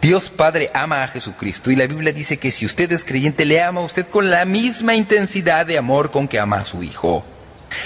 Dios 0.00 0.30
Padre 0.30 0.70
ama 0.74 1.02
a 1.02 1.08
Jesucristo 1.08 1.70
y 1.70 1.76
la 1.76 1.86
Biblia 1.86 2.12
dice 2.12 2.38
que 2.38 2.52
si 2.52 2.64
usted 2.64 2.90
es 2.92 3.04
creyente, 3.04 3.44
le 3.44 3.62
ama 3.62 3.80
a 3.80 3.84
usted 3.84 4.06
con 4.06 4.30
la 4.30 4.44
misma 4.44 4.94
intensidad 4.94 5.66
de 5.66 5.78
amor 5.78 6.10
con 6.10 6.28
que 6.28 6.38
ama 6.38 6.60
a 6.60 6.64
su 6.64 6.82
Hijo. 6.82 7.24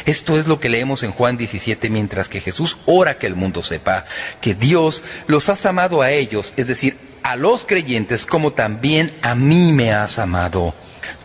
Esto 0.06 0.38
es 0.38 0.46
lo 0.48 0.60
que 0.60 0.68
leemos 0.68 1.02
en 1.02 1.12
Juan 1.12 1.36
17 1.36 1.90
mientras 1.90 2.28
que 2.28 2.40
Jesús 2.40 2.78
ora 2.86 3.18
que 3.18 3.26
el 3.26 3.36
mundo 3.36 3.62
sepa 3.62 4.04
que 4.40 4.54
Dios 4.54 5.02
los 5.26 5.48
has 5.48 5.66
amado 5.66 6.02
a 6.02 6.10
ellos, 6.10 6.54
es 6.56 6.66
decir, 6.66 6.96
a 7.22 7.36
los 7.36 7.66
creyentes 7.66 8.26
como 8.26 8.52
también 8.52 9.16
a 9.22 9.34
mí 9.34 9.72
me 9.72 9.92
has 9.92 10.18
amado. 10.18 10.74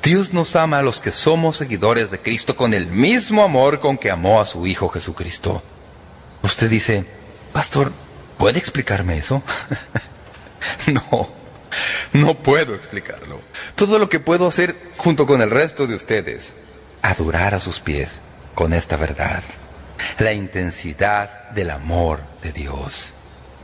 Dios 0.04 0.34
nos 0.34 0.56
ama 0.56 0.80
a 0.80 0.82
los 0.82 1.00
que 1.00 1.12
somos 1.12 1.58
seguidores 1.58 2.12
de 2.12 2.20
Cristo 2.20 2.56
con 2.56 2.74
el 2.74 2.88
mismo 2.88 3.44
amor 3.44 3.80
con 3.80 3.98
que 3.98 4.12
amó 4.12 4.40
a 4.40 4.46
su 4.46 4.66
Hijo 4.66 4.90
Jesucristo. 4.90 5.62
Usted 6.44 6.70
dice, 6.70 7.06
Pastor, 7.54 7.92
¿puede 8.38 8.60
explicarme 8.60 9.18
eso? 9.18 9.44
no, 10.88 11.30
no 12.14 12.34
puedo 12.36 12.74
explicarlo. 12.74 13.42
Todo 13.76 14.00
lo 14.00 14.10
que 14.10 14.20
puedo 14.20 14.48
hacer 14.48 14.76
junto 14.98 15.26
con 15.26 15.42
el 15.42 15.52
resto 15.52 15.88
de 15.88 15.96
ustedes, 15.96 16.54
adorar 17.02 17.54
a 17.54 17.60
sus 17.60 17.80
pies 17.80 18.22
con 18.58 18.74
esta 18.74 18.98
verdad. 18.98 19.44
La 20.18 20.34
intensidad 20.34 21.52
del 21.52 21.70
amor 21.70 22.22
de 22.42 22.52
Dios. 22.52 23.14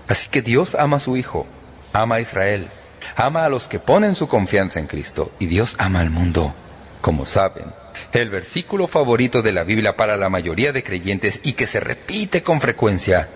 Así 0.08 0.30
que 0.30 0.44
Dios 0.44 0.76
ama 0.76 0.98
a 0.98 1.00
su 1.00 1.18
Hijo, 1.18 1.48
ama 1.94 2.16
a 2.16 2.22
Israel, 2.22 2.68
ama 3.16 3.44
a 3.44 3.50
los 3.50 3.68
que 3.68 3.80
ponen 3.80 4.14
su 4.14 4.28
confianza 4.28 4.80
en 4.80 4.86
Cristo 4.86 5.32
y 5.40 5.48
Dios 5.48 5.76
ama 5.80 6.00
al 6.02 6.12
mundo. 6.12 6.54
Como 7.02 7.26
saben, 7.26 7.74
el 8.12 8.30
versículo 8.30 8.88
favorito 8.88 9.42
de 9.42 9.52
la 9.52 9.64
Biblia 9.64 9.98
para 9.98 10.16
la 10.16 10.30
mayoría 10.30 10.72
de 10.72 10.84
creyentes 10.84 11.40
y 11.42 11.54
que 11.54 11.66
se 11.66 11.80
repite 11.80 12.44
con 12.44 12.62
frecuencia 12.62 13.28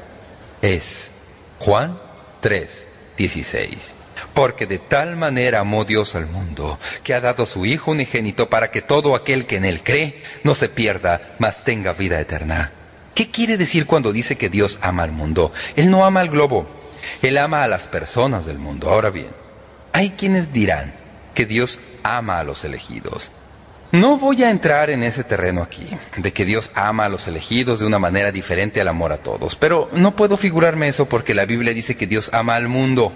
es 0.62 1.10
Juan 1.58 1.98
3, 2.42 2.86
16. 3.18 3.97
Porque 4.38 4.68
de 4.68 4.78
tal 4.78 5.16
manera 5.16 5.62
amó 5.62 5.84
Dios 5.84 6.14
al 6.14 6.28
mundo, 6.28 6.78
que 7.02 7.16
ha 7.16 7.22
dado 7.22 7.48
su 7.48 7.66
Hijo 7.66 7.90
unigénito 7.90 8.52
para 8.52 8.70
que 8.70 8.84
todo 8.84 9.16
aquel 9.16 9.48
que 9.48 9.56
en 9.56 9.66
él 9.66 9.82
cree 9.82 10.22
no 10.44 10.54
se 10.54 10.70
pierda, 10.70 11.34
mas 11.40 11.64
tenga 11.64 11.94
vida 11.94 12.20
eterna. 12.20 12.72
¿Qué 13.16 13.32
quiere 13.32 13.58
decir 13.58 13.88
cuando 13.88 14.14
dice 14.14 14.38
que 14.38 14.50
Dios 14.50 14.78
ama 14.84 15.02
al 15.02 15.12
mundo? 15.12 15.52
Él 15.76 15.90
no 15.90 16.06
ama 16.06 16.20
al 16.20 16.30
globo, 16.30 16.68
Él 17.24 17.36
ama 17.40 17.64
a 17.64 17.68
las 17.68 17.88
personas 17.88 18.46
del 18.46 18.60
mundo. 18.60 18.92
Ahora 18.92 19.10
bien, 19.10 19.30
hay 19.92 20.12
quienes 20.12 20.54
dirán 20.54 20.94
que 21.34 21.48
Dios 21.48 21.80
ama 22.04 22.38
a 22.38 22.44
los 22.44 22.64
elegidos. 22.64 23.32
No 23.92 24.18
voy 24.18 24.44
a 24.44 24.52
entrar 24.52 24.92
en 24.92 25.02
ese 25.02 25.24
terreno 25.24 25.64
aquí, 25.64 25.90
de 26.16 26.32
que 26.32 26.46
Dios 26.46 26.70
ama 26.76 27.06
a 27.06 27.10
los 27.10 27.28
elegidos 27.28 27.80
de 27.80 27.88
una 27.88 27.98
manera 27.98 28.32
diferente 28.32 28.80
al 28.82 28.88
amor 28.88 29.14
a 29.14 29.18
todos, 29.18 29.56
pero 29.56 29.90
no 29.94 30.16
puedo 30.16 30.38
figurarme 30.38 30.90
eso 30.90 31.10
porque 31.10 31.34
la 31.34 31.46
Biblia 31.46 31.74
dice 31.74 31.98
que 31.98 32.06
Dios 32.06 32.30
ama 32.34 32.56
al 32.56 32.68
mundo. 32.68 33.12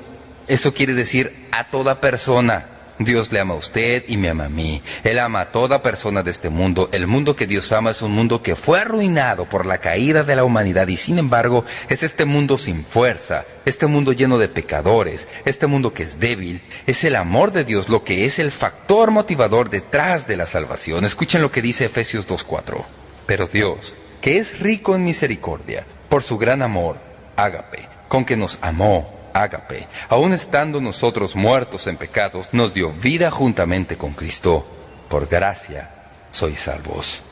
Eso 0.47 0.73
quiere 0.73 0.93
decir 0.93 1.33
a 1.51 1.69
toda 1.69 2.01
persona. 2.01 2.65
Dios 2.99 3.31
le 3.31 3.39
ama 3.39 3.53
a 3.53 3.57
usted 3.57 4.03
y 4.07 4.17
me 4.17 4.29
ama 4.29 4.45
a 4.45 4.49
mí. 4.49 4.81
Él 5.03 5.19
ama 5.19 5.41
a 5.41 5.51
toda 5.51 5.81
persona 5.81 6.23
de 6.23 6.31
este 6.31 6.49
mundo. 6.49 6.89
El 6.91 7.07
mundo 7.07 7.35
que 7.35 7.47
Dios 7.47 7.71
ama 7.71 7.91
es 7.91 8.01
un 8.01 8.11
mundo 8.11 8.41
que 8.41 8.55
fue 8.55 8.79
arruinado 8.79 9.45
por 9.49 9.65
la 9.65 9.79
caída 9.79 10.23
de 10.23 10.35
la 10.35 10.43
humanidad 10.43 10.87
y 10.87 10.97
sin 10.97 11.17
embargo 11.17 11.65
es 11.89 12.03
este 12.03 12.25
mundo 12.25 12.57
sin 12.57 12.85
fuerza, 12.85 13.45
este 13.65 13.87
mundo 13.87 14.13
lleno 14.13 14.37
de 14.37 14.49
pecadores, 14.49 15.27
este 15.45 15.67
mundo 15.67 15.93
que 15.93 16.03
es 16.03 16.19
débil. 16.19 16.61
Es 16.85 17.03
el 17.03 17.15
amor 17.15 17.51
de 17.51 17.63
Dios 17.63 17.89
lo 17.89 18.03
que 18.03 18.25
es 18.25 18.39
el 18.39 18.51
factor 18.51 19.11
motivador 19.11 19.69
detrás 19.69 20.27
de 20.27 20.37
la 20.37 20.45
salvación. 20.45 21.05
Escuchen 21.05 21.41
lo 21.41 21.51
que 21.51 21.61
dice 21.61 21.85
Efesios 21.85 22.27
2.4. 22.27 22.83
Pero 23.25 23.47
Dios, 23.47 23.95
que 24.21 24.37
es 24.37 24.59
rico 24.59 24.95
en 24.95 25.05
misericordia, 25.05 25.85
por 26.09 26.23
su 26.23 26.37
gran 26.37 26.61
amor, 26.61 26.97
ágape, 27.35 27.87
con 28.09 28.25
que 28.25 28.35
nos 28.35 28.59
amó 28.61 29.20
ágape, 29.33 29.87
aun 30.09 30.33
estando 30.33 30.81
nosotros 30.81 31.35
muertos 31.35 31.87
en 31.87 31.97
pecados, 31.97 32.49
nos 32.51 32.73
dio 32.73 32.91
vida 32.91 33.31
juntamente 33.31 33.97
con 33.97 34.13
Cristo. 34.13 34.65
Por 35.09 35.27
gracia 35.27 35.89
sois 36.31 36.59
salvos. 36.59 37.23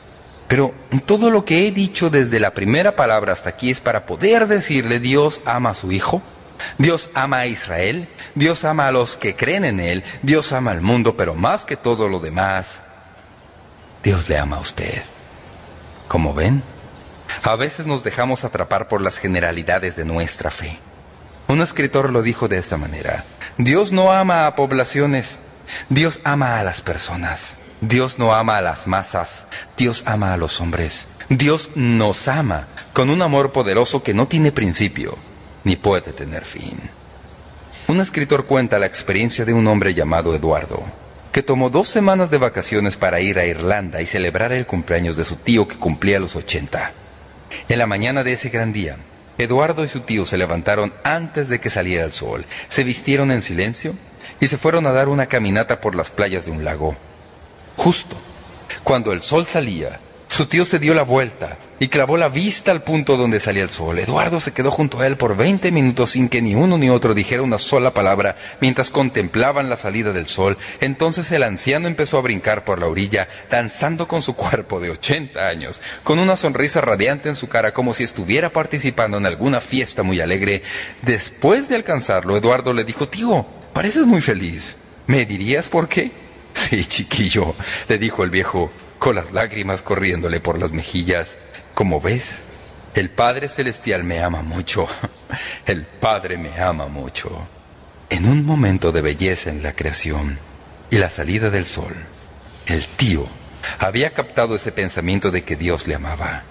Pero 0.48 0.74
todo 1.06 1.30
lo 1.30 1.44
que 1.44 1.66
he 1.66 1.70
dicho 1.70 2.10
desde 2.10 2.40
la 2.40 2.54
primera 2.54 2.96
palabra 2.96 3.32
hasta 3.32 3.50
aquí 3.50 3.70
es 3.70 3.80
para 3.80 4.04
poder 4.04 4.48
decirle 4.48 4.98
Dios 4.98 5.40
ama 5.44 5.70
a 5.70 5.74
su 5.74 5.92
Hijo, 5.92 6.22
Dios 6.76 7.10
ama 7.14 7.38
a 7.38 7.46
Israel, 7.46 8.08
Dios 8.34 8.64
ama 8.64 8.88
a 8.88 8.92
los 8.92 9.16
que 9.16 9.36
creen 9.36 9.64
en 9.64 9.80
Él, 9.80 10.02
Dios 10.22 10.52
ama 10.52 10.72
al 10.72 10.80
mundo, 10.80 11.16
pero 11.16 11.34
más 11.34 11.64
que 11.64 11.76
todo 11.76 12.08
lo 12.08 12.18
demás, 12.18 12.82
Dios 14.02 14.28
le 14.28 14.38
ama 14.38 14.56
a 14.56 14.60
usted. 14.60 15.02
Como 16.08 16.34
ven, 16.34 16.62
a 17.42 17.54
veces 17.56 17.86
nos 17.86 18.02
dejamos 18.02 18.44
atrapar 18.44 18.88
por 18.88 19.00
las 19.00 19.18
generalidades 19.18 19.96
de 19.96 20.04
nuestra 20.04 20.50
fe. 20.50 20.78
Un 21.50 21.62
escritor 21.62 22.12
lo 22.12 22.22
dijo 22.22 22.46
de 22.46 22.58
esta 22.58 22.76
manera. 22.76 23.24
Dios 23.58 23.90
no 23.90 24.12
ama 24.12 24.46
a 24.46 24.54
poblaciones, 24.54 25.40
Dios 25.88 26.20
ama 26.22 26.60
a 26.60 26.62
las 26.62 26.80
personas. 26.80 27.56
Dios 27.80 28.20
no 28.20 28.32
ama 28.32 28.58
a 28.58 28.62
las 28.62 28.86
masas, 28.86 29.48
Dios 29.76 30.04
ama 30.06 30.32
a 30.32 30.36
los 30.36 30.60
hombres. 30.60 31.08
Dios 31.28 31.70
nos 31.74 32.28
ama 32.28 32.68
con 32.92 33.10
un 33.10 33.20
amor 33.20 33.50
poderoso 33.50 34.04
que 34.04 34.14
no 34.14 34.28
tiene 34.28 34.52
principio 34.52 35.18
ni 35.64 35.74
puede 35.74 36.12
tener 36.12 36.44
fin. 36.44 36.78
Un 37.88 37.98
escritor 37.98 38.46
cuenta 38.46 38.78
la 38.78 38.86
experiencia 38.86 39.44
de 39.44 39.52
un 39.52 39.66
hombre 39.66 39.92
llamado 39.92 40.36
Eduardo, 40.36 40.84
que 41.32 41.42
tomó 41.42 41.68
dos 41.68 41.88
semanas 41.88 42.30
de 42.30 42.38
vacaciones 42.38 42.96
para 42.96 43.20
ir 43.20 43.40
a 43.40 43.46
Irlanda 43.46 44.00
y 44.00 44.06
celebrar 44.06 44.52
el 44.52 44.66
cumpleaños 44.66 45.16
de 45.16 45.24
su 45.24 45.34
tío 45.34 45.66
que 45.66 45.78
cumplía 45.78 46.20
los 46.20 46.36
80. 46.36 46.92
En 47.68 47.78
la 47.78 47.88
mañana 47.88 48.22
de 48.22 48.34
ese 48.34 48.50
gran 48.50 48.72
día, 48.72 48.98
Eduardo 49.42 49.84
y 49.84 49.88
su 49.88 50.00
tío 50.00 50.26
se 50.26 50.38
levantaron 50.38 50.92
antes 51.02 51.48
de 51.48 51.60
que 51.60 51.70
saliera 51.70 52.04
el 52.04 52.12
sol, 52.12 52.44
se 52.68 52.84
vistieron 52.84 53.30
en 53.30 53.42
silencio 53.42 53.94
y 54.40 54.46
se 54.46 54.58
fueron 54.58 54.86
a 54.86 54.92
dar 54.92 55.08
una 55.08 55.26
caminata 55.26 55.80
por 55.80 55.94
las 55.94 56.10
playas 56.10 56.46
de 56.46 56.52
un 56.52 56.64
lago. 56.64 56.96
Justo 57.76 58.16
cuando 58.84 59.12
el 59.12 59.22
sol 59.22 59.46
salía, 59.46 60.00
su 60.28 60.46
tío 60.46 60.64
se 60.64 60.78
dio 60.78 60.94
la 60.94 61.02
vuelta 61.02 61.58
y 61.80 61.88
clavó 61.88 62.18
la 62.18 62.28
vista 62.28 62.70
al 62.70 62.82
punto 62.82 63.16
donde 63.16 63.40
salía 63.40 63.62
el 63.62 63.70
sol. 63.70 63.98
Eduardo 63.98 64.38
se 64.38 64.52
quedó 64.52 64.70
junto 64.70 65.00
a 65.00 65.06
él 65.06 65.16
por 65.16 65.34
20 65.34 65.72
minutos 65.72 66.10
sin 66.10 66.28
que 66.28 66.42
ni 66.42 66.54
uno 66.54 66.76
ni 66.76 66.90
otro 66.90 67.14
dijera 67.14 67.42
una 67.42 67.56
sola 67.56 67.94
palabra 67.94 68.36
mientras 68.60 68.90
contemplaban 68.90 69.70
la 69.70 69.78
salida 69.78 70.12
del 70.12 70.26
sol. 70.26 70.58
Entonces 70.80 71.32
el 71.32 71.42
anciano 71.42 71.88
empezó 71.88 72.18
a 72.18 72.20
brincar 72.22 72.66
por 72.66 72.78
la 72.78 72.86
orilla, 72.86 73.28
danzando 73.50 74.06
con 74.06 74.20
su 74.20 74.36
cuerpo 74.36 74.78
de 74.78 74.90
80 74.90 75.48
años, 75.48 75.80
con 76.04 76.18
una 76.18 76.36
sonrisa 76.36 76.82
radiante 76.82 77.30
en 77.30 77.36
su 77.36 77.48
cara 77.48 77.72
como 77.72 77.94
si 77.94 78.04
estuviera 78.04 78.50
participando 78.50 79.16
en 79.16 79.24
alguna 79.24 79.62
fiesta 79.62 80.02
muy 80.02 80.20
alegre. 80.20 80.62
Después 81.00 81.70
de 81.70 81.76
alcanzarlo, 81.76 82.36
Eduardo 82.36 82.74
le 82.74 82.84
dijo, 82.84 83.08
tío, 83.08 83.46
pareces 83.72 84.04
muy 84.04 84.20
feliz. 84.20 84.76
¿Me 85.06 85.24
dirías 85.24 85.68
por 85.68 85.88
qué? 85.88 86.12
Sí, 86.52 86.84
chiquillo, 86.84 87.54
le 87.88 87.96
dijo 87.96 88.22
el 88.22 88.28
viejo, 88.28 88.70
con 88.98 89.16
las 89.16 89.32
lágrimas 89.32 89.80
corriéndole 89.80 90.40
por 90.40 90.58
las 90.58 90.72
mejillas. 90.72 91.38
Como 91.74 92.00
ves, 92.00 92.42
el 92.94 93.10
Padre 93.10 93.48
Celestial 93.48 94.04
me 94.04 94.22
ama 94.22 94.42
mucho. 94.42 94.88
El 95.66 95.86
Padre 95.86 96.36
me 96.36 96.60
ama 96.60 96.86
mucho. 96.88 97.46
En 98.08 98.26
un 98.26 98.44
momento 98.44 98.90
de 98.90 99.00
belleza 99.00 99.50
en 99.50 99.62
la 99.62 99.74
creación 99.74 100.38
y 100.90 100.96
la 100.96 101.08
salida 101.08 101.50
del 101.50 101.64
sol, 101.64 101.94
el 102.66 102.88
tío 102.88 103.28
había 103.78 104.12
captado 104.12 104.56
ese 104.56 104.72
pensamiento 104.72 105.30
de 105.30 105.44
que 105.44 105.54
Dios 105.54 105.86
le 105.86 105.94
amaba. 105.94 106.42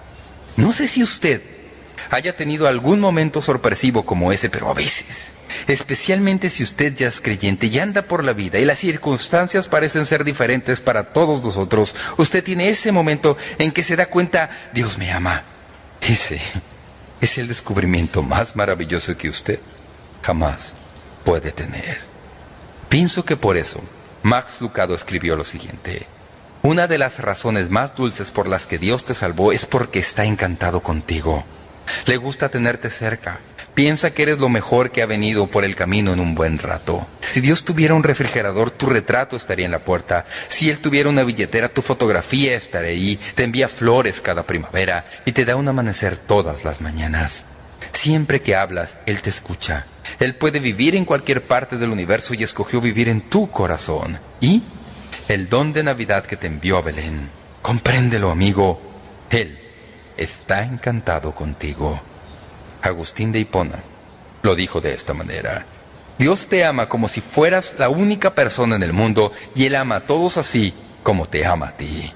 No 0.56 0.72
sé 0.72 0.88
si 0.88 1.02
usted 1.02 1.42
haya 2.08 2.34
tenido 2.36 2.66
algún 2.66 3.00
momento 3.00 3.42
sorpresivo 3.42 4.06
como 4.06 4.32
ese, 4.32 4.48
pero 4.48 4.70
a 4.70 4.74
veces, 4.74 5.34
especialmente 5.72 6.50
si 6.50 6.62
usted 6.62 6.94
ya 6.94 7.08
es 7.08 7.20
creyente 7.20 7.66
y 7.66 7.78
anda 7.78 8.02
por 8.02 8.24
la 8.24 8.32
vida 8.32 8.58
y 8.58 8.64
las 8.64 8.78
circunstancias 8.78 9.68
parecen 9.68 10.06
ser 10.06 10.24
diferentes 10.24 10.80
para 10.80 11.12
todos 11.12 11.42
nosotros, 11.42 11.94
usted 12.16 12.42
tiene 12.42 12.68
ese 12.68 12.92
momento 12.92 13.36
en 13.58 13.72
que 13.72 13.82
se 13.82 13.96
da 13.96 14.06
cuenta, 14.06 14.50
Dios 14.72 14.98
me 14.98 15.12
ama. 15.12 15.42
Ese 16.00 16.40
es 17.20 17.38
el 17.38 17.48
descubrimiento 17.48 18.22
más 18.22 18.56
maravilloso 18.56 19.16
que 19.16 19.28
usted 19.28 19.58
jamás 20.22 20.74
puede 21.24 21.52
tener. 21.52 22.00
Pienso 22.88 23.24
que 23.24 23.36
por 23.36 23.56
eso 23.56 23.80
Max 24.22 24.60
Lucado 24.60 24.94
escribió 24.94 25.36
lo 25.36 25.44
siguiente. 25.44 26.06
Una 26.62 26.86
de 26.86 26.98
las 26.98 27.20
razones 27.20 27.70
más 27.70 27.94
dulces 27.94 28.30
por 28.30 28.46
las 28.46 28.66
que 28.66 28.78
Dios 28.78 29.04
te 29.04 29.14
salvó 29.14 29.52
es 29.52 29.64
porque 29.64 29.98
está 29.98 30.24
encantado 30.24 30.82
contigo. 30.82 31.44
Le 32.06 32.16
gusta 32.16 32.48
tenerte 32.50 32.90
cerca. 32.90 33.40
Piensa 33.80 34.12
que 34.12 34.24
eres 34.24 34.38
lo 34.38 34.50
mejor 34.50 34.92
que 34.92 35.00
ha 35.00 35.06
venido 35.06 35.46
por 35.46 35.64
el 35.64 35.74
camino 35.74 36.12
en 36.12 36.20
un 36.20 36.34
buen 36.34 36.58
rato. 36.58 37.08
Si 37.26 37.40
Dios 37.40 37.64
tuviera 37.64 37.94
un 37.94 38.02
refrigerador, 38.02 38.70
tu 38.70 38.84
retrato 38.84 39.36
estaría 39.36 39.64
en 39.64 39.72
la 39.72 39.86
puerta. 39.86 40.26
Si 40.48 40.68
Él 40.68 40.80
tuviera 40.80 41.08
una 41.08 41.22
billetera, 41.22 41.70
tu 41.70 41.80
fotografía 41.80 42.54
estaría 42.54 42.90
ahí. 42.90 43.18
Te 43.34 43.44
envía 43.44 43.70
flores 43.70 44.20
cada 44.20 44.42
primavera 44.42 45.08
y 45.24 45.32
te 45.32 45.46
da 45.46 45.56
un 45.56 45.66
amanecer 45.66 46.18
todas 46.18 46.62
las 46.62 46.82
mañanas. 46.82 47.46
Siempre 47.92 48.42
que 48.42 48.54
hablas, 48.54 48.98
Él 49.06 49.22
te 49.22 49.30
escucha. 49.30 49.86
Él 50.18 50.34
puede 50.34 50.60
vivir 50.60 50.94
en 50.94 51.06
cualquier 51.06 51.42
parte 51.46 51.78
del 51.78 51.88
universo 51.88 52.34
y 52.34 52.42
escogió 52.42 52.82
vivir 52.82 53.08
en 53.08 53.22
tu 53.22 53.50
corazón. 53.50 54.18
¿Y? 54.42 54.62
El 55.26 55.48
don 55.48 55.72
de 55.72 55.84
Navidad 55.84 56.26
que 56.26 56.36
te 56.36 56.48
envió 56.48 56.76
a 56.76 56.82
Belén. 56.82 57.30
Compréndelo, 57.62 58.30
amigo. 58.30 58.78
Él 59.30 59.58
está 60.18 60.64
encantado 60.64 61.34
contigo. 61.34 62.09
Agustín 62.82 63.32
de 63.32 63.40
Hipona 63.40 63.82
lo 64.42 64.54
dijo 64.54 64.80
de 64.80 64.94
esta 64.94 65.14
manera. 65.14 65.66
Dios 66.18 66.46
te 66.46 66.64
ama 66.64 66.88
como 66.88 67.08
si 67.08 67.20
fueras 67.20 67.76
la 67.78 67.88
única 67.88 68.34
persona 68.34 68.76
en 68.76 68.82
el 68.82 68.92
mundo 68.92 69.32
y 69.54 69.64
Él 69.66 69.74
ama 69.74 69.96
a 69.96 70.06
todos 70.06 70.36
así 70.36 70.74
como 71.02 71.26
te 71.26 71.46
ama 71.46 71.68
a 71.68 71.76
ti. 71.76 72.12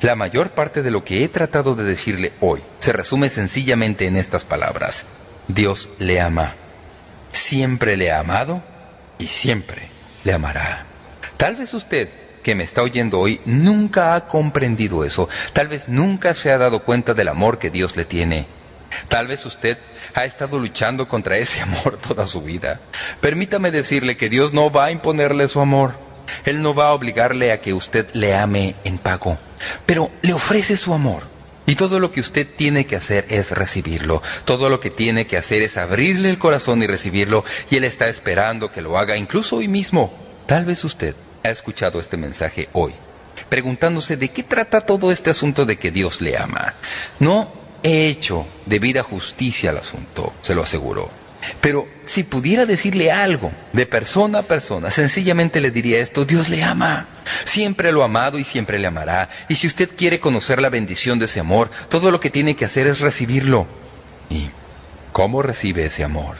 La 0.00 0.16
mayor 0.16 0.50
parte 0.52 0.82
de 0.82 0.90
lo 0.90 1.04
que 1.04 1.24
he 1.24 1.28
tratado 1.28 1.74
de 1.74 1.84
decirle 1.84 2.32
hoy 2.40 2.62
se 2.78 2.92
resume 2.92 3.28
sencillamente 3.28 4.06
en 4.06 4.16
estas 4.16 4.44
palabras. 4.44 5.04
Dios 5.48 5.90
le 5.98 6.20
ama. 6.20 6.54
Siempre 7.32 7.96
le 7.96 8.10
ha 8.10 8.20
amado 8.20 8.62
y 9.18 9.26
siempre 9.26 9.88
le 10.24 10.32
amará. 10.32 10.86
Tal 11.36 11.56
vez 11.56 11.74
usted 11.74 12.08
que 12.42 12.54
me 12.54 12.64
está 12.64 12.82
oyendo 12.82 13.18
hoy 13.20 13.40
nunca 13.44 14.14
ha 14.14 14.26
comprendido 14.26 15.04
eso. 15.04 15.28
Tal 15.52 15.68
vez 15.68 15.88
nunca 15.88 16.32
se 16.34 16.50
ha 16.50 16.58
dado 16.58 16.82
cuenta 16.82 17.12
del 17.12 17.28
amor 17.28 17.58
que 17.58 17.70
Dios 17.70 17.96
le 17.96 18.04
tiene. 18.04 18.46
Tal 19.08 19.26
vez 19.26 19.44
usted 19.46 19.78
ha 20.14 20.24
estado 20.24 20.58
luchando 20.58 21.08
contra 21.08 21.36
ese 21.36 21.60
amor 21.62 21.96
toda 21.96 22.26
su 22.26 22.42
vida. 22.42 22.80
Permítame 23.20 23.70
decirle 23.70 24.16
que 24.16 24.28
Dios 24.28 24.52
no 24.52 24.70
va 24.70 24.86
a 24.86 24.90
imponerle 24.90 25.48
su 25.48 25.60
amor. 25.60 25.94
Él 26.44 26.62
no 26.62 26.74
va 26.74 26.88
a 26.88 26.94
obligarle 26.94 27.52
a 27.52 27.60
que 27.60 27.72
usted 27.72 28.06
le 28.12 28.36
ame 28.36 28.76
en 28.84 28.98
pago, 28.98 29.38
pero 29.84 30.10
le 30.22 30.32
ofrece 30.32 30.76
su 30.76 30.94
amor. 30.94 31.24
Y 31.66 31.76
todo 31.76 32.00
lo 32.00 32.10
que 32.10 32.20
usted 32.20 32.48
tiene 32.56 32.86
que 32.86 32.96
hacer 32.96 33.26
es 33.28 33.52
recibirlo. 33.52 34.22
Todo 34.44 34.68
lo 34.68 34.80
que 34.80 34.90
tiene 34.90 35.26
que 35.26 35.36
hacer 35.36 35.62
es 35.62 35.76
abrirle 35.76 36.28
el 36.28 36.38
corazón 36.38 36.82
y 36.82 36.86
recibirlo. 36.86 37.44
Y 37.70 37.76
Él 37.76 37.84
está 37.84 38.08
esperando 38.08 38.72
que 38.72 38.82
lo 38.82 38.98
haga 38.98 39.16
incluso 39.16 39.56
hoy 39.56 39.68
mismo. 39.68 40.12
Tal 40.46 40.64
vez 40.64 40.84
usted 40.84 41.14
ha 41.44 41.50
escuchado 41.50 42.00
este 42.00 42.16
mensaje 42.16 42.68
hoy, 42.72 42.92
preguntándose 43.48 44.16
de 44.16 44.30
qué 44.30 44.42
trata 44.42 44.80
todo 44.80 45.12
este 45.12 45.30
asunto 45.30 45.64
de 45.64 45.76
que 45.76 45.92
Dios 45.92 46.20
le 46.20 46.36
ama. 46.36 46.74
No 47.20 47.59
he 47.82 48.08
hecho 48.08 48.46
debida 48.66 49.02
justicia 49.02 49.70
al 49.70 49.78
asunto, 49.78 50.32
se 50.40 50.54
lo 50.54 50.62
aseguro. 50.62 51.10
Pero 51.60 51.88
si 52.04 52.22
pudiera 52.22 52.66
decirle 52.66 53.10
algo 53.10 53.50
de 53.72 53.86
persona 53.86 54.40
a 54.40 54.42
persona, 54.42 54.90
sencillamente 54.90 55.60
le 55.60 55.70
diría 55.70 56.00
esto, 56.00 56.24
Dios 56.24 56.48
le 56.48 56.62
ama. 56.62 57.06
Siempre 57.44 57.92
lo 57.92 58.02
ha 58.02 58.06
amado 58.06 58.38
y 58.38 58.44
siempre 58.44 58.78
le 58.78 58.86
amará. 58.86 59.30
Y 59.48 59.54
si 59.54 59.66
usted 59.66 59.88
quiere 59.96 60.20
conocer 60.20 60.60
la 60.60 60.68
bendición 60.68 61.18
de 61.18 61.24
ese 61.24 61.40
amor, 61.40 61.70
todo 61.88 62.10
lo 62.10 62.20
que 62.20 62.30
tiene 62.30 62.56
que 62.56 62.64
hacer 62.64 62.86
es 62.86 63.00
recibirlo. 63.00 63.66
¿Y 64.28 64.50
cómo 65.12 65.42
recibe 65.42 65.86
ese 65.86 66.04
amor? 66.04 66.36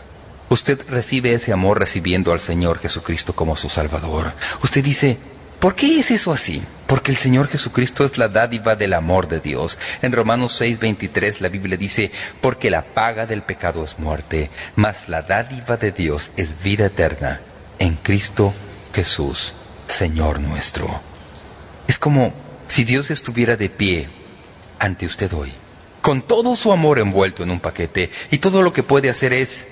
Usted 0.50 0.80
recibe 0.88 1.32
ese 1.32 1.52
amor 1.52 1.78
recibiendo 1.78 2.32
al 2.32 2.40
Señor 2.40 2.78
Jesucristo 2.78 3.34
como 3.34 3.56
su 3.56 3.68
Salvador. 3.68 4.32
Usted 4.62 4.82
dice, 4.82 5.16
¿Por 5.60 5.74
qué 5.74 6.00
es 6.00 6.10
eso 6.10 6.32
así? 6.32 6.62
Porque 6.86 7.10
el 7.10 7.18
Señor 7.18 7.46
Jesucristo 7.46 8.06
es 8.06 8.16
la 8.16 8.28
dádiva 8.28 8.76
del 8.76 8.94
amor 8.94 9.28
de 9.28 9.40
Dios. 9.40 9.78
En 10.00 10.10
Romanos 10.10 10.58
6:23 10.58 11.42
la 11.42 11.50
Biblia 11.50 11.76
dice, 11.76 12.10
porque 12.40 12.70
la 12.70 12.82
paga 12.82 13.26
del 13.26 13.42
pecado 13.42 13.84
es 13.84 13.98
muerte, 13.98 14.50
mas 14.74 15.10
la 15.10 15.20
dádiva 15.20 15.76
de 15.76 15.92
Dios 15.92 16.30
es 16.38 16.62
vida 16.62 16.86
eterna 16.86 17.42
en 17.78 17.96
Cristo 17.96 18.54
Jesús, 18.94 19.52
Señor 19.86 20.40
nuestro. 20.40 20.88
Es 21.86 21.98
como 21.98 22.32
si 22.66 22.84
Dios 22.84 23.10
estuviera 23.10 23.56
de 23.56 23.68
pie 23.68 24.08
ante 24.78 25.04
usted 25.04 25.30
hoy, 25.34 25.52
con 26.00 26.22
todo 26.22 26.56
su 26.56 26.72
amor 26.72 26.98
envuelto 26.98 27.42
en 27.42 27.50
un 27.50 27.60
paquete, 27.60 28.10
y 28.30 28.38
todo 28.38 28.62
lo 28.62 28.72
que 28.72 28.82
puede 28.82 29.10
hacer 29.10 29.34
es 29.34 29.68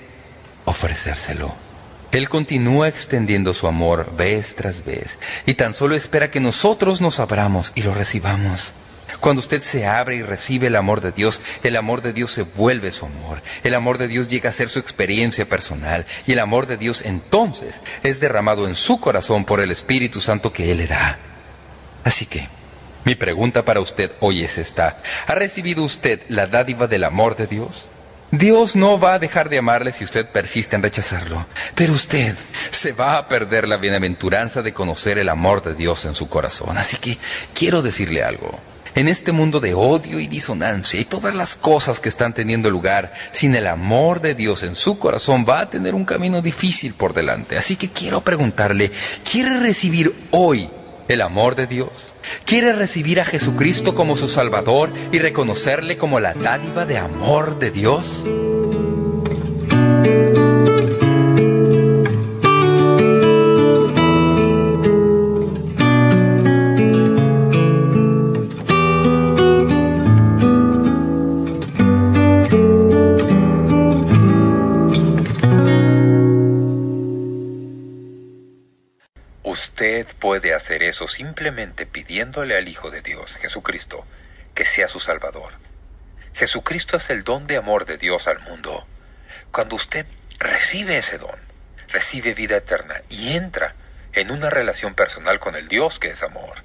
ofrecérselo. 0.66 1.67
Él 2.12 2.28
continúa 2.28 2.88
extendiendo 2.88 3.52
su 3.52 3.66
amor 3.66 4.14
vez 4.16 4.54
tras 4.54 4.84
vez 4.84 5.18
y 5.44 5.54
tan 5.54 5.74
solo 5.74 5.94
espera 5.94 6.30
que 6.30 6.40
nosotros 6.40 7.00
nos 7.00 7.20
abramos 7.20 7.72
y 7.74 7.82
lo 7.82 7.92
recibamos. 7.92 8.72
Cuando 9.20 9.40
usted 9.40 9.62
se 9.62 9.86
abre 9.86 10.16
y 10.16 10.22
recibe 10.22 10.68
el 10.68 10.76
amor 10.76 11.00
de 11.00 11.12
Dios, 11.12 11.40
el 11.62 11.76
amor 11.76 12.02
de 12.02 12.12
Dios 12.12 12.30
se 12.30 12.42
vuelve 12.42 12.90
su 12.92 13.06
amor. 13.06 13.42
El 13.64 13.74
amor 13.74 13.98
de 13.98 14.06
Dios 14.06 14.28
llega 14.28 14.50
a 14.50 14.52
ser 14.52 14.68
su 14.70 14.78
experiencia 14.78 15.48
personal 15.48 16.06
y 16.26 16.32
el 16.32 16.38
amor 16.38 16.66
de 16.66 16.76
Dios 16.76 17.02
entonces 17.04 17.80
es 18.02 18.20
derramado 18.20 18.68
en 18.68 18.74
su 18.74 19.00
corazón 19.00 19.44
por 19.44 19.60
el 19.60 19.70
Espíritu 19.70 20.20
Santo 20.20 20.52
que 20.52 20.70
Él 20.70 20.78
le 20.78 20.86
da. 20.86 21.18
Así 22.04 22.26
que, 22.26 22.48
mi 23.04 23.14
pregunta 23.14 23.64
para 23.64 23.80
usted 23.80 24.12
hoy 24.20 24.44
es 24.44 24.56
esta. 24.56 25.02
¿Ha 25.26 25.34
recibido 25.34 25.82
usted 25.82 26.20
la 26.28 26.46
dádiva 26.46 26.86
del 26.86 27.04
amor 27.04 27.36
de 27.36 27.46
Dios? 27.46 27.88
Dios 28.30 28.76
no 28.76 29.00
va 29.00 29.14
a 29.14 29.18
dejar 29.18 29.48
de 29.48 29.56
amarle 29.56 29.90
si 29.90 30.04
usted 30.04 30.26
persiste 30.26 30.76
en 30.76 30.82
rechazarlo, 30.82 31.46
pero 31.74 31.94
usted 31.94 32.34
se 32.70 32.92
va 32.92 33.16
a 33.16 33.26
perder 33.26 33.66
la 33.66 33.78
bienaventuranza 33.78 34.60
de 34.60 34.74
conocer 34.74 35.16
el 35.16 35.30
amor 35.30 35.62
de 35.62 35.74
Dios 35.74 36.04
en 36.04 36.14
su 36.14 36.28
corazón. 36.28 36.76
Así 36.76 36.98
que 36.98 37.16
quiero 37.54 37.80
decirle 37.80 38.22
algo. 38.22 38.58
En 38.94 39.08
este 39.08 39.32
mundo 39.32 39.60
de 39.60 39.72
odio 39.72 40.18
y 40.18 40.26
disonancia 40.26 41.00
y 41.00 41.04
todas 41.04 41.34
las 41.34 41.54
cosas 41.54 42.00
que 42.00 42.08
están 42.10 42.34
teniendo 42.34 42.68
lugar, 42.68 43.14
sin 43.32 43.54
el 43.54 43.66
amor 43.66 44.20
de 44.20 44.34
Dios 44.34 44.62
en 44.62 44.74
su 44.74 44.98
corazón 44.98 45.46
va 45.48 45.60
a 45.60 45.70
tener 45.70 45.94
un 45.94 46.04
camino 46.04 46.42
difícil 46.42 46.92
por 46.94 47.14
delante. 47.14 47.56
Así 47.56 47.76
que 47.76 47.88
quiero 47.88 48.20
preguntarle, 48.20 48.90
¿quiere 49.24 49.58
recibir 49.60 50.12
hoy 50.32 50.68
el 51.08 51.20
amor 51.20 51.56
de 51.56 51.66
Dios? 51.66 52.14
¿Quiere 52.44 52.72
recibir 52.72 53.20
a 53.20 53.24
Jesucristo 53.24 53.94
como 53.94 54.16
su 54.16 54.28
Salvador 54.28 54.90
y 55.12 55.18
reconocerle 55.18 55.96
como 55.98 56.20
la 56.20 56.34
dádiva 56.34 56.86
de 56.86 56.98
amor 56.98 57.58
de 57.58 57.70
Dios? 57.70 58.24
Puede 80.14 80.54
hacer 80.54 80.82
eso 80.82 81.06
simplemente 81.06 81.86
pidiéndole 81.86 82.56
al 82.56 82.68
Hijo 82.68 82.90
de 82.90 83.02
Dios, 83.02 83.36
Jesucristo, 83.36 84.04
que 84.54 84.64
sea 84.64 84.88
su 84.88 85.00
Salvador. 85.00 85.54
Jesucristo 86.34 86.96
es 86.96 87.10
el 87.10 87.24
don 87.24 87.44
de 87.44 87.56
amor 87.56 87.84
de 87.84 87.98
Dios 87.98 88.26
al 88.26 88.40
mundo. 88.40 88.86
Cuando 89.52 89.76
usted 89.76 90.06
recibe 90.38 90.98
ese 90.98 91.18
don, 91.18 91.38
recibe 91.88 92.34
vida 92.34 92.56
eterna 92.56 93.02
y 93.08 93.36
entra 93.36 93.74
en 94.12 94.30
una 94.30 94.50
relación 94.50 94.94
personal 94.94 95.38
con 95.38 95.54
el 95.54 95.68
Dios 95.68 95.98
que 95.98 96.08
es 96.08 96.22
amor. 96.22 96.62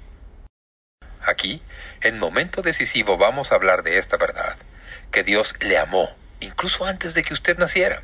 Aquí, 1.22 1.62
en 2.00 2.18
momento 2.18 2.62
decisivo, 2.62 3.16
vamos 3.16 3.52
a 3.52 3.54
hablar 3.54 3.82
de 3.82 3.98
esta 3.98 4.16
verdad, 4.16 4.56
que 5.10 5.22
Dios 5.22 5.54
le 5.60 5.78
amó, 5.78 6.14
incluso 6.40 6.84
antes 6.84 7.14
de 7.14 7.22
que 7.22 7.32
usted 7.32 7.58
naciera. 7.58 8.02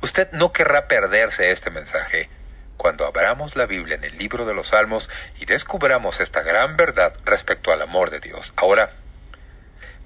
Usted 0.00 0.30
no 0.32 0.52
querrá 0.52 0.88
perderse 0.88 1.50
este 1.50 1.70
mensaje 1.70 2.28
cuando 2.76 3.06
abramos 3.06 3.56
la 3.56 3.66
Biblia 3.66 3.96
en 3.96 4.04
el 4.04 4.18
libro 4.18 4.44
de 4.46 4.54
los 4.54 4.68
Salmos 4.68 5.10
y 5.38 5.46
descubramos 5.46 6.20
esta 6.20 6.42
gran 6.42 6.76
verdad 6.76 7.14
respecto 7.24 7.72
al 7.72 7.82
amor 7.82 8.10
de 8.10 8.20
Dios. 8.20 8.52
Ahora, 8.56 8.90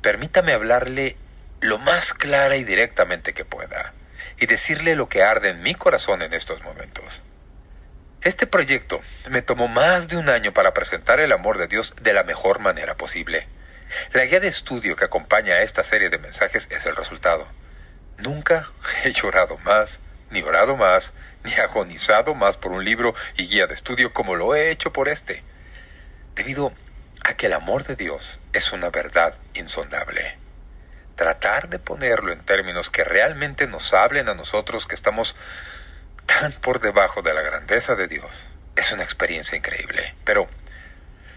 permítame 0.02 0.52
hablarle 0.52 1.16
lo 1.60 1.78
más 1.78 2.14
clara 2.14 2.56
y 2.56 2.64
directamente 2.64 3.34
que 3.34 3.44
pueda 3.44 3.92
y 4.38 4.46
decirle 4.46 4.96
lo 4.96 5.08
que 5.08 5.22
arde 5.22 5.50
en 5.50 5.62
mi 5.62 5.74
corazón 5.74 6.22
en 6.22 6.32
estos 6.32 6.62
momentos. 6.62 7.22
Este 8.22 8.46
proyecto 8.46 9.00
me 9.30 9.42
tomó 9.42 9.68
más 9.68 10.08
de 10.08 10.16
un 10.16 10.28
año 10.28 10.52
para 10.52 10.74
presentar 10.74 11.20
el 11.20 11.32
amor 11.32 11.58
de 11.58 11.68
Dios 11.68 11.94
de 12.02 12.12
la 12.12 12.22
mejor 12.22 12.58
manera 12.58 12.96
posible. 12.96 13.48
La 14.12 14.24
guía 14.24 14.40
de 14.40 14.48
estudio 14.48 14.94
que 14.94 15.04
acompaña 15.04 15.54
a 15.54 15.62
esta 15.62 15.84
serie 15.84 16.10
de 16.10 16.18
mensajes 16.18 16.68
es 16.70 16.86
el 16.86 16.96
resultado. 16.96 17.48
Nunca 18.18 18.70
he 19.04 19.12
llorado 19.12 19.56
más, 19.58 20.00
ni 20.30 20.42
orado 20.42 20.76
más, 20.76 21.12
ni 21.44 21.52
agonizado 21.54 22.34
más 22.34 22.56
por 22.56 22.72
un 22.72 22.84
libro 22.84 23.14
y 23.36 23.46
guía 23.46 23.66
de 23.66 23.74
estudio 23.74 24.12
como 24.12 24.36
lo 24.36 24.54
he 24.54 24.70
hecho 24.70 24.92
por 24.92 25.08
este, 25.08 25.42
debido 26.34 26.72
a 27.22 27.34
que 27.34 27.46
el 27.46 27.52
amor 27.52 27.84
de 27.84 27.96
Dios 27.96 28.40
es 28.52 28.72
una 28.72 28.90
verdad 28.90 29.34
insondable. 29.54 30.38
Tratar 31.16 31.68
de 31.68 31.78
ponerlo 31.78 32.32
en 32.32 32.44
términos 32.44 32.90
que 32.90 33.04
realmente 33.04 33.66
nos 33.66 33.92
hablen 33.92 34.28
a 34.28 34.34
nosotros 34.34 34.86
que 34.86 34.94
estamos 34.94 35.36
tan 36.26 36.52
por 36.52 36.80
debajo 36.80 37.22
de 37.22 37.34
la 37.34 37.42
grandeza 37.42 37.94
de 37.94 38.08
Dios 38.08 38.48
es 38.76 38.92
una 38.92 39.02
experiencia 39.02 39.56
increíble. 39.56 40.14
Pero 40.24 40.48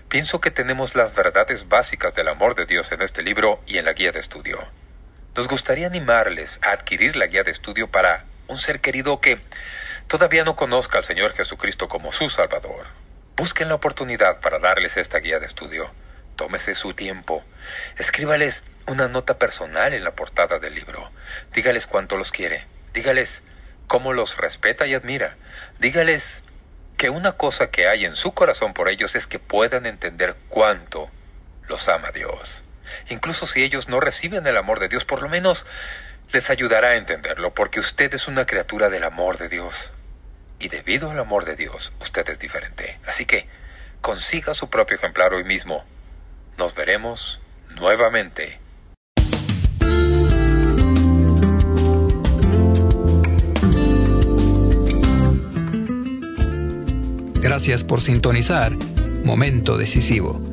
pienso 0.07 0.39
que 0.39 0.51
tenemos 0.51 0.95
las 0.95 1.13
verdades 1.13 1.67
básicas 1.67 2.15
del 2.15 2.29
amor 2.29 2.55
de 2.55 2.65
Dios 2.65 2.91
en 2.91 3.01
este 3.01 3.23
libro 3.23 3.61
y 3.65 3.77
en 3.77 3.85
la 3.85 3.93
guía 3.93 4.11
de 4.11 4.19
estudio. 4.19 4.65
Nos 5.35 5.47
gustaría 5.47 5.87
animarles 5.87 6.59
a 6.61 6.71
adquirir 6.71 7.15
la 7.15 7.25
guía 7.27 7.43
de 7.43 7.51
estudio 7.51 7.89
para 7.89 8.25
un 8.47 8.57
ser 8.57 8.79
querido 8.79 9.19
que 9.19 9.41
todavía 10.07 10.43
no 10.43 10.55
conozca 10.55 10.97
al 10.97 11.03
Señor 11.03 11.33
Jesucristo 11.33 11.87
como 11.87 12.11
su 12.11 12.29
Salvador. 12.29 12.87
Busquen 13.35 13.69
la 13.69 13.75
oportunidad 13.75 14.39
para 14.41 14.59
darles 14.59 14.97
esta 14.97 15.19
guía 15.19 15.39
de 15.39 15.47
estudio. 15.47 15.91
Tómese 16.35 16.75
su 16.75 16.93
tiempo. 16.93 17.43
Escríbales 17.97 18.63
una 18.87 19.07
nota 19.07 19.37
personal 19.37 19.93
en 19.93 20.03
la 20.03 20.15
portada 20.15 20.59
del 20.59 20.75
libro. 20.75 21.11
Dígales 21.53 21.87
cuánto 21.87 22.17
los 22.17 22.31
quiere. 22.31 22.65
Dígales 22.93 23.43
cómo 23.87 24.13
los 24.13 24.37
respeta 24.37 24.85
y 24.87 24.93
admira. 24.93 25.37
Dígales 25.79 26.43
que 26.97 27.09
una 27.09 27.33
cosa 27.33 27.69
que 27.69 27.87
hay 27.87 28.05
en 28.05 28.15
su 28.15 28.33
corazón 28.33 28.73
por 28.73 28.89
ellos 28.89 29.15
es 29.15 29.27
que 29.27 29.39
puedan 29.39 29.85
entender 29.85 30.35
cuánto 30.49 31.09
los 31.67 31.89
ama 31.89 32.11
Dios. 32.11 32.63
Incluso 33.09 33.47
si 33.47 33.63
ellos 33.63 33.89
no 33.89 33.99
reciben 33.99 34.47
el 34.47 34.57
amor 34.57 34.79
de 34.79 34.89
Dios, 34.89 35.05
por 35.05 35.21
lo 35.21 35.29
menos 35.29 35.65
les 36.33 36.49
ayudará 36.49 36.89
a 36.89 36.95
entenderlo, 36.95 37.53
porque 37.53 37.79
usted 37.79 38.11
es 38.15 38.27
una 38.27 38.47
criatura 38.47 38.89
del 38.89 39.03
amor 39.03 39.37
de 39.37 39.49
Dios. 39.49 39.91
Y 40.59 40.67
debido 40.67 41.11
al 41.11 41.19
amor 41.19 41.45
de 41.45 41.55
Dios, 41.55 41.93
usted 42.01 42.27
es 42.27 42.39
diferente. 42.39 42.99
Así 43.05 43.25
que 43.25 43.47
consiga 44.01 44.55
su 44.55 44.67
propio 44.67 44.95
ejemplar 44.95 45.33
hoy 45.33 45.43
mismo. 45.43 45.85
Nos 46.57 46.73
veremos 46.73 47.39
nuevamente. 47.75 48.59
Gracias 57.35 57.83
por 57.83 58.01
sintonizar 58.01 58.71
Momento 59.23 59.77
Decisivo 59.77 60.52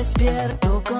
despierto 0.00 0.82
con 0.82 0.99